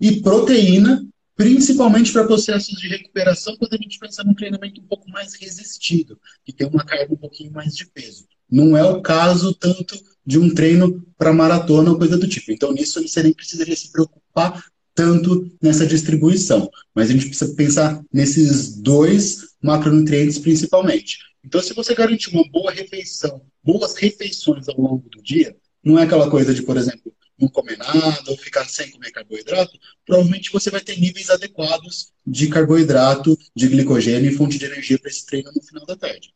E 0.00 0.20
proteína, 0.20 1.06
principalmente 1.36 2.12
para 2.12 2.26
processos 2.26 2.76
de 2.76 2.88
recuperação, 2.88 3.56
quando 3.56 3.74
a 3.74 3.78
gente 3.80 4.00
pensa 4.00 4.24
num 4.24 4.34
treinamento 4.34 4.80
um 4.80 4.86
pouco 4.88 5.08
mais 5.08 5.34
resistido, 5.34 6.18
que 6.44 6.52
tem 6.52 6.66
uma 6.66 6.84
carga 6.84 7.14
um 7.14 7.16
pouquinho 7.16 7.52
mais 7.52 7.76
de 7.76 7.86
peso. 7.86 8.26
Não 8.50 8.76
é 8.76 8.82
o 8.82 9.00
caso 9.00 9.54
tanto 9.54 9.96
de 10.26 10.40
um 10.40 10.52
treino 10.52 11.06
para 11.16 11.32
maratona 11.32 11.92
ou 11.92 11.98
coisa 11.98 12.18
do 12.18 12.26
tipo. 12.26 12.50
Então, 12.50 12.72
nisso, 12.72 13.00
você 13.00 13.22
nem 13.22 13.32
precisaria 13.32 13.76
se 13.76 13.92
preocupar 13.92 14.64
tanto 14.96 15.48
nessa 15.62 15.86
distribuição. 15.86 16.68
Mas 16.94 17.10
a 17.10 17.12
gente 17.12 17.28
precisa 17.28 17.54
pensar 17.54 18.02
nesses 18.12 18.74
dois 18.76 19.54
macronutrientes 19.62 20.38
principalmente. 20.38 21.18
Então, 21.44 21.62
se 21.62 21.74
você 21.74 21.94
garantir 21.94 22.30
uma 22.30 22.48
boa 22.50 22.72
refeição, 22.72 23.40
boas 23.62 23.94
refeições 23.94 24.68
ao 24.68 24.80
longo 24.80 25.08
do 25.08 25.22
dia, 25.22 25.54
não 25.84 25.98
é 25.98 26.02
aquela 26.02 26.28
coisa 26.28 26.52
de, 26.52 26.62
por 26.62 26.76
exemplo, 26.76 27.14
não 27.38 27.48
comer 27.48 27.76
nada 27.76 28.24
ou 28.28 28.36
ficar 28.36 28.64
sem 28.64 28.90
comer 28.90 29.12
carboidrato, 29.12 29.78
provavelmente 30.04 30.50
você 30.50 30.70
vai 30.70 30.80
ter 30.80 30.98
níveis 30.98 31.28
adequados 31.30 32.12
de 32.26 32.48
carboidrato, 32.48 33.38
de 33.54 33.68
glicogênio 33.68 34.30
e 34.30 34.34
fonte 34.34 34.58
de 34.58 34.64
energia 34.64 34.98
para 34.98 35.10
esse 35.10 35.26
treino 35.26 35.52
no 35.54 35.62
final 35.62 35.84
da 35.84 35.94
tarde. 35.94 36.34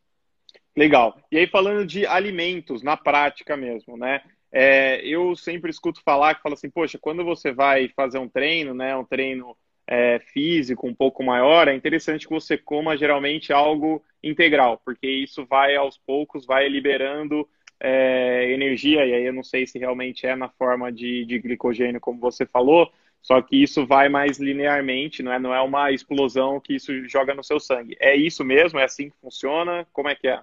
Legal. 0.77 1.19
E 1.33 1.39
aí, 1.39 1.47
falando 1.49 1.87
de 1.87 2.07
alimentos, 2.07 2.83
na 2.83 2.97
prática 2.97 3.57
mesmo, 3.57 3.97
né? 3.97 4.21
É, 4.53 5.01
eu 5.07 5.37
sempre 5.37 5.71
escuto 5.71 6.03
falar 6.03 6.35
que 6.35 6.43
fala 6.43 6.55
assim, 6.55 6.71
poxa, 6.71 6.99
quando 6.99 7.25
você 7.25 7.53
vai 7.53 7.89
fazer 7.89 8.19
um 8.19 8.29
treino, 8.29 8.75
né, 8.75 8.97
um 8.97 9.05
treino 9.05 9.57
é, 9.87 10.19
físico 10.19 10.87
um 10.87 10.95
pouco 10.95 11.23
maior, 11.23 11.69
é 11.69 11.75
interessante 11.75 12.27
que 12.27 12.33
você 12.33 12.57
coma 12.59 12.97
geralmente 12.97 13.53
algo 13.53 14.03
integral, 14.23 14.81
porque 14.85 15.07
isso 15.07 15.47
vai 15.47 15.77
aos 15.77 15.99
poucos, 15.99 16.47
vai 16.47 16.69
liberando 16.69 17.49
é, 17.81 18.53
energia, 18.53 19.07
e 19.07 19.15
aí 19.15 19.25
eu 19.25 19.33
não 19.33 19.43
sei 19.43 19.67
se 19.67 19.79
realmente 19.79 20.27
é 20.27 20.37
na 20.37 20.49
forma 20.49 20.93
de, 20.93 21.25
de 21.25 21.39
glicogênio, 21.39 22.01
como 22.01 22.21
você 22.21 22.45
falou, 22.45 22.93
só 23.23 23.41
que 23.43 23.63
isso 23.63 23.87
vai 23.87 24.09
mais 24.09 24.39
linearmente, 24.39 25.23
não 25.23 25.33
é, 25.33 25.39
não 25.39 25.55
é 25.55 25.61
uma 25.61 25.91
explosão 25.93 26.61
que 26.61 26.75
isso 26.75 27.07
joga 27.09 27.35
no 27.35 27.45
seu 27.45 27.61
sangue. 27.61 27.97
É 28.01 28.17
isso 28.17 28.45
mesmo? 28.45 28.79
É 28.79 28.85
assim 28.85 29.11
que 29.11 29.17
funciona? 29.21 29.87
Como 29.93 30.09
é 30.09 30.15
que 30.15 30.29
é? 30.29 30.41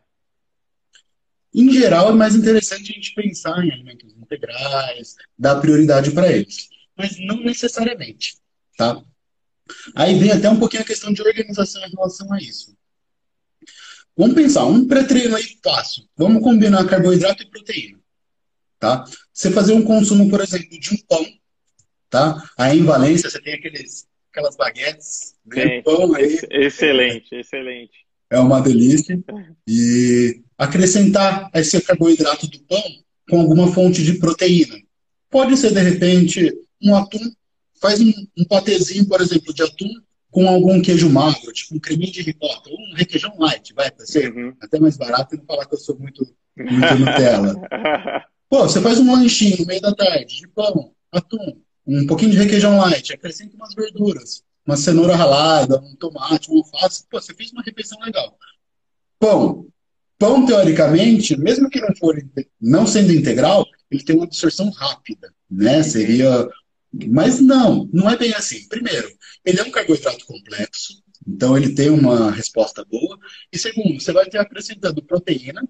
Em 1.57 1.71
geral, 1.71 2.11
é 2.11 2.13
mais 2.13 2.35
interessante 2.35 2.91
a 2.91 2.93
gente 2.93 3.15
pensar 3.15 3.65
em 3.65 3.71
alimentos 3.71 4.13
integrais, 4.15 5.15
dar 5.35 5.59
prioridade 5.59 6.11
para 6.11 6.31
eles, 6.31 6.69
mas 6.95 7.17
não 7.17 7.37
necessariamente, 7.41 8.37
tá? 8.77 9.03
Aí 9.95 10.19
vem 10.19 10.31
até 10.31 10.47
um 10.47 10.59
pouquinho 10.59 10.83
a 10.83 10.85
questão 10.85 11.11
de 11.11 11.19
organização 11.19 11.83
em 11.83 11.89
relação 11.89 12.31
a 12.31 12.37
isso. 12.37 12.77
Vamos 14.15 14.35
pensar, 14.35 14.65
um 14.65 14.87
pré-treino 14.87 15.35
aí 15.35 15.57
fácil. 15.63 16.07
Vamos 16.15 16.43
combinar 16.43 16.85
carboidrato 16.85 17.41
e 17.41 17.49
proteína, 17.49 17.99
tá? 18.77 19.03
Você 19.33 19.49
fazer 19.49 19.73
um 19.73 19.83
consumo, 19.83 20.29
por 20.29 20.41
exemplo, 20.41 20.79
de 20.79 20.93
um 20.93 20.97
pão, 21.07 21.25
tá? 22.07 22.51
Aí 22.55 22.77
em 22.77 22.83
Valência 22.83 23.31
você 23.31 23.41
tem 23.41 23.55
aqueles, 23.55 24.07
aquelas 24.31 24.55
baguetes, 24.55 25.33
né? 25.43 25.81
pão 25.81 26.13
aí. 26.13 26.39
Excelente, 26.51 27.33
excelente. 27.33 28.06
É 28.29 28.39
uma 28.39 28.61
delícia. 28.61 29.19
E 29.67 30.41
acrescentar 30.57 31.49
esse 31.53 31.79
carboidrato 31.81 32.47
do 32.47 32.59
pão 32.61 32.83
com 33.29 33.39
alguma 33.39 33.71
fonte 33.71 34.03
de 34.03 34.13
proteína. 34.13 34.75
Pode 35.29 35.55
ser, 35.57 35.73
de 35.73 35.81
repente, 35.81 36.53
um 36.81 36.95
atum. 36.95 37.31
Faz 37.79 38.01
um, 38.01 38.11
um 38.37 38.43
patezinho, 38.45 39.07
por 39.07 39.21
exemplo, 39.21 39.53
de 39.53 39.61
atum 39.61 39.89
com 40.31 40.47
algum 40.47 40.81
queijo 40.81 41.09
magro, 41.09 41.51
tipo 41.51 41.75
um 41.75 41.79
creminho 41.79 42.11
de 42.11 42.21
ricota, 42.21 42.69
ou 42.69 42.77
um 42.77 42.95
requeijão 42.95 43.33
light, 43.39 43.73
vai, 43.73 43.89
para 43.91 44.05
ser 44.05 44.31
uhum. 44.31 44.53
até 44.61 44.79
mais 44.79 44.97
barato 44.97 45.35
e 45.35 45.37
não 45.37 45.45
falar 45.45 45.65
que 45.65 45.75
eu 45.75 45.79
sou 45.79 45.97
muito, 45.97 46.23
muito 46.55 46.95
Nutella. 46.95 47.55
Pô, 48.49 48.63
você 48.63 48.81
faz 48.81 48.99
um 48.99 49.11
lanchinho 49.11 49.57
no 49.59 49.65
meio 49.65 49.81
da 49.81 49.93
tarde, 49.93 50.41
de 50.41 50.47
pão, 50.49 50.91
atum, 51.11 51.57
um 51.85 52.05
pouquinho 52.05 52.31
de 52.31 52.37
requeijão 52.37 52.77
light, 52.77 53.13
acrescenta 53.13 53.55
umas 53.55 53.73
verduras, 53.73 54.43
uma 54.67 54.75
cenoura 54.75 55.15
ralada, 55.15 55.79
um 55.79 55.95
tomate, 55.95 56.51
um 56.51 56.57
alface, 56.57 57.05
pô, 57.09 57.19
você 57.21 57.33
fez 57.33 57.51
uma 57.51 57.63
refeição 57.63 57.97
legal. 58.01 58.37
Pão, 59.17 59.67
Pão, 60.19 60.45
teoricamente, 60.45 61.37
mesmo 61.37 61.69
que 61.69 61.79
não 61.79 61.95
for 61.95 62.17
não 62.59 62.87
sendo 62.87 63.13
integral, 63.13 63.65
ele 63.89 64.03
tem 64.03 64.15
uma 64.15 64.25
absorção 64.25 64.69
rápida, 64.71 65.31
né? 65.49 65.83
Seria. 65.83 66.49
Mas 67.07 67.39
não, 67.39 67.87
não 67.93 68.09
é 68.09 68.17
bem 68.17 68.33
assim. 68.33 68.67
Primeiro, 68.67 69.07
ele 69.45 69.59
é 69.59 69.63
um 69.63 69.69
carboidrato 69.69 70.25
complexo, 70.25 71.01
então 71.27 71.55
ele 71.55 71.75
tem 71.75 71.89
uma 71.89 72.31
resposta 72.31 72.83
boa. 72.83 73.17
E 73.53 73.59
segundo, 73.59 74.01
você 74.01 74.11
vai 74.11 74.25
ter 74.27 74.39
acrescentando 74.39 75.03
proteína, 75.03 75.61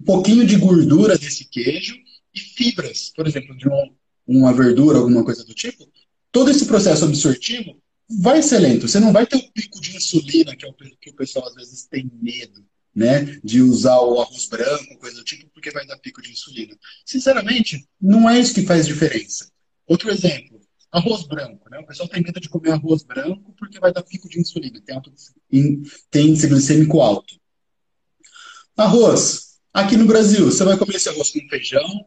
um 0.00 0.04
pouquinho 0.04 0.46
de 0.46 0.56
gordura 0.56 1.18
desse 1.18 1.44
queijo 1.46 1.96
e 2.32 2.38
fibras, 2.38 3.10
por 3.14 3.26
exemplo, 3.26 3.56
de 3.56 3.66
uma, 3.66 3.90
uma 4.26 4.52
verdura, 4.52 4.98
alguma 4.98 5.24
coisa 5.24 5.44
do 5.44 5.54
tipo. 5.54 5.90
Todo 6.30 6.50
esse 6.50 6.66
processo 6.66 7.04
absortivo 7.04 7.76
vai 8.18 8.42
ser 8.42 8.58
lento. 8.58 8.88
Você 8.88 8.98
não 8.98 9.12
vai 9.12 9.26
ter 9.26 9.36
o 9.36 9.52
pico 9.52 9.80
de 9.80 9.96
insulina, 9.96 10.56
que 10.56 10.64
é 10.64 10.68
o 10.68 10.74
que 10.74 11.10
o 11.10 11.14
pessoal 11.14 11.46
às 11.46 11.54
vezes 11.54 11.86
tem 11.86 12.10
medo 12.20 12.64
né, 12.94 13.38
de 13.44 13.62
usar 13.62 14.00
o 14.00 14.20
arroz 14.20 14.46
branco, 14.48 14.98
coisa 14.98 15.16
do 15.16 15.24
tipo, 15.24 15.48
porque 15.52 15.70
vai 15.70 15.86
dar 15.86 15.98
pico 15.98 16.20
de 16.20 16.32
insulina. 16.32 16.76
Sinceramente, 17.04 17.86
não 18.00 18.28
é 18.28 18.38
isso 18.38 18.54
que 18.54 18.66
faz 18.66 18.86
diferença. 18.86 19.50
Outro 19.86 20.10
exemplo, 20.10 20.60
arroz 20.90 21.26
branco, 21.26 21.68
né? 21.70 21.78
O 21.78 21.86
pessoal 21.86 22.08
tem 22.08 22.22
medo 22.22 22.40
de 22.40 22.48
comer 22.48 22.72
arroz 22.72 23.02
branco 23.02 23.54
porque 23.56 23.78
vai 23.78 23.92
dar 23.92 24.02
pico 24.02 24.28
de 24.28 24.40
insulina, 24.40 24.80
tem, 24.80 25.82
tem 26.10 26.28
índice 26.28 26.48
glicêmico 26.48 27.00
alto. 27.00 27.38
Arroz. 28.76 29.50
Aqui 29.72 29.96
no 29.96 30.06
Brasil, 30.06 30.46
você 30.46 30.64
vai 30.64 30.76
comer 30.76 30.96
esse 30.96 31.08
arroz 31.08 31.30
com 31.30 31.48
feijão, 31.48 32.04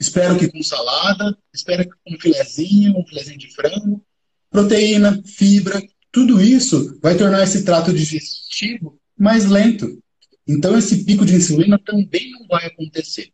espero 0.00 0.38
que 0.38 0.50
com 0.50 0.62
salada, 0.62 1.36
espero 1.52 1.84
que 1.84 1.94
com 2.02 2.14
um 2.14 2.20
filezinho, 2.20 2.98
um 2.98 3.06
filezinho 3.06 3.38
de 3.38 3.54
frango. 3.54 4.02
Proteína, 4.50 5.22
fibra, 5.24 5.82
tudo 6.10 6.40
isso 6.40 6.98
vai 7.02 7.16
tornar 7.16 7.42
esse 7.42 7.64
trato 7.64 7.92
digestivo 7.92 8.98
mais 9.16 9.44
lento. 9.46 10.02
Então, 10.46 10.78
esse 10.78 11.04
pico 11.04 11.24
de 11.26 11.34
insulina 11.34 11.78
também 11.78 12.30
não 12.30 12.46
vai 12.46 12.66
acontecer. 12.66 13.30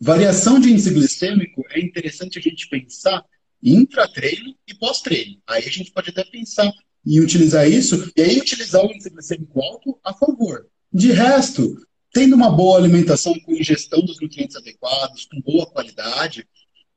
Variação 0.00 0.58
de 0.58 0.70
índice 0.70 0.90
glicêmico 0.90 1.62
é 1.70 1.80
interessante 1.80 2.38
a 2.38 2.42
gente 2.42 2.68
pensar 2.68 3.22
intra-treino 3.62 4.54
e 4.66 4.74
pós-treino. 4.74 5.36
Aí 5.46 5.66
a 5.66 5.70
gente 5.70 5.92
pode 5.92 6.08
até 6.08 6.24
pensar 6.24 6.72
em 7.06 7.20
utilizar 7.20 7.68
isso 7.70 8.10
e 8.16 8.22
aí 8.22 8.38
utilizar 8.38 8.82
o 8.82 8.90
índice 8.90 9.10
glicêmico 9.10 9.60
alto 9.60 9.98
a 10.02 10.14
favor. 10.14 10.66
De 10.90 11.12
resto, 11.12 11.76
tendo 12.12 12.34
uma 12.34 12.50
boa 12.50 12.78
alimentação 12.78 13.38
com 13.40 13.52
ingestão 13.52 14.00
dos 14.00 14.18
nutrientes 14.20 14.56
adequados, 14.56 15.26
com 15.26 15.40
boa 15.40 15.66
qualidade, 15.66 16.46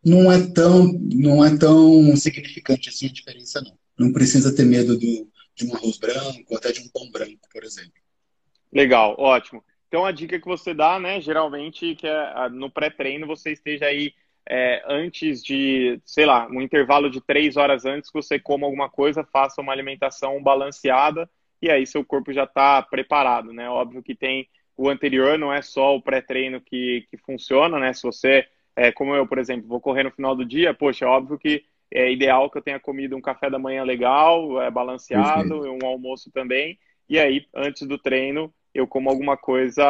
não 0.06 0.32
é 0.32 0.40
tão, 0.52 0.92
não 1.14 1.44
é 1.44 1.58
tão 1.58 2.16
significante 2.16 2.90
assim 2.90 3.08
a 3.08 3.12
diferença, 3.12 3.62
não. 3.62 3.78
Não 3.98 4.12
precisa 4.12 4.56
ter 4.56 4.66
medo 4.66 4.98
do, 4.98 5.28
de 5.56 5.66
um 5.66 5.76
arroz 5.76 5.98
branco 5.98 6.56
até 6.56 6.72
de 6.72 6.82
um 6.82 6.90
pão 6.90 7.10
branco, 7.12 7.48
por 7.52 7.64
exemplo. 7.64 7.94
Legal, 8.72 9.16
ótimo. 9.20 9.64
Então, 9.88 10.06
a 10.06 10.12
dica 10.12 10.40
que 10.40 10.48
você 10.48 10.74
dá, 10.74 11.00
né, 11.00 11.22
geralmente, 11.22 11.96
que 11.96 12.08
é 12.08 12.50
no 12.50 12.72
pré-treino 12.72 13.28
você 13.28 13.52
esteja 13.52 13.86
aí 13.86 14.12
é, 14.50 14.84
antes 14.88 15.44
de, 15.44 16.02
sei 16.06 16.26
lá, 16.26 16.48
um 16.48 16.62
intervalo 16.62 17.10
de 17.10 17.22
três 17.22 17.56
horas 17.56 17.86
antes 17.86 18.10
que 18.10 18.22
você 18.22 18.40
coma 18.40 18.66
alguma 18.66 18.90
coisa, 18.90 19.24
faça 19.24 19.62
uma 19.62 19.72
alimentação 19.72 20.42
balanceada 20.42 21.30
e 21.62 21.70
aí 21.70 21.86
seu 21.86 22.04
corpo 22.04 22.34
já 22.34 22.44
está 22.44 22.82
preparado, 22.82 23.54
né? 23.54 23.70
Óbvio 23.70 24.04
que 24.04 24.16
tem 24.16 24.50
o 24.76 24.90
anterior, 24.90 25.38
não 25.38 25.54
é 25.54 25.62
só 25.62 25.96
o 25.96 26.02
pré-treino 26.02 26.60
que, 26.60 27.08
que 27.10 27.18
funciona, 27.18 27.80
né? 27.80 27.94
Se 27.94 28.04
você, 28.04 28.46
é, 28.76 28.92
como 28.92 29.16
eu, 29.16 29.28
por 29.28 29.38
exemplo, 29.38 29.68
vou 29.68 29.80
correr 29.80 30.04
no 30.04 30.12
final 30.12 30.36
do 30.36 30.46
dia, 30.46 30.74
poxa, 30.74 31.06
é 31.06 31.08
óbvio 31.08 31.38
que 31.38 31.64
é 31.92 32.12
ideal 32.12 32.50
que 32.50 32.58
eu 32.58 32.62
tenha 32.62 32.80
comido 32.80 33.16
um 33.16 33.22
café 33.22 33.50
da 33.50 33.60
manhã 33.60 33.84
legal, 33.84 34.62
é, 34.62 34.72
balanceado, 34.72 35.62
um 35.62 35.86
almoço 35.86 36.32
também, 36.32 36.78
e 37.08 37.20
aí, 37.20 37.46
antes 37.54 37.88
do 37.88 37.98
treino, 37.98 38.54
eu 38.74 38.88
como 38.88 39.10
alguma 39.10 39.38
coisa, 39.38 39.84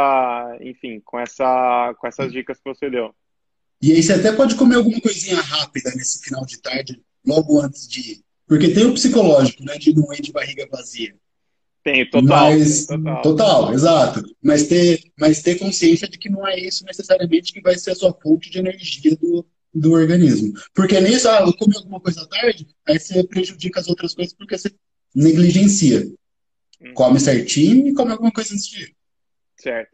enfim, 0.62 1.00
com, 1.00 1.19
essa, 1.19 1.96
com 2.00 2.08
essas 2.08 2.32
dicas 2.32 2.58
que 2.58 2.65
você 2.65 2.89
deu. 2.89 3.13
E 3.82 3.91
aí 3.91 4.04
você 4.04 4.13
até 4.13 4.32
pode 4.32 4.56
comer 4.56 4.76
alguma 4.76 5.00
coisinha 5.00 5.39
rápida 5.39 5.91
nesse 5.96 6.24
final 6.24 6.46
de 6.46 6.62
tarde, 6.62 7.02
logo 7.26 7.62
antes 7.62 7.88
de 7.88 8.00
ir. 8.00 8.24
Porque 8.48 8.74
tem 8.74 8.86
o 8.86 8.93
psicológico, 8.93 9.63
né, 9.63 9.78
de 9.78 9.93
não 9.96 10.13
ir 10.13 10.22
de 10.22 10.32
barriga 10.32 10.67
vazia. 10.69 11.15
Tem, 11.84 12.10
total. 12.10 12.52
Mas, 12.52 12.86
total. 12.86 13.22
total, 13.22 13.74
exato. 13.74 14.24
Mas 14.41 14.67
ter, 14.67 15.04
mas 15.19 15.41
ter 15.41 15.60
consciência 15.60 16.08
de 16.08 16.17
que 16.17 16.30
não 16.30 16.48
é 16.48 16.58
isso 16.58 16.86
necessariamente 16.86 17.52
que 17.52 17.62
vai 17.62 17.78
ser 17.78 17.91
a 17.91 17.96
sua 17.96 18.13
fonte 18.13 18.50
de 18.50 18.60
energia 18.60 19.17
do, 19.17 19.46
do 19.74 19.91
organismo. 19.91 20.54
Porque 20.74 21.00
nisso, 21.02 21.30
ah, 21.30 21.41
eu 21.41 21.54
comi 21.54 21.76
alguma 21.76 22.00
coisa 22.00 22.22
à 22.22 22.28
tarde, 22.28 22.67
aí 22.88 22.98
você 22.98 23.22
prejudica 23.28 23.82
as 23.82 23.89
outras 23.89 24.15
coisas 24.15 24.34
porque 24.34 24.58
você 24.58 24.72
negligencia. 25.13 26.08
Uhum. 26.80 26.93
Come 26.93 27.19
certinho 27.19 27.88
e 27.88 27.93
come 27.93 28.12
alguma 28.12 28.32
coisa 28.32 28.54
antes 28.54 28.67
de 28.67 28.84
ir. 28.84 28.96
Certo. 29.58 29.91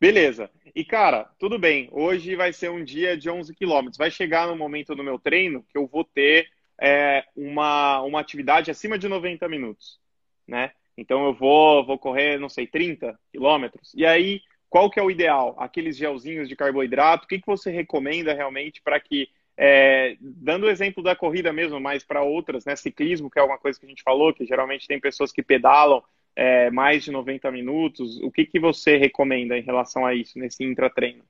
Beleza. 0.00 0.48
E, 0.74 0.84
cara, 0.84 1.28
tudo 1.38 1.58
bem. 1.58 1.88
Hoje 1.92 2.36
vai 2.36 2.52
ser 2.52 2.70
um 2.70 2.84
dia 2.84 3.16
de 3.16 3.28
11 3.28 3.52
quilômetros. 3.54 3.98
Vai 3.98 4.10
chegar 4.10 4.46
no 4.46 4.56
momento 4.56 4.94
do 4.94 5.04
meu 5.04 5.18
treino 5.18 5.64
que 5.70 5.76
eu 5.76 5.86
vou 5.86 6.04
ter 6.04 6.46
é, 6.80 7.24
uma, 7.36 8.00
uma 8.02 8.20
atividade 8.20 8.70
acima 8.70 8.98
de 8.98 9.08
90 9.08 9.48
minutos, 9.48 9.98
né? 10.46 10.72
Então 10.96 11.24
eu 11.24 11.34
vou, 11.34 11.84
vou 11.84 11.98
correr, 11.98 12.38
não 12.38 12.48
sei, 12.48 12.66
30 12.66 13.18
quilômetros. 13.30 13.92
E 13.94 14.04
aí, 14.04 14.40
qual 14.68 14.90
que 14.90 15.00
é 15.00 15.02
o 15.02 15.10
ideal? 15.10 15.54
Aqueles 15.58 15.96
gelzinhos 15.96 16.48
de 16.48 16.56
carboidrato, 16.56 17.24
o 17.24 17.28
que, 17.28 17.38
que 17.38 17.46
você 17.46 17.70
recomenda 17.70 18.32
realmente 18.34 18.80
para 18.82 18.98
que, 19.00 19.28
é, 19.56 20.16
dando 20.20 20.64
o 20.66 20.70
exemplo 20.70 21.02
da 21.02 21.16
corrida 21.16 21.52
mesmo, 21.52 21.80
mas 21.80 22.04
para 22.04 22.22
outras, 22.22 22.64
né? 22.64 22.76
Ciclismo, 22.76 23.30
que 23.30 23.38
é 23.38 23.42
uma 23.42 23.58
coisa 23.58 23.78
que 23.78 23.86
a 23.86 23.88
gente 23.88 24.02
falou, 24.02 24.34
que 24.34 24.46
geralmente 24.46 24.86
tem 24.86 25.00
pessoas 25.00 25.32
que 25.32 25.42
pedalam 25.42 26.02
é, 26.34 26.70
mais 26.70 27.04
de 27.04 27.10
90 27.10 27.50
minutos, 27.50 28.18
o 28.22 28.30
que, 28.30 28.46
que 28.46 28.58
você 28.58 28.96
recomenda 28.96 29.56
em 29.56 29.62
relação 29.62 30.06
a 30.06 30.14
isso, 30.14 30.38
nesse 30.38 30.64
intratreino? 30.64 31.24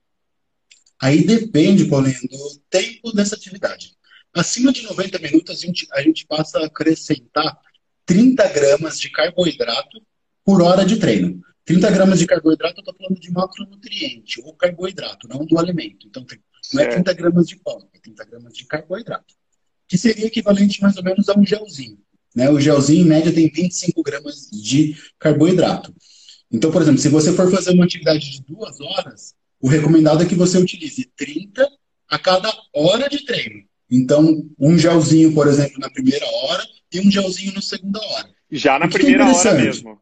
Aí 1.00 1.24
depende, 1.24 1.86
Paulinho, 1.86 2.20
do 2.30 2.58
tempo 2.70 3.12
dessa 3.12 3.34
atividade. 3.34 3.96
Acima 4.32 4.72
de 4.72 4.84
90 4.84 5.18
minutos, 5.18 5.50
a 5.50 5.66
gente, 5.66 5.86
a 5.92 6.00
gente 6.00 6.24
passa 6.26 6.60
a 6.60 6.66
acrescentar 6.66 7.58
30 8.06 8.48
gramas 8.48 8.98
de 8.98 9.10
carboidrato 9.10 10.02
por 10.44 10.62
hora 10.62 10.84
de 10.84 10.96
treino. 10.96 11.40
30 11.64 11.90
gramas 11.90 12.18
de 12.18 12.26
carboidrato, 12.26 12.78
eu 12.78 12.80
estou 12.80 12.94
falando 12.94 13.20
de 13.20 13.30
macronutriente, 13.30 14.40
ou 14.42 14.54
carboidrato, 14.54 15.28
não 15.28 15.46
do 15.46 15.58
alimento. 15.58 16.06
Então, 16.08 16.26
não 16.72 16.82
é 16.82 16.86
30 16.86 17.12
gramas 17.14 17.46
de 17.46 17.56
pão, 17.56 17.88
é 17.94 17.98
30 17.98 18.24
gramas 18.24 18.52
de 18.52 18.66
carboidrato. 18.66 19.34
Que 19.86 19.96
seria 19.96 20.26
equivalente 20.26 20.82
mais 20.82 20.96
ou 20.96 21.04
menos 21.04 21.28
a 21.28 21.38
um 21.38 21.46
gelzinho. 21.46 21.98
Né? 22.34 22.50
O 22.50 22.60
gelzinho, 22.60 23.04
em 23.04 23.08
média, 23.08 23.32
tem 23.32 23.48
25 23.48 24.02
gramas 24.02 24.48
de 24.50 24.96
carboidrato. 25.18 25.94
Então, 26.50 26.70
por 26.70 26.82
exemplo, 26.82 27.00
se 27.00 27.08
você 27.08 27.32
for 27.32 27.50
fazer 27.50 27.70
uma 27.70 27.84
atividade 27.84 28.30
de 28.30 28.42
duas 28.42 28.80
horas, 28.80 29.34
o 29.60 29.68
recomendado 29.68 30.22
é 30.22 30.26
que 30.26 30.34
você 30.34 30.58
utilize 30.58 31.04
30 31.16 31.66
a 32.08 32.18
cada 32.18 32.52
hora 32.74 33.08
de 33.08 33.24
treino. 33.24 33.62
Então, 33.90 34.50
um 34.58 34.76
gelzinho, 34.76 35.32
por 35.32 35.46
exemplo, 35.46 35.78
na 35.78 35.90
primeira 35.90 36.26
hora 36.26 36.64
e 36.92 37.00
um 37.00 37.10
gelzinho 37.10 37.54
na 37.54 37.62
segunda 37.62 38.00
hora. 38.00 38.30
Já 38.50 38.78
na 38.78 38.88
primeira 38.88 39.24
é 39.24 39.32
hora 39.32 39.54
mesmo. 39.54 40.00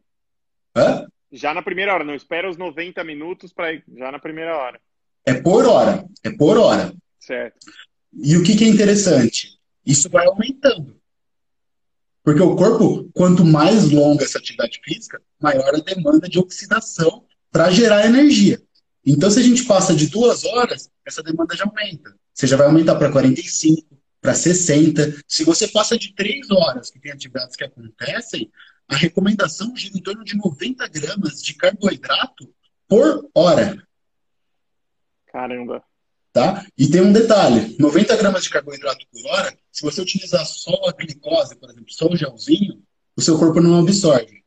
Hã? 0.75 1.07
Já 1.31 1.53
na 1.53 1.61
primeira 1.61 1.93
hora, 1.93 2.03
não 2.03 2.13
espera 2.13 2.49
os 2.49 2.57
90 2.57 3.03
minutos 3.03 3.53
para 3.53 3.73
já 3.97 4.11
na 4.11 4.19
primeira 4.19 4.57
hora. 4.57 4.79
É 5.25 5.33
por 5.33 5.65
hora, 5.65 6.05
é 6.23 6.29
por 6.31 6.57
hora. 6.57 6.93
Certo. 7.19 7.57
E 8.13 8.35
o 8.35 8.43
que, 8.43 8.55
que 8.55 8.65
é 8.65 8.67
interessante? 8.67 9.57
Isso 9.85 10.09
vai 10.09 10.25
aumentando. 10.25 10.99
Porque 12.23 12.41
o 12.41 12.55
corpo, 12.55 13.09
quanto 13.13 13.45
mais 13.45 13.89
longa 13.89 14.23
essa 14.23 14.37
atividade 14.37 14.79
física, 14.83 15.21
maior 15.41 15.73
a 15.73 15.79
demanda 15.79 16.27
de 16.27 16.37
oxidação 16.37 17.23
para 17.51 17.71
gerar 17.71 18.05
energia. 18.05 18.61
Então, 19.05 19.31
se 19.31 19.39
a 19.39 19.43
gente 19.43 19.63
passa 19.63 19.95
de 19.95 20.07
duas 20.07 20.43
horas, 20.45 20.89
essa 21.05 21.23
demanda 21.23 21.55
já 21.55 21.63
aumenta. 21.63 22.15
Você 22.33 22.45
já 22.45 22.55
vai 22.55 22.67
aumentar 22.67 22.95
para 22.95 23.11
45, 23.11 23.90
para 24.21 24.35
60. 24.35 25.23
Se 25.27 25.43
você 25.43 25.67
passa 25.67 25.97
de 25.97 26.13
três 26.13 26.49
horas, 26.51 26.91
que 26.91 26.99
tem 26.99 27.11
atividades 27.11 27.55
que 27.55 27.63
acontecem, 27.63 28.51
a 28.87 28.95
recomendação 28.95 29.75
gira 29.75 29.97
em 29.97 30.01
torno 30.01 30.23
de 30.23 30.37
90 30.37 30.87
gramas 30.87 31.41
de 31.41 31.55
carboidrato 31.55 32.53
por 32.87 33.27
hora. 33.33 33.81
Caramba. 35.27 35.83
Tá? 36.31 36.65
E 36.77 36.87
tem 36.87 37.01
um 37.01 37.11
detalhe: 37.11 37.75
90 37.79 38.15
gramas 38.15 38.43
de 38.43 38.49
carboidrato 38.49 39.05
por 39.11 39.25
hora, 39.31 39.57
se 39.71 39.81
você 39.81 40.01
utilizar 40.01 40.45
só 40.45 40.87
a 40.87 40.91
glicose, 40.91 41.55
por 41.55 41.69
exemplo, 41.69 41.91
só 41.91 42.07
o 42.07 42.15
gelzinho, 42.15 42.81
o 43.15 43.21
seu 43.21 43.37
corpo 43.37 43.59
não 43.59 43.79
absorve. 43.79 44.41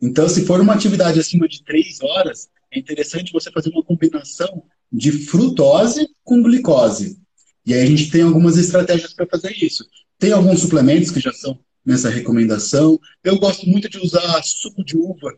Então, 0.00 0.28
se 0.28 0.46
for 0.46 0.60
uma 0.60 0.72
atividade 0.72 1.20
acima 1.20 1.46
de 1.46 1.62
3 1.62 2.00
horas, 2.00 2.48
é 2.72 2.78
interessante 2.78 3.32
você 3.32 3.50
fazer 3.52 3.70
uma 3.70 3.82
combinação 3.82 4.64
de 4.90 5.12
frutose 5.12 6.08
com 6.24 6.42
glicose. 6.42 7.20
E 7.66 7.74
aí 7.74 7.82
a 7.82 7.86
gente 7.86 8.10
tem 8.10 8.22
algumas 8.22 8.56
estratégias 8.56 9.12
para 9.12 9.26
fazer 9.26 9.52
isso. 9.62 9.84
Tem 10.18 10.32
alguns 10.32 10.60
suplementos 10.60 11.10
que 11.10 11.20
já 11.20 11.32
são 11.32 11.58
nessa 11.84 12.08
recomendação. 12.08 12.98
Eu 13.22 13.38
gosto 13.38 13.68
muito 13.68 13.88
de 13.88 13.98
usar 13.98 14.42
suco 14.42 14.84
de 14.84 14.96
uva 14.96 15.36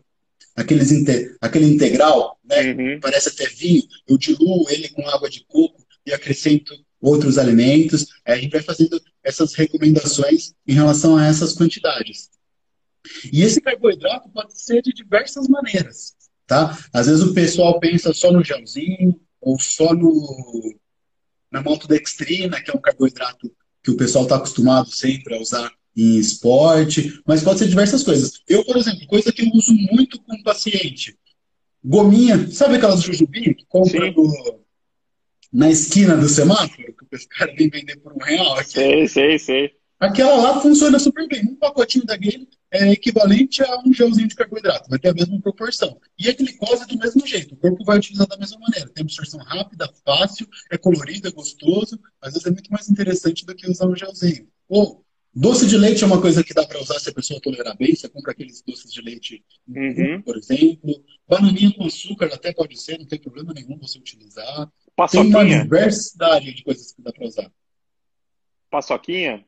aqueles 0.55 0.91
aquele 1.41 1.67
integral, 1.67 2.39
né? 2.45 2.73
Uhum. 2.73 3.01
Parece 3.01 3.29
até 3.29 3.47
vinho. 3.49 3.83
Eu 4.07 4.19
diluo 4.19 4.69
ele 4.71 4.89
com 4.89 5.09
água 5.09 5.29
de 5.29 5.45
coco 5.47 5.85
e 6.07 6.13
acrescento 6.13 6.75
outros 7.01 7.39
alimentos. 7.39 8.07
Aí 8.25 8.35
a 8.35 8.41
gente 8.41 8.53
vai 8.53 8.63
fazendo 8.63 9.01
essas 9.23 9.55
recomendações 9.55 10.53
em 10.67 10.75
relação 10.75 11.17
a 11.17 11.27
essas 11.27 11.53
quantidades. 11.53 12.31
E 13.33 13.43
esse 13.43 13.61
carboidrato 13.61 14.29
pode 14.29 14.61
ser 14.61 14.81
de 14.81 14.93
diversas 14.93 15.49
maneiras, 15.49 16.15
tá? 16.47 16.79
Às 16.93 17.09
vezes 17.09 17.23
o 17.23 17.35
pessoal 17.35 17.81
pensa 17.81 18.13
só 18.13 18.31
no 18.31 18.45
gelzinho 18.45 19.21
ou 19.41 19.59
só 19.59 19.93
no 19.93 20.13
na 21.53 21.63
maltodextrina, 21.63 22.61
que 22.61 22.71
é 22.71 22.75
um 22.75 22.81
carboidrato 22.81 23.53
que 23.83 23.91
o 23.91 23.97
pessoal 23.97 24.25
está 24.25 24.37
acostumado 24.37 24.91
sempre 24.91 25.37
a 25.37 25.41
usar 25.41 25.71
em 25.97 26.17
esporte, 26.17 27.21
mas 27.27 27.43
pode 27.43 27.59
ser 27.59 27.69
diversas 27.69 28.03
coisas. 28.03 28.41
Eu, 28.49 28.65
por 28.65 28.77
exemplo, 28.77 29.07
coisa 29.07 29.33
que 29.33 29.43
eu 29.43 29.51
uso 29.53 29.75
muito 29.75 30.21
com 30.23 30.35
o 30.35 30.43
paciente, 30.43 31.17
gominha, 31.85 32.51
sabe 32.51 32.77
aquelas 32.77 33.03
jujubinhas 33.03 33.57
que 33.57 33.67
compra 33.69 34.11
no, 34.11 34.63
na 35.53 35.71
esquina 35.71 36.17
do 36.17 36.29
semáforo, 36.29 36.95
que 37.11 37.17
os 37.17 37.27
caras 37.27 37.55
vêm 37.57 37.69
vender 37.69 37.97
por 37.97 38.13
um 38.13 38.19
real? 38.19 38.55
Aqui. 38.55 38.71
Sei, 38.71 39.09
sei, 39.09 39.39
sei. 39.39 39.73
Aquela 40.01 40.37
lá 40.37 40.61
funciona 40.61 40.99
super 40.99 41.29
bem. 41.29 41.45
Um 41.45 41.57
pacotinho 41.57 42.07
daquele 42.07 42.49
é 42.73 42.91
equivalente 42.91 43.63
a 43.63 43.81
um 43.81 43.93
gelzinho 43.93 44.27
de 44.27 44.35
carboidrato, 44.35 44.89
vai 44.89 44.99
ter 44.99 45.11
a 45.11 45.15
mesma 45.15 45.39
proporção. 45.41 46.01
E 46.19 46.29
a 46.29 46.33
glicose 46.33 46.87
do 46.87 46.99
mesmo 46.99 47.27
jeito, 47.27 47.55
o 47.55 47.59
corpo 47.59 47.85
vai 47.85 47.99
utilizar 47.99 48.27
da 48.27 48.39
mesma 48.39 48.59
maneira. 48.59 48.89
Tem 48.89 49.03
absorção 49.03 49.41
rápida, 49.41 49.93
fácil, 50.05 50.49
é 50.71 50.79
colorido, 50.79 51.29
é 51.29 51.31
gostoso, 51.31 52.01
às 52.21 52.33
vezes 52.33 52.47
é 52.47 52.51
muito 52.51 52.73
mais 52.73 52.89
interessante 52.89 53.45
do 53.45 53.55
que 53.55 53.71
usar 53.71 53.87
um 53.87 53.95
gelzinho. 53.95 54.49
Ou 54.69 55.05
Doce 55.35 55.67
de 55.67 55.79
leite 55.79 56.05
é 56.05 56.07
uma 56.07 56.21
coisa 56.21 56.45
que 56.45 56.53
dá 56.53 56.67
para 56.67 56.79
usar 56.79 56.99
se 56.99 57.09
a 57.09 57.15
pessoa 57.15 57.41
tolerar 57.41 57.75
bem. 57.75 57.95
Você 57.95 58.07
compra 58.07 58.33
aqueles 58.33 58.61
doces 58.61 58.93
de 58.93 59.01
leite, 59.01 59.43
uhum. 59.67 60.21
por 60.21 60.37
exemplo. 60.37 61.03
Bananinha 61.27 61.73
com 61.73 61.87
açúcar 61.87 62.27
até 62.27 62.53
pode 62.53 62.79
ser, 62.79 62.99
não 62.99 63.07
tem 63.07 63.19
problema 63.19 63.55
nenhum 63.55 63.79
você 63.79 63.99
utilizar. 63.99 64.71
Paçoquinha. 64.95 65.33
Tem 65.33 65.55
uma 65.55 65.63
diversidade 65.63 66.53
de 66.53 66.63
coisas 66.63 66.93
que 66.93 67.01
dá 67.01 67.11
para 67.11 67.27
usar. 67.27 67.51
Paçoquinha? 68.71 69.43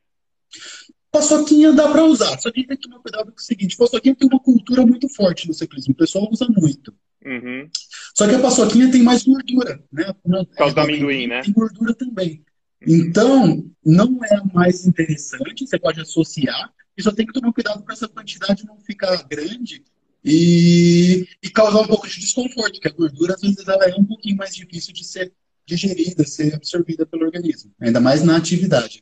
Paçoquinha 1.15 1.71
dá 1.71 1.89
para 1.89 2.03
usar, 2.03 2.37
só 2.39 2.51
que 2.51 2.67
tem 2.67 2.75
que 2.75 2.89
tomar 2.89 2.99
cuidado 2.99 3.31
com 3.31 3.37
o 3.37 3.41
seguinte: 3.41 3.77
paçoquinha 3.77 4.13
tem 4.13 4.27
uma 4.27 4.39
cultura 4.39 4.85
muito 4.85 5.07
forte 5.07 5.47
no 5.47 5.53
ciclismo, 5.53 5.93
o 5.93 5.97
pessoal 5.97 6.27
usa 6.29 6.45
muito. 6.49 6.93
Uhum. 7.25 7.69
Só 8.13 8.27
que 8.27 8.35
a 8.35 8.39
paçoquinha 8.39 8.91
tem 8.91 9.01
mais 9.01 9.23
gordura, 9.23 9.81
né? 9.91 10.13
Por 10.21 10.45
causa 10.57 10.75
do 10.75 10.81
amendoim, 10.81 11.27
né? 11.27 11.41
Tem 11.41 11.53
gordura 11.53 11.93
também. 11.95 12.43
Então, 12.85 13.65
não 13.83 14.19
é 14.25 14.35
a 14.35 14.43
mais 14.53 14.85
interessante, 14.85 15.65
você 15.65 15.79
pode 15.79 16.01
associar, 16.01 16.73
e 16.97 17.01
só 17.01 17.13
tem 17.13 17.25
que 17.25 17.31
tomar 17.31 17.53
cuidado 17.53 17.81
para 17.83 17.93
essa 17.93 18.09
quantidade 18.09 18.65
não 18.65 18.77
ficar 18.79 19.23
grande 19.23 19.83
e, 20.23 21.25
e, 21.41 21.49
causar 21.49 21.79
um 21.79 21.87
pouco 21.87 22.07
de 22.09 22.19
desconforto, 22.19 22.73
porque 22.73 22.89
a 22.89 22.91
gordura, 22.91 23.35
às 23.35 23.41
vezes, 23.41 23.65
ela 23.65 23.85
é 23.85 23.95
um 23.95 24.03
pouquinho 24.03 24.35
mais 24.35 24.53
difícil 24.53 24.93
de 24.93 25.05
ser 25.05 25.31
digerida, 25.65 26.25
ser 26.25 26.53
absorvida 26.53 27.05
pelo 27.05 27.23
organismo, 27.25 27.71
ainda 27.79 28.01
mais 28.01 28.21
na 28.21 28.35
atividade. 28.35 29.01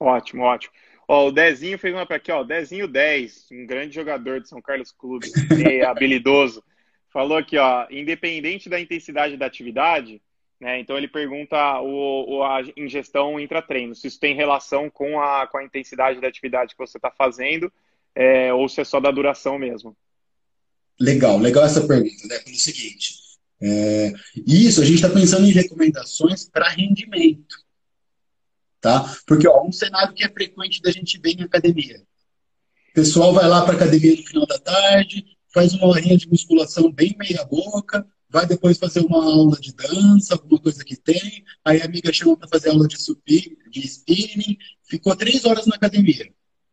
Ótimo, 0.00 0.42
ótimo. 0.42 0.72
Ó, 1.08 1.28
o 1.28 1.32
Dezinho 1.32 1.78
fez 1.78 1.94
uma 1.94 2.06
para 2.06 2.16
aqui, 2.16 2.30
ó. 2.30 2.44
Dezinho 2.44 2.86
10, 2.86 3.48
um 3.52 3.66
grande 3.66 3.94
jogador 3.94 4.40
de 4.40 4.48
São 4.48 4.60
Carlos 4.60 4.92
Clube, 4.92 5.26
habilidoso. 5.86 6.62
Falou 7.10 7.38
aqui, 7.38 7.56
ó, 7.56 7.86
independente 7.90 8.68
da 8.68 8.78
intensidade 8.78 9.36
da 9.36 9.46
atividade, 9.46 10.20
né? 10.60 10.78
Então 10.78 10.98
ele 10.98 11.08
pergunta 11.08 11.80
o, 11.80 12.36
o, 12.36 12.42
a 12.44 12.60
ingestão 12.76 13.40
intra-treino, 13.40 13.94
se 13.94 14.06
isso 14.06 14.20
tem 14.20 14.34
relação 14.34 14.90
com 14.90 15.20
a, 15.20 15.46
com 15.46 15.56
a 15.56 15.64
intensidade 15.64 16.20
da 16.20 16.28
atividade 16.28 16.74
que 16.74 16.78
você 16.78 16.98
está 16.98 17.10
fazendo, 17.10 17.72
é, 18.14 18.52
ou 18.52 18.68
se 18.68 18.80
é 18.80 18.84
só 18.84 19.00
da 19.00 19.10
duração 19.10 19.58
mesmo. 19.58 19.96
Legal, 21.00 21.38
legal 21.38 21.64
essa 21.64 21.86
pergunta, 21.86 22.26
né? 22.26 22.38
Pelo 22.40 22.56
seguinte, 22.56 23.14
é, 23.62 24.12
isso 24.46 24.82
a 24.82 24.84
gente 24.84 24.96
está 24.96 25.08
pensando 25.08 25.46
em 25.46 25.52
recomendações 25.52 26.48
para 26.50 26.68
rendimento 26.68 27.67
tá? 28.80 29.16
Porque 29.26 29.48
ó, 29.48 29.64
um 29.66 29.72
cenário 29.72 30.14
que 30.14 30.24
é 30.24 30.28
frequente 30.28 30.82
da 30.82 30.90
gente 30.90 31.18
ver 31.18 31.32
em 31.38 31.42
academia. 31.42 32.02
O 32.90 32.94
pessoal 32.94 33.32
vai 33.32 33.46
lá 33.48 33.62
para 33.62 33.74
academia 33.74 34.16
no 34.16 34.26
final 34.26 34.46
da 34.46 34.58
tarde, 34.58 35.24
faz 35.52 35.74
uma 35.74 35.86
horinha 35.86 36.16
de 36.16 36.28
musculação 36.28 36.90
bem 36.92 37.16
meia 37.18 37.44
boca, 37.44 38.06
vai 38.28 38.46
depois 38.46 38.78
fazer 38.78 39.00
uma 39.00 39.24
aula 39.24 39.58
de 39.58 39.74
dança, 39.74 40.34
alguma 40.34 40.60
coisa 40.60 40.84
que 40.84 40.96
tem, 40.96 41.44
aí 41.64 41.80
a 41.80 41.84
amiga 41.84 42.12
chama 42.12 42.36
para 42.36 42.48
fazer 42.48 42.70
aula 42.70 42.86
de, 42.86 43.00
supir, 43.00 43.56
de 43.70 43.80
spinning, 43.86 44.58
ficou 44.84 45.16
três 45.16 45.44
horas 45.44 45.66
na 45.66 45.76
academia. 45.76 46.30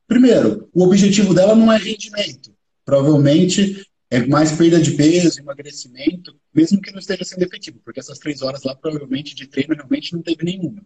Primeiro, 0.07 0.69
o 0.73 0.83
objetivo 0.83 1.33
dela 1.33 1.55
não 1.55 1.71
é 1.71 1.77
rendimento. 1.77 2.53
Provavelmente 2.83 3.87
é 4.09 4.25
mais 4.25 4.51
perda 4.51 4.79
de 4.79 4.91
peso, 4.91 5.39
emagrecimento, 5.39 6.35
mesmo 6.53 6.79
que 6.79 6.91
não 6.91 6.99
esteja 6.99 7.23
sendo 7.23 7.43
efetivo, 7.43 7.79
porque 7.83 7.99
essas 7.99 8.19
três 8.19 8.41
horas 8.41 8.63
lá, 8.63 8.75
provavelmente, 8.75 9.33
de 9.33 9.47
treino, 9.47 9.73
realmente 9.73 10.13
não 10.13 10.21
teve 10.21 10.43
nenhuma. 10.43 10.85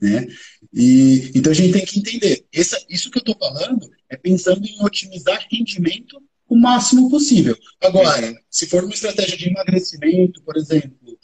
Né? 0.00 0.26
E, 0.72 1.32
então 1.34 1.52
a 1.52 1.54
gente 1.54 1.72
tem 1.72 1.84
que 1.84 1.98
entender. 1.98 2.44
Essa, 2.52 2.78
isso 2.88 3.10
que 3.10 3.18
eu 3.18 3.20
estou 3.20 3.36
falando 3.38 3.90
é 4.08 4.16
pensando 4.16 4.64
em 4.64 4.84
otimizar 4.84 5.46
rendimento 5.50 6.20
o 6.48 6.56
máximo 6.56 7.10
possível. 7.10 7.56
Agora, 7.82 8.34
se 8.50 8.66
for 8.66 8.84
uma 8.84 8.94
estratégia 8.94 9.36
de 9.36 9.48
emagrecimento, 9.48 10.42
por 10.42 10.56
exemplo, 10.56 11.18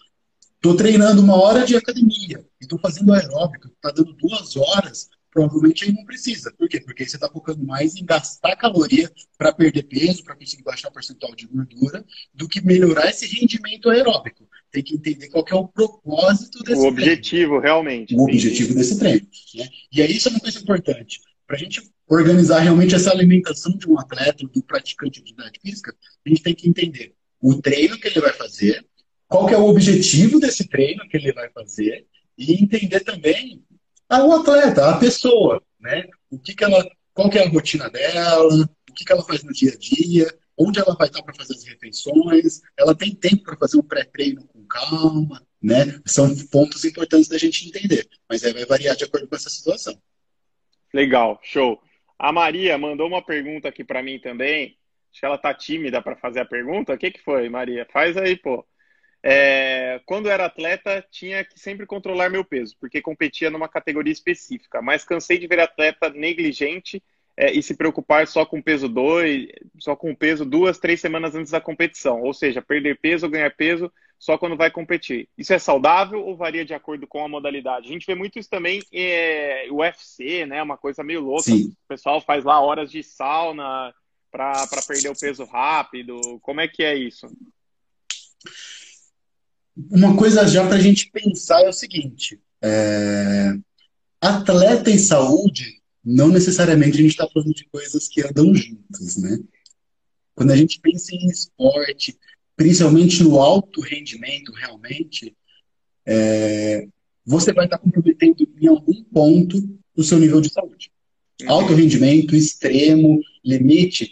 estou 0.54 0.74
treinando 0.74 1.22
uma 1.22 1.40
hora 1.40 1.64
de 1.64 1.76
academia 1.76 2.44
e 2.61 2.64
estou 2.64 2.78
fazendo 2.78 3.12
aeróbico, 3.12 3.68
está 3.68 3.90
dando 3.90 4.12
duas 4.14 4.56
horas, 4.56 5.08
provavelmente 5.30 5.85
aí 5.85 5.92
não 5.92 6.04
precisa. 6.04 6.52
Por 6.58 6.68
quê? 6.68 6.80
Porque 6.80 7.06
você 7.06 7.16
está 7.16 7.28
focando 7.28 7.64
mais 7.64 7.94
em 7.94 8.04
gastar 8.04 8.56
caloria 8.56 9.11
para 9.38 9.52
perder 9.52 9.85
peso, 9.85 10.24
para 10.24 10.37
conseguir 10.37 10.62
baixar 10.62 10.88
o 10.88 10.92
percentual 10.92 11.35
de 11.35 11.46
gordura, 11.46 12.04
do 12.35 12.48
que 12.48 12.61
melhorar 12.61 13.08
esse 13.11 13.26
rendimento 13.26 13.90
aeróbico 13.90 14.48
tem 14.72 14.82
que 14.82 14.94
entender 14.94 15.28
qual 15.28 15.44
que 15.44 15.52
é 15.52 15.56
o 15.56 15.68
propósito 15.68 16.62
desse 16.64 16.80
O 16.80 16.87
objetivo, 16.87 17.50
treino. 17.50 17.61
realmente. 17.61 18.14
O 18.16 18.22
objetivo 18.22 18.74
desse 18.74 18.98
treino. 18.98 19.26
Né? 19.54 19.68
E 19.92 20.00
aí 20.02 20.16
isso 20.16 20.28
é 20.28 20.30
uma 20.30 20.40
coisa 20.40 20.58
importante. 20.58 21.20
Para 21.46 21.56
a 21.56 21.58
gente 21.58 21.82
organizar 22.08 22.61
realmente 22.61 22.94
essa 22.94 23.11
alimentação 23.11 23.76
de 23.76 23.88
um 23.88 23.98
atleta, 23.98 24.46
do 24.46 24.62
praticante 24.62 25.22
de 25.22 25.32
atividade 25.32 25.61
física, 25.61 25.94
a 26.24 26.28
gente 26.28 26.42
tem 26.42 26.54
que 26.54 26.68
entender 26.68 27.14
o 27.40 27.61
treino 27.61 27.98
que 27.98 28.08
ele 28.08 28.20
vai 28.20 28.32
fazer, 28.32 28.85
qual 29.28 29.46
que 29.46 29.54
é 29.54 29.58
o 29.58 29.68
objetivo 29.68 30.40
desse 30.40 30.66
treino 30.66 31.06
que 31.08 31.16
ele 31.16 31.32
vai 31.32 31.50
fazer, 31.50 32.06
e 32.38 32.54
entender 32.62 33.00
também 33.00 33.62
o 34.11 34.32
atleta, 34.32 34.90
a 34.90 34.98
pessoa, 34.98 35.62
né? 35.80 36.04
O 36.30 36.38
que, 36.38 36.54
que 36.54 36.64
ela, 36.64 36.87
qual 37.12 37.28
que 37.28 37.38
é 37.38 37.46
a 37.46 37.48
rotina 37.48 37.90
dela, 37.90 38.64
o 38.88 38.92
que, 38.94 39.04
que 39.04 39.12
ela 39.12 39.22
faz 39.22 39.42
no 39.42 39.52
dia 39.52 39.72
a 39.72 39.76
dia, 39.76 40.35
onde 40.56 40.78
ela 40.78 40.94
vai 40.94 41.08
estar 41.08 41.22
para 41.22 41.35
fazer 41.35 41.54
as 41.54 41.64
refeições, 41.64 42.61
ela 42.78 42.94
tem 42.94 43.14
tempo 43.14 43.42
para 43.42 43.56
fazer 43.56 43.78
um 43.78 43.82
pré-treino 43.82 44.46
calma, 44.72 45.46
né? 45.62 46.00
São 46.06 46.35
pontos 46.50 46.85
importantes 46.85 47.28
da 47.28 47.37
gente 47.37 47.68
entender, 47.68 48.08
mas 48.28 48.42
aí 48.42 48.52
vai 48.52 48.64
variar 48.64 48.96
de 48.96 49.04
acordo 49.04 49.28
com 49.28 49.37
essa 49.37 49.50
situação. 49.50 50.00
Legal, 50.92 51.38
show. 51.42 51.80
A 52.18 52.32
Maria 52.32 52.78
mandou 52.78 53.06
uma 53.06 53.24
pergunta 53.24 53.68
aqui 53.68 53.85
para 53.85 54.02
mim 54.02 54.18
também. 54.18 54.78
Acho 55.11 55.20
que 55.20 55.26
ela 55.26 55.38
tá 55.38 55.52
tímida 55.52 56.00
para 56.00 56.16
fazer 56.16 56.40
a 56.40 56.44
pergunta. 56.44 56.94
O 56.94 56.98
que, 56.98 57.11
que 57.11 57.22
foi, 57.22 57.48
Maria? 57.48 57.87
Faz 57.92 58.16
aí, 58.16 58.37
pô. 58.37 58.66
É, 59.22 60.00
quando 60.04 60.28
era 60.28 60.46
atleta, 60.46 61.04
tinha 61.11 61.44
que 61.44 61.58
sempre 61.58 61.87
controlar 61.87 62.28
meu 62.28 62.44
peso, 62.44 62.76
porque 62.80 63.00
competia 63.00 63.50
numa 63.50 63.68
categoria 63.68 64.12
específica. 64.12 64.80
Mas 64.80 65.04
cansei 65.04 65.38
de 65.38 65.46
ver 65.46 65.61
atleta 65.61 66.11
negligente 66.11 67.02
é, 67.42 67.52
e 67.52 67.61
se 67.61 67.74
preocupar 67.74 68.24
só 68.28 68.46
com 68.46 68.62
peso 68.62 68.88
dois, 68.88 69.48
só 69.81 69.96
com 69.96 70.14
peso 70.14 70.44
duas, 70.44 70.78
três 70.78 71.00
semanas 71.00 71.35
antes 71.35 71.50
da 71.50 71.61
competição. 71.61 72.22
Ou 72.22 72.33
seja, 72.33 72.62
perder 72.62 73.00
peso 73.00 73.26
ou 73.26 73.33
ganhar 73.33 73.50
peso 73.50 73.92
só 74.16 74.38
quando 74.38 74.57
vai 74.57 74.70
competir. 74.70 75.28
Isso 75.37 75.52
é 75.52 75.59
saudável 75.59 76.24
ou 76.24 76.37
varia 76.37 76.64
de 76.64 76.72
acordo 76.72 77.05
com 77.05 77.24
a 77.24 77.28
modalidade? 77.28 77.88
A 77.88 77.92
gente 77.92 78.07
vê 78.07 78.14
muito 78.14 78.38
isso 78.38 78.48
também 78.48 78.81
é, 78.92 79.66
UFC, 79.72 80.46
né? 80.46 80.62
Uma 80.62 80.78
coisa 80.78 81.02
meio 81.02 81.20
louca. 81.20 81.42
Sim. 81.42 81.74
O 81.85 81.88
pessoal 81.88 82.20
faz 82.20 82.44
lá 82.44 82.61
horas 82.61 82.92
de 82.92 83.02
sauna 83.02 83.92
para 84.31 84.64
perder 84.87 85.09
o 85.09 85.18
peso 85.18 85.44
rápido. 85.44 86.20
Como 86.42 86.61
é 86.61 86.68
que 86.68 86.85
é 86.85 86.94
isso? 86.94 87.26
Uma 89.90 90.16
coisa 90.16 90.46
já 90.46 90.64
para 90.64 90.76
a 90.76 90.81
gente 90.81 91.11
pensar 91.11 91.61
é 91.64 91.68
o 91.68 91.72
seguinte: 91.72 92.40
é... 92.62 93.52
atleta 94.20 94.92
em 94.92 94.98
saúde 94.98 95.82
não 96.04 96.28
necessariamente 96.28 96.98
a 96.98 97.02
gente 97.02 97.10
está 97.10 97.28
falando 97.28 97.54
de 97.54 97.64
coisas 97.66 98.08
que 98.08 98.22
andam 98.22 98.54
juntas, 98.54 99.16
né? 99.16 99.38
Quando 100.34 100.50
a 100.50 100.56
gente 100.56 100.80
pensa 100.80 101.14
em 101.14 101.26
esporte, 101.28 102.18
principalmente 102.56 103.22
no 103.22 103.40
alto 103.40 103.80
rendimento, 103.80 104.52
realmente, 104.52 105.36
é, 106.06 106.88
você 107.24 107.52
vai 107.52 107.66
estar 107.66 107.78
tá 107.78 107.84
comprometendo 107.84 108.48
em 108.60 108.66
algum 108.66 109.04
ponto 109.04 109.62
o 109.96 110.02
seu 110.02 110.18
nível 110.18 110.40
de 110.40 110.50
saúde. 110.50 110.90
Uhum. 111.42 111.50
Alto 111.50 111.74
rendimento, 111.74 112.34
extremo, 112.34 113.20
limite, 113.44 114.10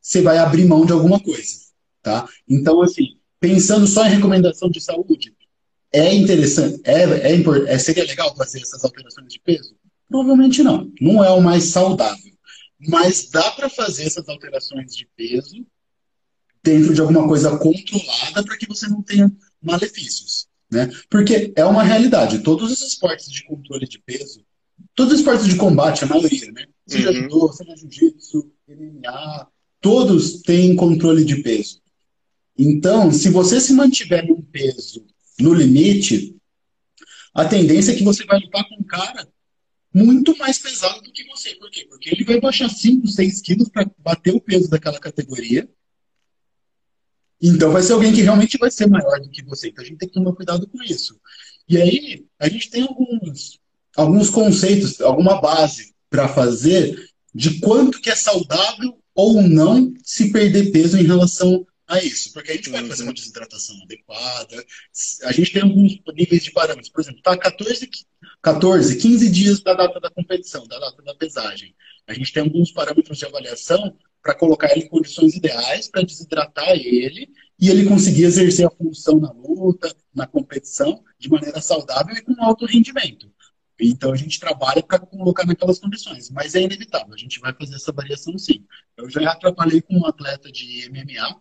você 0.00 0.20
vai 0.20 0.38
abrir 0.38 0.64
mão 0.64 0.84
de 0.84 0.92
alguma 0.92 1.20
coisa, 1.20 1.56
tá? 2.02 2.28
Então, 2.48 2.82
assim, 2.82 3.18
pensando 3.38 3.86
só 3.86 4.06
em 4.06 4.10
recomendação 4.16 4.70
de 4.70 4.80
saúde, 4.80 5.34
é 5.92 6.14
interessante, 6.14 6.80
é, 6.84 7.02
é, 7.32 7.72
é, 7.72 7.78
seria 7.78 8.04
legal 8.04 8.34
fazer 8.36 8.60
essas 8.60 8.84
alterações 8.84 9.32
de 9.32 9.40
peso? 9.40 9.74
Provavelmente 10.10 10.62
não. 10.62 10.90
Não 11.00 11.24
é 11.24 11.30
o 11.30 11.40
mais 11.40 11.64
saudável. 11.64 12.32
Mas 12.88 13.30
dá 13.30 13.52
para 13.52 13.70
fazer 13.70 14.04
essas 14.04 14.28
alterações 14.28 14.96
de 14.96 15.08
peso 15.16 15.64
dentro 16.62 16.92
de 16.92 17.00
alguma 17.00 17.26
coisa 17.26 17.56
controlada 17.56 18.42
para 18.44 18.56
que 18.58 18.66
você 18.66 18.88
não 18.88 19.02
tenha 19.02 19.30
malefícios. 19.62 20.48
Né? 20.70 20.90
Porque 21.08 21.52
é 21.54 21.64
uma 21.64 21.84
realidade. 21.84 22.40
Todos 22.40 22.72
os 22.72 22.80
esportes 22.80 23.30
de 23.30 23.44
controle 23.44 23.86
de 23.86 24.00
peso, 24.00 24.44
todos 24.94 25.14
os 25.14 25.20
esportes 25.20 25.46
de 25.46 25.56
combate, 25.56 26.04
a 26.04 26.08
maioria, 26.08 26.50
né? 26.52 26.66
Seja 26.86 27.10
uhum. 27.10 27.22
judô, 27.22 27.52
seja 27.52 27.76
jiu-jitsu, 27.76 28.50
MMA, 28.68 29.48
todos 29.80 30.42
têm 30.42 30.74
controle 30.74 31.24
de 31.24 31.42
peso. 31.42 31.80
Então, 32.58 33.12
se 33.12 33.30
você 33.30 33.60
se 33.60 33.72
mantiver 33.72 34.26
num 34.26 34.42
peso 34.42 35.06
no 35.38 35.54
limite, 35.54 36.36
a 37.32 37.44
tendência 37.44 37.92
é 37.92 37.94
que 37.94 38.04
você 38.04 38.24
vai 38.24 38.40
lutar 38.40 38.68
com 38.68 38.76
um 38.76 38.84
cara 38.84 39.26
muito 39.92 40.36
mais 40.38 40.58
pesado 40.58 41.00
do 41.00 41.12
que 41.12 41.24
você. 41.26 41.54
Por 41.56 41.70
quê? 41.70 41.86
Porque 41.88 42.10
ele 42.10 42.24
vai 42.24 42.40
baixar 42.40 42.68
5, 42.68 43.06
6 43.06 43.40
quilos 43.42 43.68
para 43.68 43.90
bater 43.98 44.34
o 44.34 44.40
peso 44.40 44.68
daquela 44.68 44.98
categoria. 44.98 45.68
Então 47.42 47.72
vai 47.72 47.82
ser 47.82 47.94
alguém 47.94 48.12
que 48.12 48.20
realmente 48.20 48.58
vai 48.58 48.70
ser 48.70 48.86
maior 48.86 49.20
do 49.20 49.30
que 49.30 49.42
você. 49.42 49.68
Então 49.68 49.82
a 49.82 49.86
gente 49.86 49.98
tem 49.98 50.08
que 50.08 50.14
tomar 50.14 50.34
cuidado 50.34 50.66
com 50.68 50.82
isso. 50.82 51.18
E 51.68 51.76
aí, 51.80 52.26
a 52.38 52.48
gente 52.48 52.68
tem 52.68 52.82
alguns, 52.82 53.58
alguns 53.96 54.28
conceitos, 54.28 55.00
alguma 55.00 55.40
base 55.40 55.94
para 56.08 56.28
fazer 56.28 57.08
de 57.34 57.60
quanto 57.60 58.00
que 58.00 58.10
é 58.10 58.16
saudável 58.16 58.98
ou 59.14 59.42
não 59.42 59.92
se 60.02 60.32
perder 60.32 60.72
peso 60.72 60.98
em 60.98 61.04
relação 61.04 61.64
a 61.90 62.02
isso. 62.02 62.32
Porque 62.32 62.52
a 62.52 62.54
gente 62.54 62.70
vai 62.70 62.86
fazer 62.86 63.02
uma 63.02 63.12
desidratação 63.12 63.76
adequada. 63.82 64.64
A 65.24 65.32
gente 65.32 65.52
tem 65.52 65.62
alguns 65.62 65.98
níveis 66.14 66.44
de 66.44 66.52
parâmetros. 66.52 66.88
Por 66.88 67.00
exemplo, 67.00 67.20
tá 67.22 67.36
14, 67.36 67.88
14, 68.42 68.96
15 68.96 69.30
dias 69.30 69.60
da 69.60 69.74
data 69.74 70.00
da 70.00 70.10
competição, 70.10 70.66
da 70.66 70.78
data 70.78 71.02
da 71.02 71.14
pesagem. 71.14 71.74
A 72.06 72.14
gente 72.14 72.32
tem 72.32 72.42
alguns 72.42 72.72
parâmetros 72.72 73.18
de 73.18 73.26
avaliação 73.26 73.96
para 74.22 74.34
colocar 74.34 74.70
ele 74.70 74.84
em 74.84 74.88
condições 74.88 75.34
ideais 75.34 75.88
para 75.88 76.02
desidratar 76.02 76.70
ele 76.70 77.30
e 77.58 77.68
ele 77.68 77.88
conseguir 77.88 78.24
exercer 78.24 78.66
a 78.66 78.70
função 78.70 79.18
na 79.18 79.32
luta, 79.32 79.94
na 80.14 80.26
competição, 80.26 81.02
de 81.18 81.28
maneira 81.28 81.60
saudável 81.60 82.14
e 82.14 82.22
com 82.22 82.34
alto 82.42 82.66
rendimento. 82.66 83.30
Então 83.80 84.12
a 84.12 84.16
gente 84.16 84.38
trabalha 84.38 84.82
para 84.82 84.98
colocar 84.98 85.46
naquelas 85.46 85.78
condições, 85.78 86.28
mas 86.30 86.54
é 86.54 86.60
inevitável, 86.60 87.14
a 87.14 87.16
gente 87.16 87.40
vai 87.40 87.54
fazer 87.54 87.76
essa 87.76 87.92
variação 87.92 88.36
sim. 88.36 88.64
Eu 88.96 89.08
já 89.08 89.34
trabalhei 89.36 89.80
com 89.80 89.96
um 89.96 90.06
atleta 90.06 90.52
de 90.52 90.90
MMA, 90.90 91.40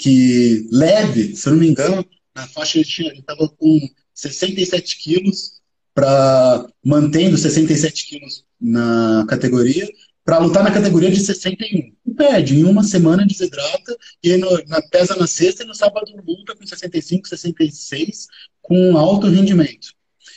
que 0.00 0.66
leve, 0.72 1.36
se 1.36 1.46
eu 1.46 1.52
não 1.52 1.60
me 1.60 1.68
engano, 1.68 2.02
na 2.34 2.48
faixa 2.48 2.78
ele 2.78 3.18
estava 3.18 3.46
com 3.50 3.78
67 4.14 4.96
quilos, 4.96 5.60
para 5.94 6.66
mantendo 6.82 7.36
67 7.36 8.06
quilos 8.06 8.44
na 8.58 9.26
categoria, 9.28 9.86
para 10.24 10.38
lutar 10.38 10.64
na 10.64 10.70
categoria 10.70 11.10
de 11.10 11.20
61. 11.20 11.92
E 12.06 12.14
perde, 12.14 12.56
em 12.56 12.64
uma 12.64 12.82
semana 12.82 13.26
desidrata, 13.26 13.94
e 14.22 14.38
no, 14.38 14.48
na, 14.68 14.80
pesa 14.80 15.14
na 15.16 15.26
sexta 15.26 15.64
e 15.64 15.66
no 15.66 15.74
sábado 15.74 16.10
luta 16.26 16.56
com 16.56 16.66
65, 16.66 17.28
66, 17.28 18.26
com 18.62 18.96
alto 18.96 19.28
rendimento. 19.28 19.88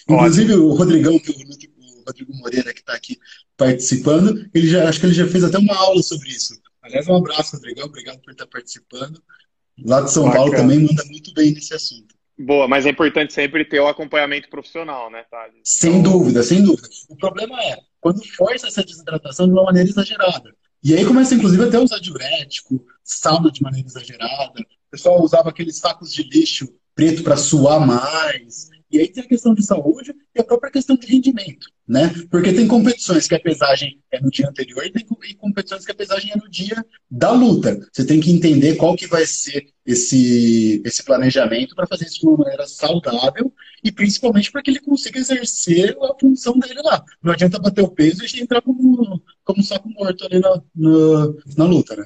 Inclusive 0.10 0.56
o 0.56 0.74
Rodrigão, 0.74 1.18
que 1.20 1.32
o, 1.32 1.36
o 1.36 2.04
Rodrigo 2.06 2.34
Moreira, 2.36 2.74
que 2.74 2.82
está 2.82 2.94
aqui 2.94 3.18
participando, 3.56 4.46
ele 4.54 4.68
já, 4.68 4.90
acho 4.90 5.00
que 5.00 5.06
ele 5.06 5.14
já 5.14 5.26
fez 5.26 5.46
até 5.46 5.58
uma 5.58 5.76
aula 5.76 6.04
sobre 6.04 6.28
isso. 6.28 6.54
Aliás, 6.82 7.08
um 7.08 7.16
abraço, 7.16 7.56
Rodrigão, 7.56 7.86
obrigado 7.86 8.20
por 8.20 8.32
estar 8.32 8.48
participando. 8.48 9.24
Lá 9.84 10.02
de 10.02 10.12
São 10.12 10.26
Bacana. 10.26 10.44
Paulo 10.44 10.56
também 10.56 10.80
manda 10.80 11.04
muito 11.06 11.34
bem 11.34 11.54
nesse 11.54 11.74
assunto. 11.74 12.14
Boa, 12.38 12.68
mas 12.68 12.86
é 12.86 12.90
importante 12.90 13.34
sempre 13.34 13.64
ter 13.64 13.80
o 13.80 13.88
acompanhamento 13.88 14.50
profissional, 14.50 15.10
né, 15.10 15.24
Thales? 15.30 15.62
Sem 15.64 16.02
dúvida, 16.02 16.42
sem 16.44 16.64
dúvida. 16.64 16.88
O 17.10 17.16
problema 17.16 17.62
é 17.62 17.78
quando 18.02 18.26
força 18.36 18.68
essa 18.68 18.84
desidratação 18.84 19.48
de 19.48 19.54
uma 19.54 19.64
maneira 19.64 19.88
exagerada. 19.88 20.54
E 20.84 20.94
aí 20.94 21.06
começa, 21.06 21.34
inclusive, 21.34 21.64
até 21.64 21.78
a 21.78 21.82
usar 21.82 22.00
diurético, 22.00 22.84
sauna 23.04 23.52
de 23.52 23.62
maneira 23.62 23.88
exagerada. 23.88 24.60
O 24.60 24.92
pessoal 24.92 25.22
usava 25.22 25.50
aqueles 25.50 25.78
sacos 25.78 26.12
de 26.12 26.24
lixo 26.24 26.68
preto 26.96 27.24
para 27.24 27.38
suar 27.38 27.86
mais. 27.86 28.70
E 28.92 29.00
aí 29.00 29.08
tem 29.08 29.24
a 29.24 29.28
questão 29.28 29.54
de 29.54 29.64
saúde 29.64 30.14
e 30.36 30.42
a 30.42 30.44
própria 30.44 30.72
questão 30.72 30.96
de 30.96 31.08
rendimento, 31.08 31.68
né? 31.88 32.14
Porque 32.32 32.54
tem 32.54 32.68
competições 32.68 33.28
que 33.28 33.36
a 33.36 33.40
pesagem 33.40 34.00
é 34.12 34.20
no 34.20 34.30
dia 34.30 34.48
anterior 34.48 34.86
e 34.86 34.92
tem 34.92 35.06
competições 35.38 35.86
que 35.86 35.92
a 35.92 35.96
pesagem 35.96 36.32
é 36.32 36.38
no 36.38 36.50
dia 36.50 36.84
da 37.10 37.32
luta. 37.32 37.78
Você 37.92 38.06
tem 38.06 38.20
que 38.20 38.32
entender 38.32 38.76
qual 38.76 38.96
que 38.96 39.08
vai 39.08 39.26
ser 39.26 39.68
esse, 39.86 40.82
esse 40.86 41.04
planejamento 41.04 41.76
para 41.76 41.88
fazer 41.88 42.06
isso 42.06 42.22
de 42.22 42.28
uma 42.28 42.38
maneira 42.38 42.66
saudável 42.66 43.54
e 43.84 43.92
principalmente 43.92 44.52
para 44.52 44.62
que 44.62 44.72
ele 44.72 44.80
consiga 44.80 45.20
exercer 45.20 45.98
a 46.02 46.20
função 46.20 46.58
dele 46.58 46.82
lá. 46.82 47.04
Não 47.22 47.34
adianta 47.34 47.60
bater 47.60 47.84
o 47.84 47.92
peso 47.92 48.24
e 48.26 48.42
entrar 48.42 48.62
como, 48.62 49.22
como 49.44 49.64
saco 49.64 49.90
morto 49.90 50.26
ali 50.26 50.40
na, 50.40 50.62
na, 50.76 51.34
na 51.58 51.66
luta, 51.66 51.96
né? 51.96 52.06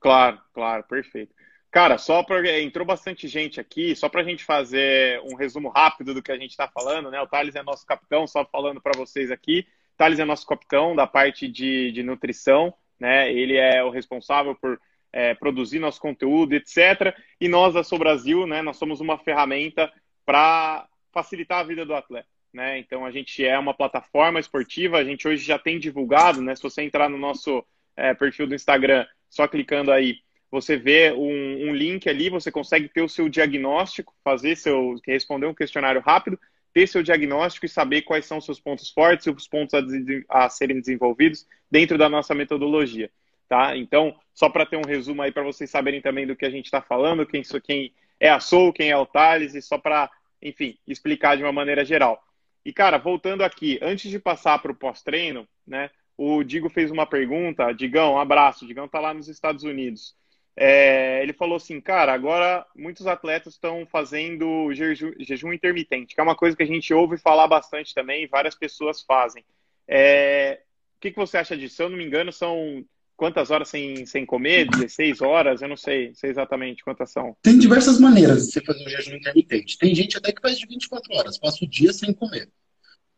Claro, 0.00 0.38
claro, 0.54 0.84
perfeito. 0.88 1.34
Cara, 1.70 1.98
só 1.98 2.24
entrou 2.62 2.86
bastante 2.86 3.28
gente 3.28 3.60
aqui, 3.60 3.94
só 3.94 4.08
para 4.08 4.22
a 4.22 4.24
gente 4.24 4.42
fazer 4.42 5.20
um 5.20 5.34
resumo 5.34 5.68
rápido 5.68 6.14
do 6.14 6.22
que 6.22 6.32
a 6.32 6.38
gente 6.38 6.50
está 6.50 6.66
falando, 6.66 7.10
né? 7.10 7.20
O 7.20 7.26
Thales 7.26 7.54
é 7.54 7.62
nosso 7.62 7.84
capitão, 7.84 8.26
só 8.26 8.44
falando 8.44 8.80
para 8.80 8.96
vocês 8.96 9.30
aqui. 9.30 9.66
Thales 9.96 10.18
é 10.18 10.24
nosso 10.24 10.46
capitão 10.46 10.96
da 10.96 11.06
parte 11.06 11.46
de, 11.46 11.92
de 11.92 12.02
nutrição, 12.02 12.72
né? 12.98 13.30
Ele 13.30 13.56
é 13.56 13.84
o 13.84 13.90
responsável 13.90 14.54
por 14.54 14.80
é, 15.12 15.34
produzir 15.34 15.78
nosso 15.78 16.00
conteúdo, 16.00 16.54
etc. 16.54 17.14
E 17.38 17.48
nós 17.48 17.74
da 17.74 17.84
Sou 17.84 17.98
Brasil, 17.98 18.46
né? 18.46 18.62
Nós 18.62 18.78
somos 18.78 19.00
uma 19.00 19.18
ferramenta 19.18 19.92
para 20.24 20.88
facilitar 21.12 21.60
a 21.60 21.64
vida 21.64 21.84
do 21.84 21.94
atleta, 21.94 22.28
né? 22.50 22.78
Então 22.78 23.04
a 23.04 23.10
gente 23.10 23.44
é 23.44 23.58
uma 23.58 23.74
plataforma 23.74 24.40
esportiva. 24.40 24.96
A 24.96 25.04
gente 25.04 25.28
hoje 25.28 25.44
já 25.44 25.58
tem 25.58 25.78
divulgado, 25.78 26.40
né? 26.40 26.56
Se 26.56 26.62
você 26.62 26.82
entrar 26.82 27.10
no 27.10 27.18
nosso 27.18 27.62
é, 27.94 28.14
perfil 28.14 28.46
do 28.46 28.54
Instagram, 28.54 29.06
só 29.28 29.46
clicando 29.46 29.92
aí 29.92 30.20
você 30.50 30.76
vê 30.76 31.12
um, 31.12 31.68
um, 31.68 31.74
link 31.74 32.08
ali, 32.08 32.30
você 32.30 32.50
consegue 32.50 32.88
ter 32.88 33.02
o 33.02 33.08
seu 33.08 33.28
diagnóstico, 33.28 34.14
fazer 34.24 34.56
seu, 34.56 34.96
responder 35.06 35.46
um 35.46 35.54
questionário 35.54 36.00
rápido, 36.00 36.38
ter 36.72 36.86
seu 36.86 37.02
diagnóstico 37.02 37.66
e 37.66 37.68
saber 37.68 38.02
quais 38.02 38.24
são 38.24 38.38
os 38.38 38.44
seus 38.44 38.60
pontos 38.60 38.90
fortes 38.90 39.26
e 39.26 39.30
os 39.30 39.46
pontos 39.46 39.74
a, 39.74 39.82
a 40.28 40.48
serem 40.48 40.80
desenvolvidos 40.80 41.46
dentro 41.70 41.98
da 41.98 42.08
nossa 42.08 42.34
metodologia, 42.34 43.10
tá? 43.48 43.76
Então, 43.76 44.16
só 44.32 44.48
para 44.48 44.64
ter 44.64 44.76
um 44.76 44.86
resumo 44.86 45.22
aí 45.22 45.32
para 45.32 45.42
vocês 45.42 45.70
saberem 45.70 46.00
também 46.00 46.26
do 46.26 46.36
que 46.36 46.46
a 46.46 46.50
gente 46.50 46.66
está 46.66 46.80
falando, 46.80 47.26
quem, 47.26 47.42
quem 47.62 47.92
é 48.20 48.30
a 48.30 48.40
Soul, 48.40 48.72
quem 48.72 48.90
é 48.90 48.96
o 48.96 49.06
Thales, 49.06 49.54
e 49.54 49.60
só 49.60 49.76
para, 49.76 50.10
enfim, 50.40 50.78
explicar 50.86 51.36
de 51.36 51.42
uma 51.42 51.52
maneira 51.52 51.84
geral. 51.84 52.22
E, 52.64 52.72
cara, 52.72 52.98
voltando 52.98 53.42
aqui, 53.42 53.78
antes 53.82 54.10
de 54.10 54.18
passar 54.18 54.58
para 54.60 54.72
o 54.72 54.74
pós-treino, 54.74 55.46
né, 55.66 55.90
o 56.16 56.42
Digo 56.42 56.68
fez 56.68 56.90
uma 56.90 57.06
pergunta, 57.06 57.72
Digão, 57.72 58.14
um 58.14 58.18
abraço, 58.18 58.66
Digão 58.66 58.86
está 58.86 58.98
lá 58.98 59.14
nos 59.14 59.28
Estados 59.28 59.64
Unidos. 59.64 60.14
É, 60.60 61.22
ele 61.22 61.32
falou 61.32 61.54
assim, 61.54 61.80
cara, 61.80 62.12
agora 62.12 62.66
muitos 62.74 63.06
atletas 63.06 63.54
estão 63.54 63.86
fazendo 63.86 64.72
jejum, 64.74 65.52
intermitente, 65.52 66.16
que 66.16 66.20
é 66.20 66.24
uma 66.24 66.34
coisa 66.34 66.56
que 66.56 66.64
a 66.64 66.66
gente 66.66 66.92
ouve 66.92 67.16
falar 67.16 67.46
bastante 67.46 67.94
também, 67.94 68.26
várias 68.26 68.56
pessoas 68.56 69.00
fazem. 69.00 69.44
É, 69.86 70.60
o 70.96 71.00
que, 71.00 71.12
que 71.12 71.16
você 71.16 71.38
acha 71.38 71.56
disso? 71.56 71.76
Se 71.76 71.82
eu 71.84 71.88
não 71.88 71.96
me 71.96 72.04
engano, 72.04 72.32
são 72.32 72.84
quantas 73.16 73.52
horas 73.52 73.68
sem, 73.68 74.04
sem 74.04 74.26
comer? 74.26 74.68
16 74.68 75.22
horas? 75.22 75.62
Eu 75.62 75.68
não 75.68 75.76
sei, 75.76 76.12
sei 76.12 76.30
exatamente 76.30 76.82
quantas 76.82 77.12
são. 77.12 77.36
Tem 77.40 77.56
diversas 77.56 78.00
maneiras 78.00 78.46
de 78.46 78.52
você 78.54 78.60
fazer 78.60 78.84
o 78.84 78.88
jejum 78.88 79.14
intermitente. 79.14 79.78
Tem 79.78 79.94
gente 79.94 80.18
até 80.18 80.32
que 80.32 80.42
faz 80.42 80.58
de 80.58 80.66
24 80.66 81.14
horas, 81.14 81.38
passa 81.38 81.64
o 81.64 81.68
dia 81.68 81.92
sem 81.92 82.12
comer. 82.12 82.48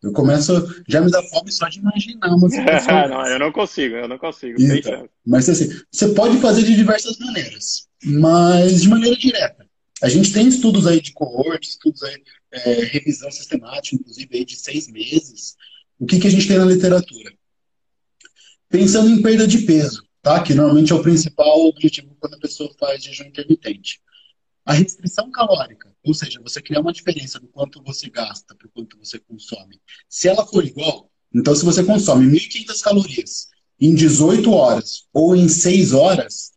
Eu 0.03 0.13
começo, 0.13 0.83
já 0.89 1.01
me 1.01 1.11
dá 1.11 1.23
fome 1.25 1.53
só 1.53 1.69
de 1.69 1.79
imaginar 1.79 2.35
uma 2.35 2.49
situação. 2.51 3.09
não, 3.09 3.27
eu 3.27 3.39
não 3.39 3.53
consigo, 3.53 3.97
eu 3.97 4.09
não 4.09 4.19
consigo. 4.19 4.61
Então, 4.61 5.09
mas 5.27 5.49
assim, 5.49 5.69
você 5.91 6.09
pode 6.15 6.39
fazer 6.39 6.63
de 6.63 6.75
diversas 6.75 7.19
maneiras, 7.19 7.87
mas 8.03 8.83
de 8.83 8.89
maneira 8.89 9.17
direta. 9.17 9.69
A 10.03 10.09
gente 10.09 10.33
tem 10.33 10.49
estudos 10.49 10.87
aí 10.87 11.01
de 11.03 11.13
coorte, 11.13 11.69
estudos 11.69 12.03
aí, 12.03 12.23
é, 12.51 12.73
revisão 12.85 13.31
sistemática, 13.31 13.97
inclusive 13.97 14.29
aí 14.33 14.45
de 14.45 14.57
seis 14.57 14.89
meses. 14.89 15.57
O 15.99 16.07
que, 16.07 16.19
que 16.19 16.27
a 16.27 16.31
gente 16.31 16.49
tem 16.49 16.57
na 16.57 16.65
literatura? 16.65 17.31
Pensando 18.71 19.11
em 19.11 19.21
perda 19.21 19.47
de 19.47 19.59
peso, 19.59 20.03
tá? 20.23 20.43
Que 20.43 20.55
normalmente 20.55 20.93
é 20.93 20.95
o 20.95 21.03
principal 21.03 21.67
objetivo 21.67 22.17
quando 22.19 22.35
a 22.35 22.39
pessoa 22.39 22.73
faz 22.79 23.05
jejum 23.05 23.25
intermitente. 23.25 24.01
A 24.65 24.73
restrição 24.73 25.31
calórica, 25.31 25.90
ou 26.05 26.15
seja, 26.15 26.41
você 26.43 26.61
criar 26.63 26.81
uma 26.81 26.93
diferença 26.93 27.39
do 27.39 27.49
quanto 27.49 27.83
você 27.83 28.09
gasta 28.09 28.55
para 28.55 28.67
o 28.67 28.71
quanto 28.71 28.99
você 28.99 29.19
consome. 29.19 29.81
Se 30.09 30.29
ela 30.29 30.47
for 30.47 30.65
igual, 30.65 31.11
então 31.35 31.55
se 31.55 31.65
você 31.65 31.85
consome 31.85 32.27
1.500 32.27 32.81
calorias 32.83 33.49
em 33.81 33.95
18 33.95 34.51
horas 34.51 35.05
ou 35.13 35.37
em 35.37 35.49
6 35.49 35.93
horas, 35.93 36.53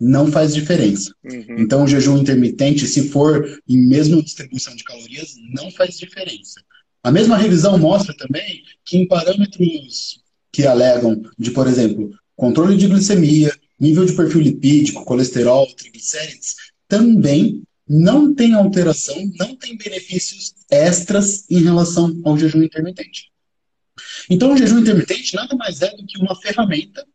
não 0.00 0.30
faz 0.30 0.54
diferença. 0.54 1.14
Uhum. 1.24 1.56
Então 1.58 1.84
o 1.84 1.88
jejum 1.88 2.18
intermitente, 2.18 2.86
se 2.86 3.08
for 3.08 3.60
em 3.68 3.78
mesma 3.78 4.22
distribuição 4.22 4.74
de 4.74 4.84
calorias, 4.84 5.34
não 5.52 5.70
faz 5.70 5.96
diferença. 5.96 6.60
A 7.02 7.12
mesma 7.12 7.36
revisão 7.36 7.78
mostra 7.78 8.16
também 8.16 8.62
que 8.84 8.96
em 8.96 9.06
parâmetros 9.06 10.20
que 10.50 10.66
alegam 10.66 11.22
de, 11.38 11.50
por 11.50 11.66
exemplo, 11.66 12.10
controle 12.36 12.76
de 12.76 12.86
glicemia, 12.86 13.54
nível 13.78 14.04
de 14.04 14.14
perfil 14.14 14.40
lipídico, 14.40 15.04
colesterol, 15.04 15.66
triglicérides, 15.74 16.54
também 16.88 17.62
não 17.88 18.34
tem 18.34 18.54
alteração, 18.54 19.16
não 19.38 19.54
tem 19.56 19.76
benefícios 19.76 20.54
extras 20.70 21.48
em 21.50 21.62
relação 21.62 22.20
ao 22.24 22.38
jejum 22.38 22.62
intermitente. 22.62 23.30
Então, 24.28 24.52
o 24.52 24.56
jejum 24.56 24.78
intermitente 24.78 25.34
nada 25.34 25.54
mais 25.56 25.82
é 25.82 25.94
do 25.94 26.04
que 26.06 26.18
uma 26.18 26.34
ferramenta, 26.40 27.06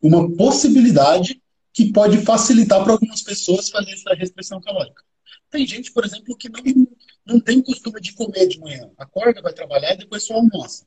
uma 0.00 0.30
possibilidade 0.36 1.42
que 1.72 1.92
pode 1.92 2.18
facilitar 2.18 2.82
para 2.84 2.92
algumas 2.92 3.22
pessoas 3.22 3.68
fazer 3.68 3.92
essa 3.92 4.14
restrição 4.14 4.60
calórica. 4.60 5.02
Tem 5.50 5.66
gente, 5.66 5.92
por 5.92 6.04
exemplo, 6.04 6.36
que 6.36 6.48
não, 6.48 6.86
não 7.26 7.40
tem 7.40 7.60
costume 7.60 8.00
de 8.00 8.12
comer 8.12 8.46
de 8.46 8.60
manhã. 8.60 8.90
Acorda, 8.96 9.42
vai 9.42 9.52
trabalhar 9.52 9.94
e 9.94 9.98
depois 9.98 10.24
só 10.24 10.34
almoça. 10.34 10.86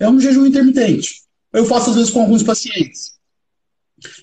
É 0.00 0.08
um 0.08 0.20
jejum 0.20 0.46
intermitente. 0.46 1.22
Eu 1.52 1.64
faço 1.64 1.90
às 1.90 1.96
vezes 1.96 2.10
com 2.10 2.20
alguns 2.20 2.42
pacientes. 2.42 3.13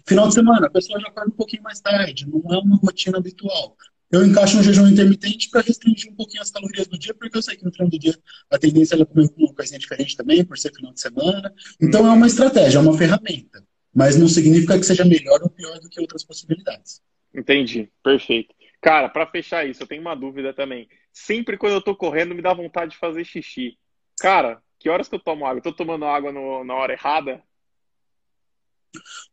Final 0.08 0.28
de 0.28 0.34
semana, 0.34 0.68
a 0.68 0.70
pessoa 0.70 1.00
já 1.00 1.08
acorda 1.08 1.32
um 1.32 1.36
pouquinho 1.36 1.64
mais 1.64 1.80
tarde, 1.80 2.28
não 2.28 2.42
é 2.54 2.58
uma 2.58 2.78
rotina 2.78 3.18
habitual. 3.18 3.76
Eu 4.12 4.26
encaixo 4.26 4.60
um 4.60 4.64
jejum 4.64 4.90
intermitente 4.90 5.50
para 5.50 5.62
restringir 5.62 6.12
um 6.12 6.16
pouquinho 6.16 6.42
as 6.42 6.52
calorias 6.52 6.86
do 6.86 7.00
dia, 7.00 7.14
porque 7.14 7.38
eu 7.38 7.42
sei 7.42 7.56
que 7.56 7.64
no 7.64 7.72
final 7.72 7.90
do 7.90 7.98
dia 7.98 8.14
a 8.52 8.58
tendência 8.58 8.96
é 8.96 9.06
comer 9.06 9.30
uma 9.38 9.54
coisinha 9.54 9.80
diferente 9.80 10.18
também, 10.18 10.44
por 10.44 10.58
ser 10.58 10.74
final 10.76 10.94
de 10.94 11.00
semana. 11.00 11.54
Então 11.82 12.06
é 12.06 12.10
uma 12.10 12.28
estratégia, 12.28 12.78
é 12.78 12.82
uma 12.82 12.98
ferramenta. 12.98 13.64
Mas 13.94 14.18
não 14.18 14.28
significa 14.28 14.78
que 14.78 14.86
seja 14.86 15.06
melhor 15.06 15.42
ou 15.42 15.50
pior 15.50 15.80
do 15.80 15.90
que 15.90 16.00
outras 16.02 16.26
possibilidades. 16.26 17.02
Entendi, 17.34 17.90
perfeito. 18.04 18.54
Cara, 18.82 19.08
para 19.08 19.28
fechar 19.28 19.66
isso, 19.66 19.84
eu 19.84 19.88
tenho 19.88 20.02
uma 20.02 20.16
dúvida 20.16 20.54
também. 20.54 20.90
Sempre 21.14 21.58
quando 21.58 21.74
eu 21.74 21.82
tô 21.82 21.96
correndo, 21.96 22.36
me 22.36 22.42
dá 22.42 22.54
vontade 22.54 22.92
de 22.92 22.98
fazer 22.98 23.24
xixi. 23.24 23.78
Cara, 24.20 24.62
que 24.78 24.90
horas 24.90 25.08
que 25.08 25.16
eu 25.16 25.20
tomo 25.20 25.46
água? 25.46 25.60
Eu 25.60 25.64
tô 25.64 25.72
tomando 25.72 26.06
água 26.06 26.32
no, 26.32 26.64
na 26.64 26.74
hora 26.74 26.94
errada? 26.94 27.42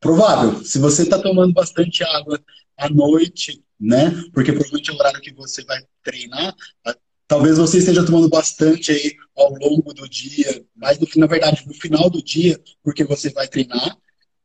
Provável. 0.00 0.64
Se 0.64 0.78
você 0.78 1.02
está 1.02 1.18
tomando 1.18 1.52
bastante 1.52 2.04
água 2.04 2.40
à 2.76 2.88
noite, 2.88 3.62
né? 3.80 4.10
Porque 4.32 4.52
provavelmente 4.52 4.90
é 4.90 4.92
o 4.92 4.96
horário 4.96 5.20
que 5.20 5.32
você 5.32 5.64
vai 5.64 5.80
treinar. 6.02 6.54
Talvez 7.26 7.58
você 7.58 7.78
esteja 7.78 8.04
tomando 8.04 8.28
bastante 8.28 8.90
aí 8.90 9.14
ao 9.36 9.54
longo 9.54 9.92
do 9.92 10.08
dia, 10.08 10.64
mas 10.74 10.98
no, 10.98 11.06
na 11.16 11.26
verdade 11.26 11.62
no 11.66 11.74
final 11.74 12.08
do 12.08 12.22
dia, 12.22 12.58
porque 12.82 13.04
você 13.04 13.30
vai 13.30 13.46
treinar, 13.46 13.96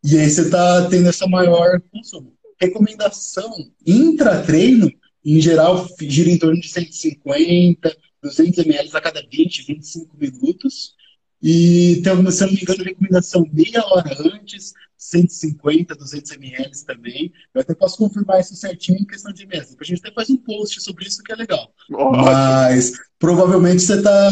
e 0.04 0.18
aí 0.18 0.30
você 0.30 0.42
está 0.42 0.90
tendo 0.90 1.08
essa 1.08 1.26
maior 1.26 1.82
consumo. 1.92 2.36
Recomendação 2.60 3.50
intra-treino, 3.88 4.92
em 5.24 5.40
geral, 5.40 5.88
gira 6.02 6.30
em 6.30 6.38
torno 6.38 6.60
de 6.60 6.68
150 6.68 7.96
200 8.24 8.66
ml 8.66 8.90
a 8.94 9.02
cada 9.02 9.22
20, 9.22 9.64
25 9.64 10.18
minutos. 10.18 10.96
E 11.42 12.02
tem, 12.02 12.32
se 12.32 12.44
eu 12.44 12.48
não 12.48 12.54
me 12.54 12.62
engano, 12.62 12.84
recomendação 12.84 13.46
meia 13.52 13.86
hora 13.86 14.16
antes, 14.34 14.74
150, 15.04 15.96
200 15.96 16.32
ml 16.32 16.86
também. 16.86 17.32
Eu 17.54 17.62
até 17.62 17.76
posso 17.76 17.98
confirmar 17.98 18.40
isso 18.40 18.56
certinho 18.56 18.98
em 18.98 19.06
questão 19.06 19.34
de 19.34 19.46
mesa. 19.46 19.76
A 19.80 19.84
gente 19.84 20.00
até 20.00 20.14
faz 20.14 20.30
um 20.30 20.38
post 20.38 20.82
sobre 20.82 21.06
isso 21.06 21.22
que 21.22 21.32
é 21.32 21.36
legal. 21.36 21.74
Mas 21.90 22.94
provavelmente 23.20 23.82
você 23.82 23.96
está 23.96 24.32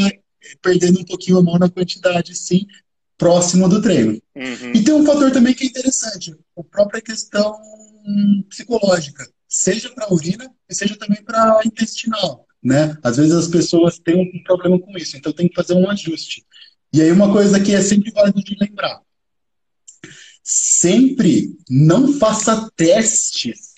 perdendo 0.62 1.02
um 1.02 1.06
pouquinho 1.06 1.38
a 1.38 1.44
mão 1.44 1.60
na 1.60 1.70
quantidade, 1.70 2.36
sim, 2.36 2.66
próximo 3.18 3.68
do 3.68 3.82
treino. 3.82 4.22
Uhum. 4.36 4.72
E 4.74 4.84
tem 4.84 4.94
um 4.94 5.06
fator 5.06 5.30
também 5.32 5.54
que 5.54 5.66
é 5.66 5.68
interessante, 5.68 6.36
a 6.58 6.64
própria 6.64 7.02
questão 7.02 7.54
psicológica, 8.50 9.28
seja 9.48 9.90
para 9.90 10.06
a 10.06 10.14
urina 10.14 10.50
e 10.70 10.74
seja 10.74 10.96
também 10.96 11.22
para 11.24 11.62
intestinal. 11.66 12.48
Né? 12.64 12.98
Às 13.04 13.18
vezes 13.18 13.34
as 13.34 13.48
pessoas 13.48 14.00
têm 14.00 14.16
um 14.16 14.44
problema 14.44 14.80
com 14.80 14.98
isso, 14.98 15.18
então 15.18 15.34
tem 15.34 15.50
que 15.50 15.56
fazer 15.56 15.74
um 15.74 15.90
ajuste. 15.90 16.46
E 16.94 17.02
aí 17.02 17.12
uma 17.12 17.32
coisa 17.32 17.60
que 17.60 17.74
é 17.74 17.82
sempre 17.82 18.12
válido 18.12 18.42
de 18.42 18.56
lembrar. 18.60 19.02
Sempre 20.44 21.56
não 21.70 22.14
faça 22.14 22.70
testes 22.76 23.74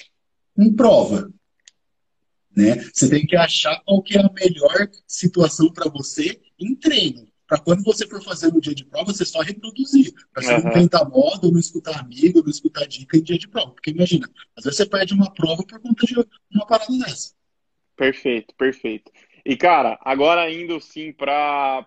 em 0.57 0.73
prova. 0.73 1.31
Né? 2.55 2.75
Você 2.93 3.09
tem 3.09 3.25
que 3.25 3.35
achar 3.35 3.81
qual 3.83 4.01
que 4.01 4.17
é 4.17 4.21
a 4.21 4.31
melhor 4.31 4.89
situação 5.07 5.71
para 5.71 5.89
você 5.89 6.39
em 6.59 6.75
treino. 6.75 7.27
Para 7.47 7.59
quando 7.59 7.83
você 7.83 8.07
for 8.07 8.23
fazer 8.23 8.51
no 8.51 8.61
dia 8.61 8.73
de 8.73 8.85
prova, 8.85 9.11
você 9.11 9.25
só 9.25 9.41
reproduzir. 9.41 10.13
Para 10.31 10.41
você 10.41 10.53
uhum. 10.53 10.63
não 10.63 10.71
tentar 10.71 11.09
moda, 11.09 11.51
não 11.51 11.59
escutar 11.59 11.99
amigo, 11.99 12.41
não 12.41 12.49
escutar 12.49 12.87
dica 12.87 13.17
em 13.17 13.21
dia 13.21 13.37
de 13.37 13.47
prova. 13.47 13.71
Porque 13.71 13.91
imagina, 13.91 14.29
às 14.55 14.63
vezes 14.63 14.77
você 14.77 14.85
perde 14.85 15.13
uma 15.13 15.31
prova 15.31 15.63
por 15.63 15.79
conta 15.79 16.05
de 16.05 16.15
uma 16.51 16.65
parada 16.65 16.97
dessa. 16.99 17.33
Perfeito, 17.95 18.55
perfeito. 18.55 19.11
E, 19.45 19.57
cara, 19.57 19.99
agora 20.01 20.51
indo 20.51 20.79
sim 20.79 21.11
para 21.11 21.85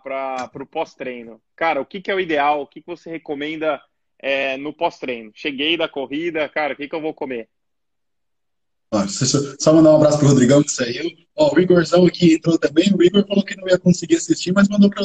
o 0.54 0.66
pós-treino. 0.66 1.40
Cara, 1.54 1.80
o 1.80 1.86
que, 1.86 2.00
que 2.00 2.10
é 2.10 2.14
o 2.14 2.20
ideal? 2.20 2.62
O 2.62 2.66
que, 2.66 2.80
que 2.80 2.86
você 2.86 3.10
recomenda 3.10 3.80
é, 4.18 4.56
no 4.56 4.72
pós-treino? 4.72 5.30
Cheguei 5.34 5.76
da 5.76 5.88
corrida, 5.88 6.48
cara, 6.48 6.74
o 6.74 6.76
que, 6.76 6.88
que 6.88 6.94
eu 6.94 7.00
vou 7.00 7.14
comer? 7.14 7.48
só 9.58 9.72
mandar 9.72 9.92
um 9.92 9.96
abraço 9.96 10.18
pro 10.18 10.28
Rodrigão 10.28 10.62
que 10.62 10.70
saiu. 10.70 11.10
Ó, 11.34 11.54
o 11.54 11.60
Igorzão 11.60 12.06
aqui 12.06 12.34
entrou 12.34 12.58
também. 12.58 12.92
O 12.96 13.02
Igor 13.02 13.26
falou 13.26 13.44
que 13.44 13.56
não 13.56 13.68
ia 13.68 13.78
conseguir 13.78 14.16
assistir, 14.16 14.52
mas 14.52 14.68
mandou 14.68 14.88
pra. 14.88 15.04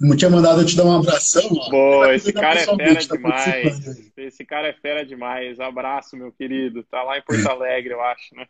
Não 0.00 0.16
tinha 0.16 0.30
mandado 0.30 0.60
eu 0.60 0.66
te 0.66 0.76
dar 0.76 0.84
um 0.84 0.96
abração. 0.96 1.48
Ó. 1.50 1.70
Pô, 1.70 2.06
esse 2.06 2.32
cara 2.32 2.60
é 2.60 2.64
fera 2.64 3.06
tá 3.06 3.16
demais. 3.16 4.12
Esse 4.16 4.44
cara 4.44 4.68
é 4.68 4.72
fera 4.74 5.04
demais. 5.04 5.58
Abraço, 5.58 6.16
meu 6.16 6.30
querido. 6.32 6.84
Tá 6.84 7.02
lá 7.02 7.18
em 7.18 7.22
Porto 7.22 7.46
Alegre, 7.48 7.94
eu 7.94 8.00
acho, 8.02 8.34
né? 8.34 8.46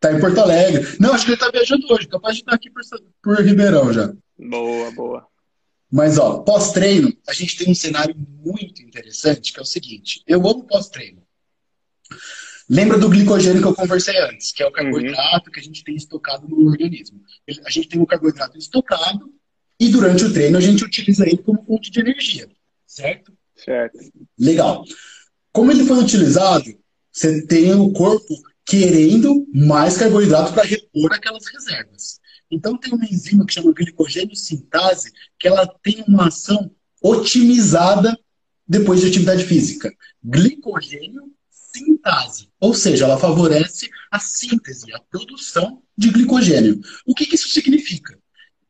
Tá 0.00 0.12
em 0.12 0.20
Porto 0.20 0.38
Alegre. 0.38 0.96
Não, 0.98 1.14
acho 1.14 1.24
que 1.24 1.32
ele 1.32 1.40
tá 1.40 1.50
viajando 1.50 1.86
hoje, 1.90 2.08
capaz 2.08 2.34
de 2.34 2.42
estar 2.42 2.54
aqui 2.54 2.70
por, 2.70 2.82
por 3.22 3.44
Ribeirão 3.44 3.92
já. 3.92 4.12
Boa, 4.38 4.90
boa. 4.90 5.29
Mas, 5.90 6.18
ó, 6.18 6.38
pós-treino, 6.38 7.12
a 7.28 7.32
gente 7.32 7.56
tem 7.56 7.70
um 7.70 7.74
cenário 7.74 8.14
muito 8.16 8.82
interessante, 8.82 9.52
que 9.52 9.58
é 9.58 9.62
o 9.62 9.66
seguinte: 9.66 10.22
eu 10.26 10.38
amo 10.38 10.64
pós-treino. 10.64 11.22
Lembra 12.68 12.96
do 12.96 13.08
glicogênio 13.08 13.60
que 13.60 13.66
eu 13.66 13.74
conversei 13.74 14.16
antes, 14.18 14.52
que 14.52 14.62
é 14.62 14.66
o 14.66 14.70
carboidrato 14.70 15.46
uhum. 15.46 15.52
que 15.52 15.58
a 15.58 15.62
gente 15.62 15.82
tem 15.82 15.96
estocado 15.96 16.46
no 16.46 16.68
organismo. 16.68 17.20
A 17.64 17.70
gente 17.70 17.88
tem 17.88 18.00
o 18.00 18.06
carboidrato 18.06 18.56
estocado 18.56 19.28
e 19.78 19.88
durante 19.88 20.24
o 20.24 20.32
treino 20.32 20.56
a 20.56 20.60
gente 20.60 20.84
utiliza 20.84 21.26
ele 21.26 21.38
como 21.38 21.64
fonte 21.64 21.90
de 21.90 21.98
energia, 21.98 22.48
certo? 22.86 23.32
Certo. 23.56 23.98
Legal. 24.38 24.84
Como 25.52 25.72
ele 25.72 25.84
foi 25.84 25.98
utilizado, 25.98 26.72
você 27.10 27.44
tem 27.44 27.74
o 27.74 27.90
corpo 27.92 28.34
querendo 28.64 29.44
mais 29.52 29.96
carboidrato 29.96 30.52
para 30.52 30.62
repor 30.62 31.12
aquelas 31.12 31.44
reservas. 31.52 32.19
Então 32.50 32.76
tem 32.76 32.92
uma 32.92 33.04
enzima 33.04 33.46
que 33.46 33.54
chama 33.54 33.72
glicogênio 33.72 34.34
sintase, 34.34 35.12
que 35.38 35.46
ela 35.46 35.66
tem 35.82 36.04
uma 36.08 36.28
ação 36.28 36.70
otimizada 37.00 38.18
depois 38.66 39.00
de 39.00 39.08
atividade 39.08 39.44
física. 39.44 39.92
Glicogênio 40.22 41.32
sintase, 41.50 42.48
ou 42.58 42.74
seja, 42.74 43.04
ela 43.04 43.18
favorece 43.18 43.88
a 44.10 44.18
síntese, 44.18 44.92
a 44.92 45.00
produção 45.00 45.82
de 45.96 46.10
glicogênio. 46.10 46.80
O 47.06 47.14
que, 47.14 47.26
que 47.26 47.36
isso 47.36 47.48
significa? 47.48 48.18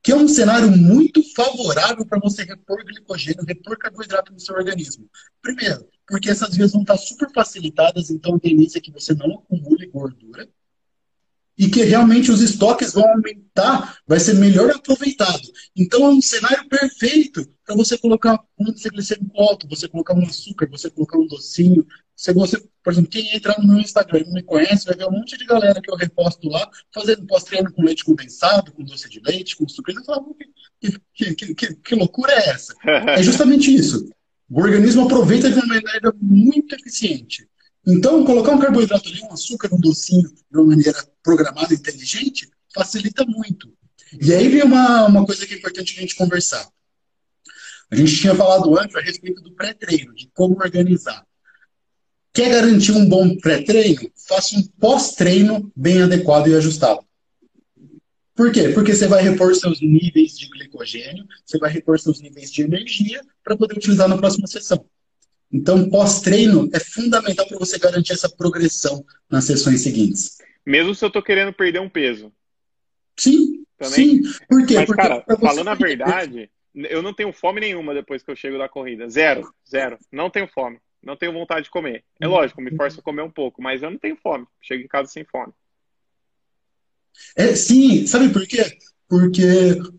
Que 0.03 0.13
é 0.13 0.17
um 0.17 0.29
cenário 0.29 0.71
muito 0.71 1.23
favorável 1.35 2.05
para 2.07 2.19
você 2.19 2.43
repor 2.43 2.85
glicogênio, 2.85 3.45
repor 3.47 3.79
carboidrato 3.79 4.33
no 4.33 4.41
seu 4.41 4.55
organismo. 4.55 5.09
Primeiro, 5.41 5.87
porque 6.07 6.31
essas 6.31 6.55
vias 6.55 6.73
vão 6.73 6.83
estar 6.83 6.97
super 6.97 7.31
facilitadas, 7.33 8.11
então 8.11 8.35
a 8.35 8.41
tendência 8.41 8.79
é 8.79 8.81
que 8.81 8.91
você 8.91 9.15
não 9.15 9.35
acumule 9.35 9.87
gordura 9.87 10.49
e 11.61 11.69
que 11.69 11.83
realmente 11.83 12.31
os 12.31 12.41
estoques 12.41 12.95
vão 12.95 13.07
aumentar, 13.07 13.99
vai 14.07 14.19
ser 14.19 14.33
melhor 14.33 14.71
aproveitado. 14.71 15.47
Então 15.77 16.07
é 16.07 16.09
um 16.09 16.23
cenário 16.23 16.67
perfeito 16.71 17.47
para 17.67 17.77
você 17.77 17.99
colocar 17.99 18.41
um 18.59 18.73
glicêmico 18.73 19.39
alto, 19.39 19.69
você 19.69 19.87
colocar 19.87 20.15
um 20.15 20.25
açúcar, 20.25 20.67
você 20.71 20.89
colocar 20.89 21.19
um 21.19 21.27
docinho. 21.27 21.87
Se 22.17 22.33
você, 22.33 22.59
por 22.83 22.95
exemplo, 22.95 23.11
quem 23.11 23.37
entrar 23.37 23.59
no 23.59 23.69
meu 23.69 23.79
Instagram 23.79 24.21
e 24.21 24.25
não 24.25 24.33
me 24.33 24.43
conhece, 24.43 24.87
vai 24.87 24.97
ver 24.97 25.07
um 25.07 25.11
monte 25.11 25.37
de 25.37 25.45
galera 25.45 25.83
que 25.83 25.91
eu 25.91 25.97
reposto 25.97 26.49
lá, 26.49 26.67
fazendo 26.95 27.27
pós-treino 27.27 27.71
com 27.71 27.83
leite 27.83 28.07
condensado, 28.07 28.73
com 28.73 28.83
doce 28.83 29.11
de 29.11 29.21
leite, 29.21 29.55
com 29.55 29.69
sucrilhos. 29.69 30.09
Eu 30.09 30.15
falo, 30.15 30.35
que, 30.81 31.35
que, 31.35 31.55
que, 31.55 31.75
que 31.75 31.95
loucura 31.95 32.33
é 32.33 32.49
essa? 32.49 32.75
É 32.89 33.23
justamente 33.23 33.71
isso. 33.75 34.09
O 34.49 34.63
organismo 34.63 35.05
aproveita 35.05 35.51
de 35.51 35.59
uma 35.59 35.67
maneira 35.67 36.11
muito 36.23 36.75
eficiente. 36.75 37.47
Então, 37.91 38.25
colocar 38.25 38.53
um 38.53 38.59
carboidrato 38.59 39.09
ali, 39.09 39.23
um 39.23 39.33
açúcar, 39.33 39.69
um 39.73 39.81
docinho, 39.81 40.29
de 40.29 40.59
uma 40.59 40.65
maneira 40.65 41.05
programada, 41.23 41.75
inteligente, 41.75 42.49
facilita 42.75 43.25
muito. 43.27 43.73
E 44.21 44.33
aí 44.33 44.49
vem 44.49 44.63
uma, 44.63 45.07
uma 45.07 45.27
coisa 45.27 45.47
que 45.47 45.55
é 45.55 45.59
importante 45.59 45.97
a 45.97 46.01
gente 46.01 46.17
conversar. 46.17 46.69
A 47.91 47.97
gente 47.97 48.17
tinha 48.17 48.35
falado 48.35 48.79
antes 48.79 48.95
a 48.95 49.01
respeito 49.01 49.43
do 49.43 49.53
pré-treino, 49.53 50.15
de 50.15 50.31
como 50.35 50.57
organizar. 50.57 51.25
Quer 52.33 52.51
garantir 52.51 52.93
um 52.93 53.09
bom 53.09 53.37
pré-treino? 53.37 54.11
Faça 54.29 54.57
um 54.57 54.63
pós-treino 54.79 55.71
bem 55.75 56.03
adequado 56.03 56.47
e 56.47 56.55
ajustado. 56.55 57.05
Por 58.35 58.53
quê? 58.53 58.69
Porque 58.69 58.95
você 58.95 59.07
vai 59.07 59.23
repor 59.23 59.55
seus 59.55 59.81
níveis 59.81 60.39
de 60.39 60.49
glicogênio, 60.49 61.27
você 61.45 61.59
vai 61.59 61.71
repor 61.71 61.99
seus 61.99 62.21
níveis 62.21 62.51
de 62.53 62.63
energia 62.63 63.21
para 63.43 63.57
poder 63.57 63.77
utilizar 63.77 64.09
na 64.09 64.17
próxima 64.17 64.47
sessão. 64.47 64.85
Então, 65.53 65.91
pós-treino 65.91 66.69
é 66.73 66.79
fundamental 66.79 67.47
para 67.47 67.59
você 67.59 67.79
garantir 67.79 68.13
essa 68.13 68.29
progressão 68.29 69.05
nas 69.29 69.45
sessões 69.45 69.81
seguintes. 69.81 70.39
Mesmo 70.65 70.95
se 70.95 71.05
eu 71.05 71.09
estou 71.09 71.23
querendo 71.23 71.53
perder 71.53 71.81
um 71.81 71.89
peso. 71.89 72.33
Sim, 73.17 73.65
Também? 73.77 74.23
sim. 74.23 74.23
Por 74.49 74.65
quê? 74.65 74.75
Mas, 74.75 74.87
Porque 74.87 75.03
cara, 75.03 75.25
falando 75.41 75.69
a 75.69 75.75
verdade, 75.75 76.51
eu 76.75 77.03
não 77.03 77.13
tenho 77.13 77.33
fome 77.33 77.61
nenhuma 77.61 77.93
depois 77.93 78.23
que 78.23 78.31
eu 78.31 78.37
chego 78.37 78.59
da 78.59 78.69
corrida. 78.69 79.09
Zero, 79.09 79.53
zero. 79.69 79.99
Não 80.13 80.31
tenho 80.31 80.47
fome. 80.47 80.79
Não 81.03 81.17
tenho 81.17 81.33
vontade 81.33 81.65
de 81.65 81.71
comer. 81.71 82.05
É 82.21 82.27
lógico, 82.27 82.61
me 82.61 82.77
forço 82.77 83.01
a 83.01 83.03
comer 83.03 83.23
um 83.23 83.31
pouco, 83.31 83.63
mas 83.63 83.83
eu 83.83 83.91
não 83.91 83.99
tenho 83.99 84.17
fome. 84.17 84.47
Chego 84.61 84.85
em 84.85 84.89
casa 84.89 85.11
sem 85.11 85.25
fome. 85.25 85.53
É, 87.35 87.55
sim, 87.57 88.07
sabe 88.07 88.29
por 88.29 88.47
quê? 88.47 88.79
Porque 89.09 89.43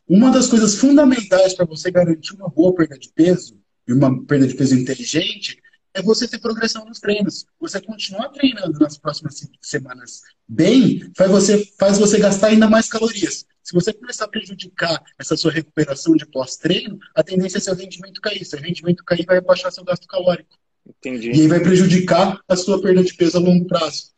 uma 0.08 0.32
das 0.32 0.47
coisas 0.47 0.76
fundamentais 0.76 1.54
para 1.54 1.66
você 1.66 1.91
garantir 1.91 2.34
uma 2.36 2.47
boa 2.47 2.74
perda 2.74 2.97
de 2.97 3.12
peso, 3.12 3.61
e 3.92 3.94
uma 3.94 4.24
perda 4.26 4.48
de 4.48 4.56
peso 4.56 4.76
inteligente, 4.76 5.62
é 5.94 6.02
você 6.02 6.28
ter 6.28 6.39
progressão 6.39 6.86
nos 6.86 7.00
treinos. 7.00 7.46
Você 7.60 7.82
continuar 7.82 8.30
treinando 8.30 8.80
nas 8.80 8.98
próximas 8.98 9.48
semanas 9.62 10.22
bem, 10.48 11.12
faz 11.16 11.30
você, 11.30 11.66
faz 11.78 11.98
você 11.98 12.18
gastar 12.18 12.48
ainda 12.48 12.70
mais 12.70 12.88
calorias. 12.88 13.46
Se 13.62 13.74
você 13.74 13.94
começar 13.94 14.26
a 14.26 14.30
prejudicar 14.30 15.04
essa 15.20 15.38
sua 15.38 15.52
recuperação 15.52 16.16
de 16.16 16.26
pós-treino, 16.26 16.98
a 17.16 17.24
tendência 17.24 17.58
é 17.58 17.62
seu 17.62 17.76
rendimento 17.76 18.20
cair. 18.22 18.44
Seu 18.44 18.60
rendimento 18.60 19.04
cair 19.04 19.26
vai 19.26 19.39
baixar 19.39 19.72
seu 19.72 19.84
gasto 19.84 20.08
calórico. 20.08 20.58
Entendi. 20.88 21.32
E 21.32 21.42
aí 21.42 21.48
vai 21.48 21.60
prejudicar 21.60 22.42
a 22.48 22.56
sua 22.56 22.82
perda 22.82 23.04
de 23.04 23.14
peso 23.14 23.38
a 23.38 23.39
longo 23.39 23.66
prazo. 23.68 24.12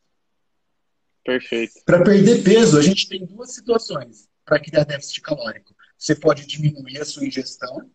Perfeito. 1.26 1.74
Para 1.86 2.04
perder 2.04 2.44
peso, 2.44 2.78
a 2.78 2.82
gente 2.82 3.08
tem 3.08 3.26
duas 3.26 3.54
situações 3.54 4.28
para 4.46 4.60
criar 4.60 4.84
déficit 4.84 5.22
calórico. 5.22 5.76
Você 5.98 6.16
pode 6.16 6.46
diminuir 6.46 7.00
a 7.00 7.06
sua 7.06 7.26
ingestão, 7.26 7.90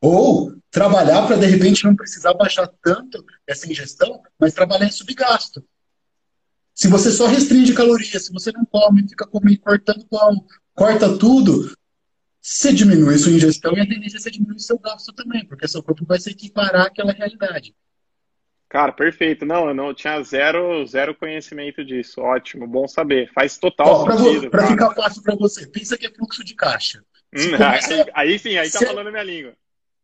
ou 0.00 0.54
trabalhar 0.70 1.26
para, 1.26 1.36
de 1.36 1.46
repente, 1.46 1.84
não 1.84 1.96
precisar 1.96 2.34
baixar 2.34 2.68
tanto 2.82 3.24
essa 3.46 3.70
ingestão, 3.70 4.20
mas 4.38 4.54
trabalhar 4.54 4.86
em 4.86 4.90
subgasto. 4.90 5.64
Se 6.74 6.88
você 6.88 7.10
só 7.10 7.26
restringe 7.26 7.72
calorias, 7.72 8.26
se 8.26 8.32
você 8.32 8.52
não 8.52 8.64
come, 8.66 9.08
fica 9.08 9.26
comendo, 9.26 9.60
cortando 9.60 10.06
pão, 10.06 10.44
corta 10.74 11.16
tudo, 11.16 11.74
você 12.40 12.72
diminui 12.72 13.16
sua 13.16 13.32
ingestão 13.32 13.74
e 13.74 13.80
a 13.80 13.88
tendência 13.88 14.18
é 14.18 14.20
você 14.20 14.30
diminuir 14.30 14.60
seu 14.60 14.78
gasto 14.78 15.12
também, 15.12 15.46
porque 15.46 15.66
seu 15.66 15.82
corpo 15.82 16.04
vai 16.04 16.18
se 16.18 16.30
equiparar 16.30 16.86
àquela 16.86 17.12
realidade. 17.12 17.74
Cara, 18.68 18.92
perfeito. 18.92 19.46
Não, 19.46 19.68
eu 19.68 19.74
não 19.74 19.94
tinha 19.94 20.22
zero, 20.22 20.86
zero 20.86 21.14
conhecimento 21.14 21.84
disso. 21.84 22.20
Ótimo, 22.20 22.66
bom 22.66 22.86
saber. 22.86 23.32
Faz 23.32 23.56
total 23.56 24.04
Ó, 24.04 24.10
sentido. 24.10 24.50
Para 24.50 24.66
ficar 24.66 24.94
fácil 24.94 25.22
para 25.22 25.36
você, 25.36 25.66
pensa 25.66 25.96
que 25.96 26.06
é 26.06 26.12
fluxo 26.12 26.44
de 26.44 26.54
caixa. 26.54 27.02
Hum, 27.34 27.52
começa... 27.52 27.94
aí, 27.94 28.04
aí, 28.14 28.38
sim, 28.38 28.56
aí 28.56 28.70
tá 28.70 28.80
se 28.80 28.86
falando 28.86 29.06
a 29.06 29.10
minha 29.10 29.22
língua. 29.22 29.54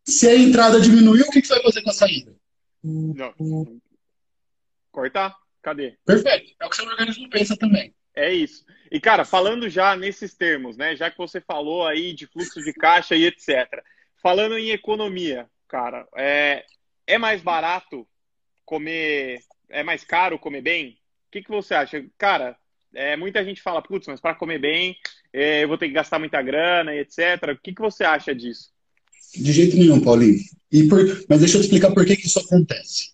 Se 0.04 0.28
a 0.28 0.36
entrada 0.36 0.80
diminuiu, 0.80 1.24
o 1.24 1.30
que, 1.30 1.40
que 1.40 1.46
você 1.46 1.54
vai 1.54 1.62
fazer 1.62 1.82
com 1.82 1.90
a 1.90 1.94
saída? 1.94 2.34
Não. 2.82 3.32
Cortar? 4.90 5.36
Cadê? 5.62 5.96
Perfeito. 6.04 6.54
É 6.60 6.66
o 6.66 6.70
que 6.70 6.76
seu 6.76 6.86
organismo 6.86 7.30
pensa 7.30 7.56
também. 7.56 7.94
É 8.14 8.32
isso. 8.32 8.64
E, 8.90 9.00
cara, 9.00 9.24
falando 9.24 9.68
já 9.68 9.96
nesses 9.96 10.34
termos, 10.34 10.76
né? 10.76 10.96
Já 10.96 11.10
que 11.10 11.16
você 11.16 11.40
falou 11.40 11.86
aí 11.86 12.12
de 12.12 12.26
fluxo 12.26 12.62
de 12.62 12.72
caixa 12.72 13.14
e 13.14 13.24
etc. 13.24 13.82
Falando 14.20 14.58
em 14.58 14.70
economia, 14.70 15.48
cara, 15.68 16.06
é, 16.16 16.64
é 17.06 17.16
mais 17.16 17.40
barato 17.40 18.06
comer. 18.64 19.40
É 19.68 19.82
mais 19.82 20.04
caro 20.04 20.38
comer 20.38 20.60
bem? 20.60 20.98
O 21.28 21.30
que, 21.30 21.42
que 21.42 21.50
você 21.50 21.74
acha? 21.74 22.04
Cara, 22.18 22.56
é, 22.92 23.16
muita 23.16 23.42
gente 23.44 23.62
fala, 23.62 23.80
putz, 23.80 24.06
mas 24.06 24.20
para 24.20 24.34
comer 24.34 24.58
bem, 24.58 24.96
é, 25.32 25.64
eu 25.64 25.68
vou 25.68 25.78
ter 25.78 25.86
que 25.86 25.94
gastar 25.94 26.18
muita 26.18 26.42
grana 26.42 26.94
e 26.94 26.98
etc. 26.98 27.54
O 27.54 27.58
que, 27.58 27.72
que 27.74 27.80
você 27.80 28.04
acha 28.04 28.34
disso? 28.34 28.71
De 29.36 29.52
jeito 29.52 29.76
nenhum, 29.76 30.00
Paulinho. 30.00 30.40
E 30.70 30.84
por... 30.84 31.24
Mas 31.28 31.40
deixa 31.40 31.56
eu 31.56 31.60
te 31.60 31.64
explicar 31.64 31.92
por 31.92 32.04
que, 32.04 32.16
que 32.16 32.26
isso 32.26 32.38
acontece. 32.38 33.12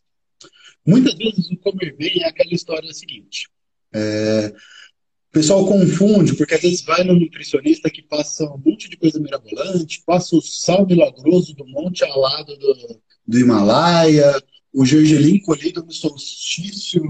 Muitas 0.87 1.15
vezes 1.15 1.51
o 1.51 1.57
comer 1.59 1.95
bem 1.97 2.23
é 2.23 2.29
aquela 2.29 2.55
história 2.55 2.93
seguinte. 2.93 3.49
É... 3.93 4.53
O 5.29 5.31
pessoal 5.31 5.67
confunde, 5.67 6.35
porque 6.35 6.55
às 6.55 6.63
vezes 6.63 6.83
vai 6.83 7.05
no 7.05 7.15
nutricionista 7.15 7.91
que 7.91 8.03
passa 8.03 8.45
um 8.45 8.63
monte 8.65 8.89
de 8.89 8.97
coisa 8.97 9.21
mirabolante, 9.21 10.03
passa 10.07 10.35
o 10.35 10.41
sal 10.41 10.87
milagroso 10.87 11.55
do 11.55 11.67
monte 11.67 12.03
alado 12.03 12.57
do, 12.57 13.01
do 13.27 13.39
Himalaia, 13.39 14.43
o 14.73 14.87
gergelim 14.87 15.39
colhido 15.41 15.85
no 15.85 15.93
solstício 15.93 17.03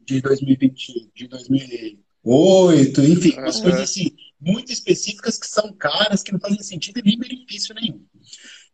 de 0.00 0.20
2020, 0.20 1.10
de 1.14 1.28
2008, 1.28 3.00
enfim, 3.04 3.32
umas 3.38 3.56
uhum. 3.56 3.62
coisas 3.62 3.80
assim, 3.80 4.10
muito 4.40 4.72
específicas 4.72 5.38
que 5.38 5.46
são 5.46 5.72
caras, 5.72 6.22
que 6.22 6.32
não 6.32 6.40
fazem 6.40 6.62
sentido 6.62 6.98
e 6.98 7.02
nem 7.02 7.18
benefício 7.18 7.74
nenhum. 7.74 8.04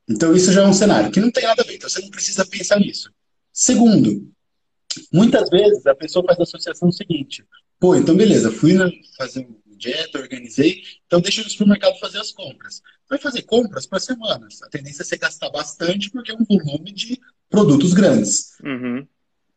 Então, 0.08 0.34
isso 0.34 0.52
já 0.52 0.62
é 0.62 0.66
um 0.66 0.72
cenário 0.72 1.10
que 1.10 1.20
não 1.20 1.30
tem 1.30 1.44
nada 1.44 1.62
a 1.62 1.64
ver, 1.64 1.74
então 1.74 1.88
você 1.88 2.00
não 2.00 2.10
precisa 2.10 2.46
pensar 2.46 2.78
nisso. 2.78 3.10
Segundo, 3.52 4.30
muitas 5.12 5.48
vezes 5.50 5.86
a 5.86 5.94
pessoa 5.94 6.24
faz 6.24 6.38
a 6.38 6.44
associação 6.44 6.92
seguinte: 6.92 7.44
pô, 7.80 7.96
então 7.96 8.16
beleza, 8.16 8.52
fui 8.52 8.76
fazer 9.16 9.40
um 9.40 9.76
dieta, 9.76 10.18
organizei, 10.18 10.82
então 11.06 11.20
deixa 11.20 11.42
no 11.42 11.50
supermercado 11.50 11.98
fazer 11.98 12.18
as 12.18 12.32
compras. 12.32 12.80
Vai 13.08 13.18
fazer 13.18 13.42
compras 13.42 13.86
para 13.86 14.00
semanas. 14.00 14.62
A 14.62 14.68
tendência 14.68 15.02
é 15.02 15.04
você 15.04 15.16
gastar 15.16 15.50
bastante 15.50 16.10
porque 16.10 16.32
é 16.32 16.34
um 16.34 16.44
volume 16.44 16.92
de 16.92 17.20
produtos 17.48 17.92
grandes. 17.92 18.52
Uhum. 18.62 19.06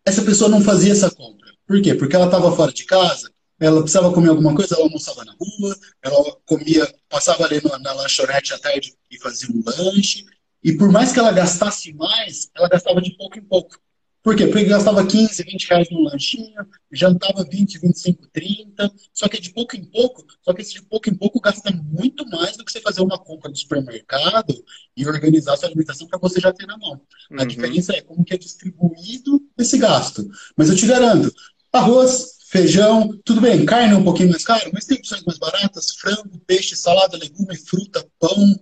Essa 0.05 0.24
pessoa 0.24 0.49
não 0.49 0.62
fazia 0.62 0.91
essa 0.91 1.10
compra. 1.10 1.49
Por 1.66 1.82
quê? 1.82 1.93
Porque 1.93 2.16
ela 2.16 2.26
estava 2.26 2.55
fora 2.55 2.72
de 2.72 2.86
casa, 2.86 3.32
ela 3.60 3.82
precisava 3.82 4.14
comer 4.14 4.30
alguma 4.30 4.55
coisa, 4.55 4.76
ela 4.76 4.86
almoçava 4.86 5.26
na 5.26 5.34
rua, 5.34 5.78
ela 6.01 6.38
comia, 6.45 6.88
passava 7.10 7.45
ali 7.45 7.62
na, 7.64 7.78
na 7.80 7.93
lanchonete 7.93 8.53
à 8.53 8.60
tarde 8.60 8.93
e 9.12 9.20
fazia 9.20 9.49
um 9.53 9.64
lanche. 9.66 10.26
E 10.64 10.74
por 10.74 10.91
mais 10.91 11.12
que 11.12 11.20
ela 11.20 11.32
gastasse 11.32 11.93
mais, 11.93 12.49
ela 12.55 12.70
gastava 12.70 13.01
de 13.01 13.16
pouco 13.16 13.38
em 13.38 13.43
pouco. 13.43 13.78
Por 14.22 14.36
quê? 14.36 14.47
Porque 14.47 14.66
gastava 14.66 15.05
15, 15.05 15.43
20 15.43 15.70
reais 15.70 15.89
num 15.89 16.03
lanchinho, 16.03 16.68
jantava 16.91 17.45
20, 17.45 17.80
25, 17.80 18.28
30, 18.34 18.91
só 19.14 19.30
que 19.30 19.39
de 19.39 19.49
pouco 19.51 19.78
em 19.78 19.86
pouco, 19.86 20.26
só 20.41 20.53
que 20.53 20.62
esse 20.62 20.74
de 20.74 20.82
pouco 20.82 21.10
em 21.10 21.16
pouco 21.16 21.39
gasta 21.39 21.72
muito 21.72 22.28
mais 22.28 22.57
do 22.57 22.66
que 22.66 22.72
você 22.72 22.82
fazer 22.82 23.01
uma 23.01 23.18
compra 23.18 23.49
no 23.49 23.55
supermercado 23.55 24.53
e 24.95 25.07
organizar 25.07 25.55
sua 25.55 25.70
alimentação 25.70 26.05
para 26.05 26.20
você 26.20 26.39
já 26.39 26.51
ter 26.51 26.66
na 26.66 26.78
mão. 26.78 27.01
Uhum. 27.32 27.39
A 27.39 27.45
diferença 27.45 27.93
é 27.93 28.01
como 28.01 28.26
que 28.26 28.34
é 28.34 28.38
distribuído 28.38 29.41
esse 29.57 29.78
gasto. 29.78 30.30
Mas 30.57 30.70
eu 30.70 30.76
te 30.76 30.86
garanto, 30.86 31.34
arroz, 31.72 32.39
feijão, 32.50 33.16
tudo 33.24 33.41
bem, 33.41 33.64
carne 33.64 33.93
é 33.93 33.97
um 33.97 34.04
pouquinho 34.04 34.32
mais 34.32 34.43
caro, 34.43 34.72
mas 34.74 34.86
tem 34.86 34.97
opções 34.97 35.24
mais 35.24 35.38
baratas, 35.38 35.91
frango, 35.91 36.39
peixe, 36.47 36.76
salada, 36.76 37.18
legume, 37.18 37.56
fruta, 37.56 38.06
pão. 38.20 38.60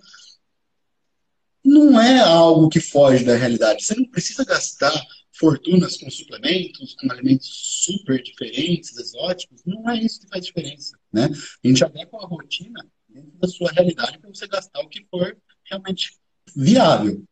Não 1.63 1.99
é 1.99 2.19
algo 2.19 2.69
que 2.69 2.81
foge 2.81 3.23
da 3.23 3.35
realidade. 3.35 3.83
Você 3.83 3.95
não 3.95 4.05
precisa 4.05 4.43
gastar 4.43 4.93
fortunas 5.39 5.97
com 5.97 6.09
suplementos, 6.09 6.95
com 6.95 7.11
alimentos 7.11 7.47
super 7.85 8.21
diferentes, 8.21 8.97
exóticos, 8.97 9.61
não 9.65 9.89
é 9.89 9.97
isso 9.97 10.21
que 10.21 10.27
faz 10.27 10.45
diferença, 10.45 10.97
né? 11.13 11.29
A 11.63 11.67
gente 11.67 11.83
adequa 11.83 12.17
a 12.17 12.25
rotina 12.25 12.85
dentro 13.07 13.31
da 13.39 13.47
sua 13.47 13.71
realidade 13.71 14.19
para 14.19 14.29
você 14.29 14.47
gastar 14.47 14.81
o 14.81 14.89
que 14.89 15.05
for 15.09 15.37
realmente 15.69 16.11
viável. 16.55 17.23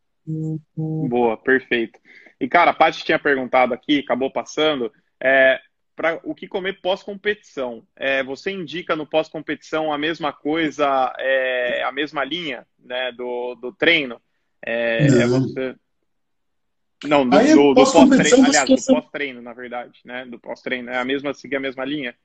Boa, 0.76 1.38
perfeito. 1.38 1.99
E, 2.39 2.47
cara, 2.47 2.72
a 2.72 2.74
Paty 2.74 3.03
tinha 3.03 3.20
perguntado 3.20 3.74
aqui, 3.74 3.99
acabou 3.99 4.32
passando, 4.32 4.91
é, 5.22 5.60
para 5.96 6.20
o 6.24 6.36
que 6.36 6.48
comer 6.48 6.82
pós-competição. 6.82 7.86
É, 7.96 8.24
você 8.24 8.52
indica 8.52 8.96
no 8.96 9.08
pós-competição 9.08 9.93
a 9.93 9.98
mesma 9.98 10.34
coisa, 10.34 11.14
é, 11.18 11.84
a 11.84 11.91
mesma 11.91 12.24
linha 12.24 12.68
né, 12.78 13.12
do, 13.12 13.56
do 13.56 13.72
treino? 13.72 14.22
É, 14.66 15.06
é 15.06 15.28
você... 15.28 15.76
Não, 17.04 17.28
do, 17.28 17.38
do, 17.38 17.74
do 17.74 17.76
pós-treino, 17.76 18.46
aliás, 18.46 18.70
do 18.70 18.93
pós-treino, 18.93 19.41
na 19.41 19.54
verdade, 19.54 20.00
né? 20.04 20.26
Do 20.26 20.39
pós-treino. 20.39 20.89
É 20.89 20.98
a 20.98 21.06
mesma, 21.06 21.34
seguir 21.34 21.58
a 21.58 21.60
mesma 21.60 21.86
linha? 21.86 22.16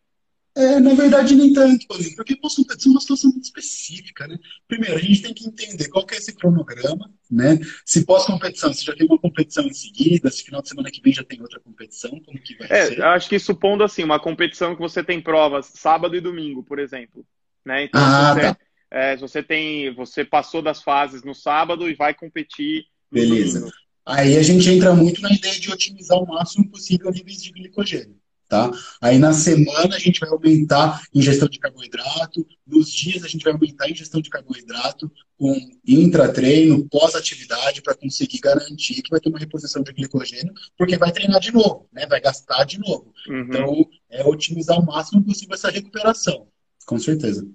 É, 0.56 0.80
na 0.80 0.94
verdade, 0.94 1.36
nem 1.36 1.52
tanto, 1.52 1.86
Paulinho, 1.86 2.16
porque 2.16 2.34
pós-competição 2.34 2.90
é 2.90 2.94
uma 2.94 3.00
situação 3.00 3.30
muito 3.30 3.44
específica, 3.44 4.26
né? 4.26 4.36
Primeiro, 4.66 4.96
a 4.96 5.00
gente 5.00 5.22
tem 5.22 5.32
que 5.32 5.46
entender 5.46 5.88
qual 5.88 6.04
que 6.04 6.14
é 6.14 6.18
esse 6.18 6.34
cronograma, 6.34 7.10
né? 7.30 7.58
Se 7.86 8.04
pós-competição, 8.04 8.72
se 8.72 8.84
já 8.84 8.94
tem 8.94 9.06
uma 9.06 9.18
competição 9.18 9.64
em 9.64 9.72
seguida, 9.72 10.28
se 10.28 10.42
final 10.42 10.60
de 10.60 10.68
semana 10.68 10.90
que 10.90 11.00
vem 11.00 11.12
já 11.12 11.22
tem 11.22 11.40
outra 11.40 11.60
competição, 11.60 12.10
como 12.26 12.40
que 12.40 12.56
vai 12.56 12.66
é, 12.68 12.86
ser? 12.86 13.02
Acho 13.02 13.28
que 13.28 13.38
supondo 13.38 13.84
assim, 13.84 14.02
uma 14.02 14.18
competição 14.18 14.74
que 14.74 14.80
você 14.80 15.04
tem 15.04 15.20
provas 15.20 15.66
sábado 15.66 16.16
e 16.16 16.20
domingo, 16.20 16.64
por 16.64 16.80
exemplo, 16.80 17.24
né? 17.64 17.84
Então, 17.84 18.02
ah, 18.02 18.34
você, 18.34 18.40
tá. 18.40 18.58
é, 18.90 19.16
você 19.16 19.42
tem, 19.44 19.94
você 19.94 20.24
passou 20.24 20.60
das 20.60 20.82
fases 20.82 21.22
no 21.22 21.34
sábado 21.34 21.88
e 21.88 21.94
vai 21.94 22.12
competir 22.12 22.86
no 23.10 23.20
Beleza. 23.20 23.60
domingo. 23.60 23.76
Aí 24.04 24.36
a 24.36 24.42
gente 24.42 24.68
entra 24.68 24.92
muito 24.94 25.22
na 25.22 25.30
ideia 25.30 25.60
de 25.60 25.70
otimizar 25.70 26.18
o 26.18 26.26
máximo 26.26 26.68
possível 26.68 27.12
níveis 27.12 27.40
de 27.40 27.52
glicogênio. 27.52 28.19
Tá? 28.50 28.68
Aí 29.00 29.16
na 29.16 29.32
semana 29.32 29.94
a 29.94 29.98
gente 30.00 30.18
vai 30.18 30.28
aumentar 30.28 30.96
a 30.96 31.00
ingestão 31.14 31.48
de 31.48 31.60
carboidrato, 31.60 32.44
nos 32.66 32.90
dias 32.90 33.22
a 33.22 33.28
gente 33.28 33.44
vai 33.44 33.52
aumentar 33.52 33.84
a 33.84 33.90
ingestão 33.90 34.20
de 34.20 34.28
carboidrato 34.28 35.08
com 35.38 35.54
intratreino, 35.86 36.84
pós-atividade, 36.88 37.80
para 37.80 37.94
conseguir 37.94 38.40
garantir 38.40 39.02
que 39.02 39.10
vai 39.10 39.20
ter 39.20 39.28
uma 39.28 39.38
reposição 39.38 39.84
de 39.84 39.92
glicogênio, 39.92 40.52
porque 40.76 40.98
vai 40.98 41.12
treinar 41.12 41.38
de 41.38 41.52
novo, 41.52 41.88
né? 41.92 42.08
vai 42.08 42.20
gastar 42.20 42.64
de 42.64 42.80
novo. 42.80 43.14
Uhum. 43.28 43.40
Então, 43.42 43.88
é 44.10 44.24
otimizar 44.24 44.80
o 44.80 44.84
máximo 44.84 45.24
possível 45.24 45.54
essa 45.54 45.70
recuperação, 45.70 46.48
com 46.86 46.98
certeza. 46.98 47.48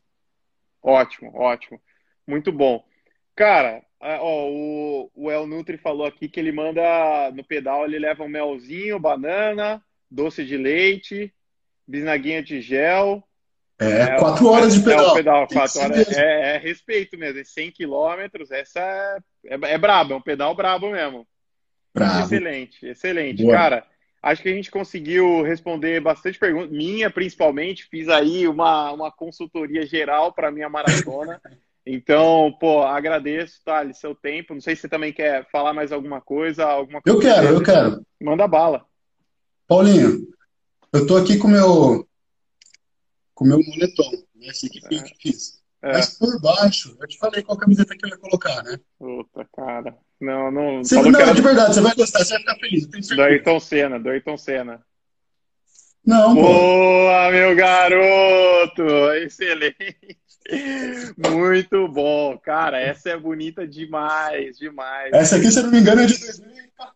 Ótimo, 0.81 1.29
ótimo. 1.35 1.77
Muito 2.25 2.53
bom. 2.53 2.81
Cara, 3.35 3.83
ó, 3.99 4.49
o, 4.49 5.11
o 5.13 5.29
El 5.29 5.45
Nutri 5.45 5.77
falou 5.77 6.07
aqui 6.07 6.29
que 6.29 6.39
ele 6.39 6.53
manda 6.53 6.81
no 7.31 7.43
pedal, 7.43 7.83
ele 7.83 7.99
leva 7.99 8.23
um 8.23 8.29
melzinho, 8.29 8.97
banana, 8.97 9.83
doce 10.09 10.45
de 10.45 10.57
leite, 10.57 11.33
bisnaguinha 11.87 12.41
de 12.41 12.61
gel. 12.61 13.23
É, 13.79 14.01
é 14.01 14.17
quatro 14.17 14.47
horas 14.47 14.73
de 14.73 14.81
pedal. 14.81 15.11
É, 15.11 15.15
pedal 15.15 15.47
quatro 15.47 15.81
horas. 15.81 16.07
É, 16.17 16.55
é, 16.55 16.57
respeito 16.57 17.17
mesmo, 17.17 17.43
100 17.43 17.71
quilômetros, 17.71 18.51
essa 18.51 18.79
é, 19.45 19.55
é, 19.55 19.73
é 19.73 19.77
brabo, 19.77 20.13
é 20.13 20.15
um 20.15 20.21
pedal 20.21 20.55
brabo 20.55 20.89
mesmo. 20.91 21.27
Bravo. 21.93 22.23
Excelente, 22.23 22.85
excelente. 22.85 23.43
Boa. 23.43 23.55
Cara, 23.55 23.87
acho 24.21 24.41
que 24.41 24.49
a 24.49 24.53
gente 24.53 24.71
conseguiu 24.71 25.41
responder 25.43 25.99
bastante 25.99 26.39
perguntas, 26.39 26.71
minha 26.71 27.09
principalmente, 27.09 27.87
fiz 27.89 28.07
aí 28.09 28.47
uma, 28.47 28.91
uma 28.91 29.11
consultoria 29.11 29.85
geral 29.85 30.33
para 30.33 30.51
minha 30.51 30.69
maratona. 30.69 31.41
Então, 31.87 32.51
pô, 32.59 32.81
agradeço, 32.81 33.61
Thales, 33.63 33.99
seu 33.99 34.15
tempo. 34.15 34.55
Não 34.55 34.59
sei 34.59 34.75
se 34.75 34.81
você 34.81 34.89
também 34.89 35.13
quer 35.13 35.47
falar 35.51 35.71
mais 35.71 35.91
alguma 35.91 36.19
coisa. 36.19 36.65
Alguma 36.65 36.99
coisa 36.99 37.15
eu 37.15 37.21
quero, 37.21 37.47
eu 37.49 37.61
quero. 37.61 38.05
Manda 38.19 38.47
bala. 38.47 38.83
Paulinho, 39.67 40.27
eu 40.93 41.07
tô 41.07 41.17
aqui 41.17 41.37
com 41.37 41.47
meu 41.47 42.07
com 43.33 43.45
meu 43.45 43.59
moletom. 43.59 44.11
Né? 44.35 44.47
Esse 44.47 44.67
aqui 44.67 44.81
eu 44.89 45.03
que 45.03 45.15
fiz. 45.19 45.59
É. 45.81 45.93
Mas 45.93 46.17
por 46.17 46.41
baixo, 46.41 46.97
eu 46.99 47.07
te 47.07 47.17
falei 47.17 47.43
qual 47.43 47.57
camiseta 47.57 47.95
que 47.95 48.05
eu 48.05 48.09
ia 48.09 48.17
colocar, 48.17 48.63
né? 48.63 48.79
Puta, 48.97 49.47
cara. 49.55 49.95
Não, 50.19 50.51
não. 50.51 50.83
Você, 50.83 51.01
não, 51.01 51.19
era 51.19 51.33
de 51.33 51.41
verdade, 51.41 51.75
você 51.75 51.81
vai 51.81 51.93
gostar, 51.93 52.19
você 52.23 52.33
vai 52.33 52.39
ficar 52.39 52.55
feliz. 52.55 52.83
Eu 52.85 52.89
tenho 52.89 53.03
do. 53.07 53.21
Ayrton 53.21 53.59
Senna, 53.59 53.99
do 53.99 54.09
Ayrton 54.09 54.37
Senna. 54.37 54.85
Não, 56.05 56.35
pô. 56.35 56.41
Boa, 56.41 57.31
meu 57.31 57.55
garoto! 57.55 58.83
Excelente! 59.23 60.17
Muito 61.17 61.87
bom, 61.87 62.37
cara. 62.37 62.79
Essa 62.79 63.09
é 63.09 63.17
bonita 63.17 63.67
demais, 63.67 64.57
demais. 64.57 65.11
Essa 65.13 65.37
aqui, 65.37 65.51
se 65.51 65.59
eu 65.59 65.63
não 65.63 65.71
me 65.71 65.79
engano, 65.79 66.01
é 66.01 66.05
de 66.05 66.17
2014. 66.19 66.94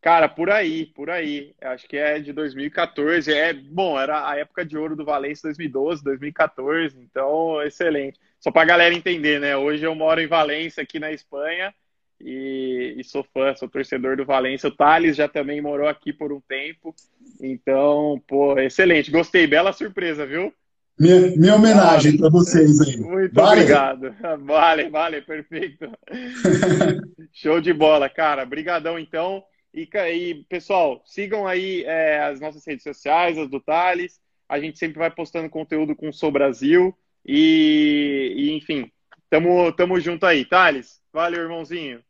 Cara, 0.00 0.28
por 0.28 0.50
aí, 0.50 0.86
por 0.86 1.10
aí. 1.10 1.54
Acho 1.60 1.88
que 1.88 1.96
é 1.96 2.18
de 2.18 2.32
2014. 2.32 3.32
É 3.32 3.52
bom, 3.52 3.98
era 3.98 4.28
a 4.28 4.36
época 4.36 4.64
de 4.64 4.76
ouro 4.76 4.96
do 4.96 5.04
Valência 5.04 5.44
2012, 5.44 6.02
2014. 6.02 6.98
Então, 6.98 7.62
excelente. 7.62 8.18
Só 8.38 8.50
pra 8.50 8.64
galera 8.64 8.94
entender, 8.94 9.40
né? 9.40 9.56
Hoje 9.56 9.84
eu 9.84 9.94
moro 9.94 10.20
em 10.20 10.26
Valência, 10.26 10.82
aqui 10.82 10.98
na 10.98 11.12
Espanha, 11.12 11.74
e, 12.20 12.94
e 12.98 13.04
sou 13.04 13.22
fã, 13.22 13.54
sou 13.54 13.68
torcedor 13.68 14.16
do 14.16 14.24
Valência. 14.24 14.68
O 14.68 14.74
Thales 14.74 15.16
já 15.16 15.28
também 15.28 15.60
morou 15.60 15.88
aqui 15.88 16.12
por 16.12 16.32
um 16.32 16.40
tempo. 16.40 16.94
Então, 17.40 18.22
pô, 18.26 18.58
excelente. 18.58 19.10
Gostei, 19.10 19.46
bela 19.46 19.72
surpresa, 19.72 20.26
viu? 20.26 20.52
Minha, 21.00 21.34
minha 21.34 21.54
homenagem 21.54 22.18
para 22.18 22.28
vocês 22.28 22.78
aí. 22.78 22.98
Muito 22.98 23.34
Vale? 23.34 23.62
obrigado. 23.62 24.14
Vale, 24.44 24.90
vale, 24.90 25.22
perfeito. 25.22 25.90
Show 27.32 27.58
de 27.58 27.72
bola, 27.72 28.06
cara. 28.10 28.44
Brigadão, 28.44 28.98
então. 28.98 29.42
E, 29.72 29.88
e, 30.12 30.44
pessoal, 30.44 31.02
sigam 31.06 31.46
aí 31.46 31.84
é, 31.84 32.22
as 32.24 32.38
nossas 32.38 32.66
redes 32.66 32.82
sociais, 32.82 33.38
as 33.38 33.48
do 33.48 33.58
Thales. 33.58 34.20
A 34.46 34.60
gente 34.60 34.78
sempre 34.78 34.98
vai 34.98 35.10
postando 35.10 35.48
conteúdo 35.48 35.96
com 35.96 36.10
o 36.10 36.12
Sou 36.12 36.30
Brasil. 36.30 36.94
E, 37.24 38.34
e, 38.36 38.52
enfim, 38.52 38.90
tamo, 39.30 39.72
tamo 39.72 39.98
junto 39.98 40.26
aí. 40.26 40.44
Thales, 40.44 41.00
valeu, 41.10 41.44
irmãozinho. 41.44 42.00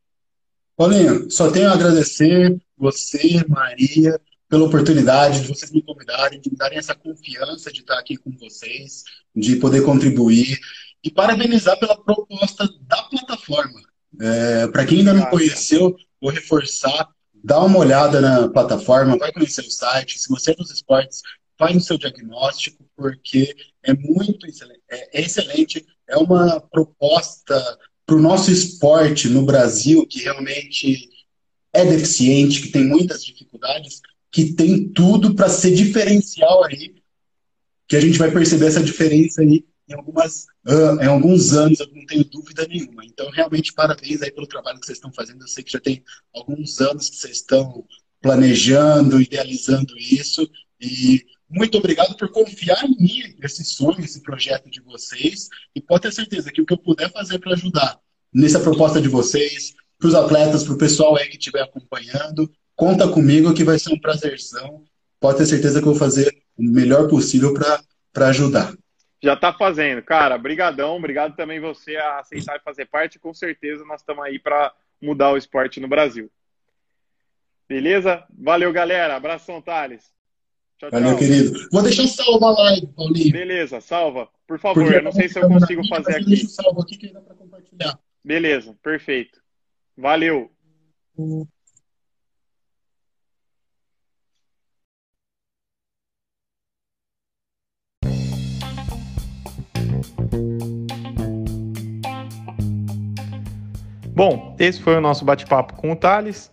Paulinho, 0.76 1.30
só 1.30 1.48
tenho 1.52 1.68
a 1.68 1.74
agradecer 1.74 2.60
você, 2.76 3.44
Maria, 3.46 4.20
pela 4.50 4.64
oportunidade 4.64 5.42
de 5.42 5.46
vocês 5.46 5.70
me 5.70 5.80
convidarem, 5.80 6.40
de 6.40 6.50
me 6.50 6.56
darem 6.56 6.76
essa 6.76 6.92
confiança 6.92 7.72
de 7.72 7.80
estar 7.80 7.96
aqui 7.96 8.16
com 8.16 8.32
vocês, 8.32 9.04
de 9.34 9.54
poder 9.56 9.84
contribuir 9.84 10.58
e 11.04 11.10
parabenizar 11.10 11.78
pela 11.78 11.96
proposta 11.96 12.68
da 12.82 13.00
plataforma. 13.04 13.80
É, 14.20 14.66
Para 14.66 14.84
quem 14.84 14.98
ainda 14.98 15.14
não 15.14 15.26
conheceu, 15.26 15.96
vou 16.20 16.32
reforçar, 16.32 17.08
dá 17.32 17.60
uma 17.64 17.78
olhada 17.78 18.20
na 18.20 18.48
plataforma, 18.48 19.16
vai 19.16 19.32
conhecer 19.32 19.62
o 19.62 19.70
site. 19.70 20.18
Se 20.18 20.28
você 20.28 20.50
é 20.50 20.54
dos 20.56 20.72
esportes, 20.72 21.22
faz 21.56 21.76
o 21.76 21.80
seu 21.80 21.96
diagnóstico, 21.96 22.84
porque 22.96 23.54
é 23.84 23.94
muito 23.94 24.48
excelente, 24.48 24.82
é 24.90 25.20
excelente, 25.20 25.86
é 26.08 26.16
uma 26.16 26.60
proposta 26.60 27.78
para 28.04 28.16
o 28.16 28.20
nosso 28.20 28.50
esporte 28.50 29.28
no 29.28 29.42
Brasil, 29.42 30.04
que 30.08 30.20
realmente 30.22 31.08
é 31.72 31.84
deficiente, 31.84 32.62
que 32.62 32.72
tem 32.72 32.84
muitas 32.84 33.24
dificuldades, 33.24 34.00
que 34.30 34.52
tem 34.54 34.88
tudo 34.88 35.34
para 35.34 35.48
ser 35.48 35.74
diferencial 35.74 36.64
aí, 36.64 36.94
que 37.88 37.96
a 37.96 38.00
gente 38.00 38.18
vai 38.18 38.30
perceber 38.30 38.66
essa 38.66 38.82
diferença 38.82 39.42
aí 39.42 39.64
em, 39.88 39.94
algumas, 39.94 40.46
uh, 40.66 41.02
em 41.02 41.06
alguns 41.06 41.52
anos, 41.52 41.80
eu 41.80 41.88
não 41.92 42.06
tenho 42.06 42.24
dúvida 42.24 42.66
nenhuma. 42.68 43.04
Então, 43.04 43.28
realmente, 43.30 43.72
parabéns 43.72 44.22
aí 44.22 44.30
pelo 44.30 44.46
trabalho 44.46 44.78
que 44.78 44.86
vocês 44.86 44.98
estão 44.98 45.12
fazendo. 45.12 45.42
Eu 45.42 45.48
sei 45.48 45.64
que 45.64 45.72
já 45.72 45.80
tem 45.80 46.02
alguns 46.32 46.80
anos 46.80 47.10
que 47.10 47.16
vocês 47.16 47.38
estão 47.38 47.84
planejando, 48.22 49.20
idealizando 49.20 49.96
isso, 49.98 50.48
e 50.80 51.24
muito 51.48 51.78
obrigado 51.78 52.16
por 52.16 52.30
confiar 52.30 52.84
em 52.84 52.96
mim, 52.96 53.36
esse 53.42 53.64
sonho, 53.64 54.00
esse 54.00 54.22
projeto 54.22 54.70
de 54.70 54.80
vocês, 54.80 55.48
e 55.74 55.80
pode 55.80 56.02
ter 56.02 56.12
certeza 56.12 56.52
que 56.52 56.62
o 56.62 56.66
que 56.66 56.72
eu 56.72 56.78
puder 56.78 57.10
fazer 57.10 57.40
para 57.40 57.54
ajudar 57.54 57.98
nessa 58.32 58.60
proposta 58.60 59.00
de 59.00 59.08
vocês, 59.08 59.74
para 59.98 60.08
os 60.08 60.14
atletas, 60.14 60.62
para 60.62 60.74
o 60.74 60.78
pessoal 60.78 61.16
aí 61.16 61.28
que 61.28 61.36
estiver 61.36 61.62
acompanhando, 61.62 62.50
conta 62.80 63.06
comigo 63.06 63.52
que 63.52 63.62
vai 63.62 63.78
ser 63.78 63.92
um 63.92 64.00
prazerzão. 64.00 64.82
Pode 65.20 65.36
ter 65.36 65.44
certeza 65.44 65.82
que 65.82 65.86
eu 65.86 65.92
vou 65.92 66.00
fazer 66.00 66.34
o 66.56 66.62
melhor 66.62 67.08
possível 67.08 67.52
para 67.52 68.28
ajudar. 68.28 68.74
Já 69.22 69.34
está 69.34 69.52
fazendo, 69.52 70.02
cara. 70.02 70.38
Brigadão, 70.38 70.96
obrigado 70.96 71.36
também 71.36 71.60
você 71.60 71.96
a 71.96 72.20
aceitar 72.20 72.56
e 72.56 72.62
fazer 72.62 72.86
parte. 72.86 73.18
Com 73.18 73.34
certeza 73.34 73.84
nós 73.84 74.00
estamos 74.00 74.24
aí 74.24 74.38
para 74.38 74.72
mudar 74.98 75.30
o 75.30 75.36
esporte 75.36 75.78
no 75.78 75.88
Brasil. 75.88 76.30
Beleza? 77.68 78.24
Valeu, 78.32 78.72
galera. 78.72 79.14
Abração, 79.14 79.60
Thales. 79.60 80.04
Tchau, 80.78 80.90
Valeu, 80.90 81.10
tchau. 81.10 81.18
querido. 81.18 81.68
Vou 81.70 81.82
deixar 81.82 82.08
salva 82.08 82.46
a 82.46 82.62
live, 82.62 82.86
Paulinho. 82.96 83.30
Beleza, 83.30 83.82
salva. 83.82 84.26
Por 84.46 84.58
favor, 84.58 84.82
Porque 84.84 84.96
eu 84.96 85.02
não 85.02 85.12
sei 85.12 85.28
se 85.28 85.38
eu 85.38 85.46
consigo 85.46 85.86
fazer 85.86 86.16
aqui. 86.16 86.48
Salvo 86.48 86.80
aqui 86.80 86.96
que 86.96 87.12
dá 87.12 87.20
para 87.20 87.34
compartilhar. 87.34 87.98
Beleza, 88.24 88.74
perfeito. 88.82 89.38
Valeu. 89.94 90.50
Bom, 104.20 104.54
esse 104.58 104.82
foi 104.82 104.98
o 104.98 105.00
nosso 105.00 105.24
bate-papo 105.24 105.72
com 105.76 105.92
o 105.92 105.96
Thales. 105.96 106.52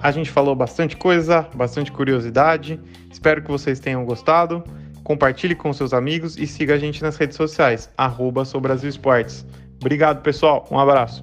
A 0.00 0.10
gente 0.10 0.30
falou 0.30 0.56
bastante 0.56 0.96
coisa, 0.96 1.46
bastante 1.54 1.92
curiosidade. 1.92 2.80
Espero 3.12 3.42
que 3.42 3.50
vocês 3.50 3.78
tenham 3.78 4.02
gostado. 4.06 4.64
Compartilhe 5.04 5.54
com 5.54 5.70
seus 5.74 5.92
amigos 5.92 6.38
e 6.38 6.46
siga 6.46 6.72
a 6.72 6.78
gente 6.78 7.02
nas 7.02 7.18
redes 7.18 7.36
sociais, 7.36 7.90
arroba 7.98 8.44
Esportes. 8.82 9.44
Obrigado, 9.78 10.22
pessoal. 10.22 10.66
Um 10.70 10.78
abraço. 10.78 11.22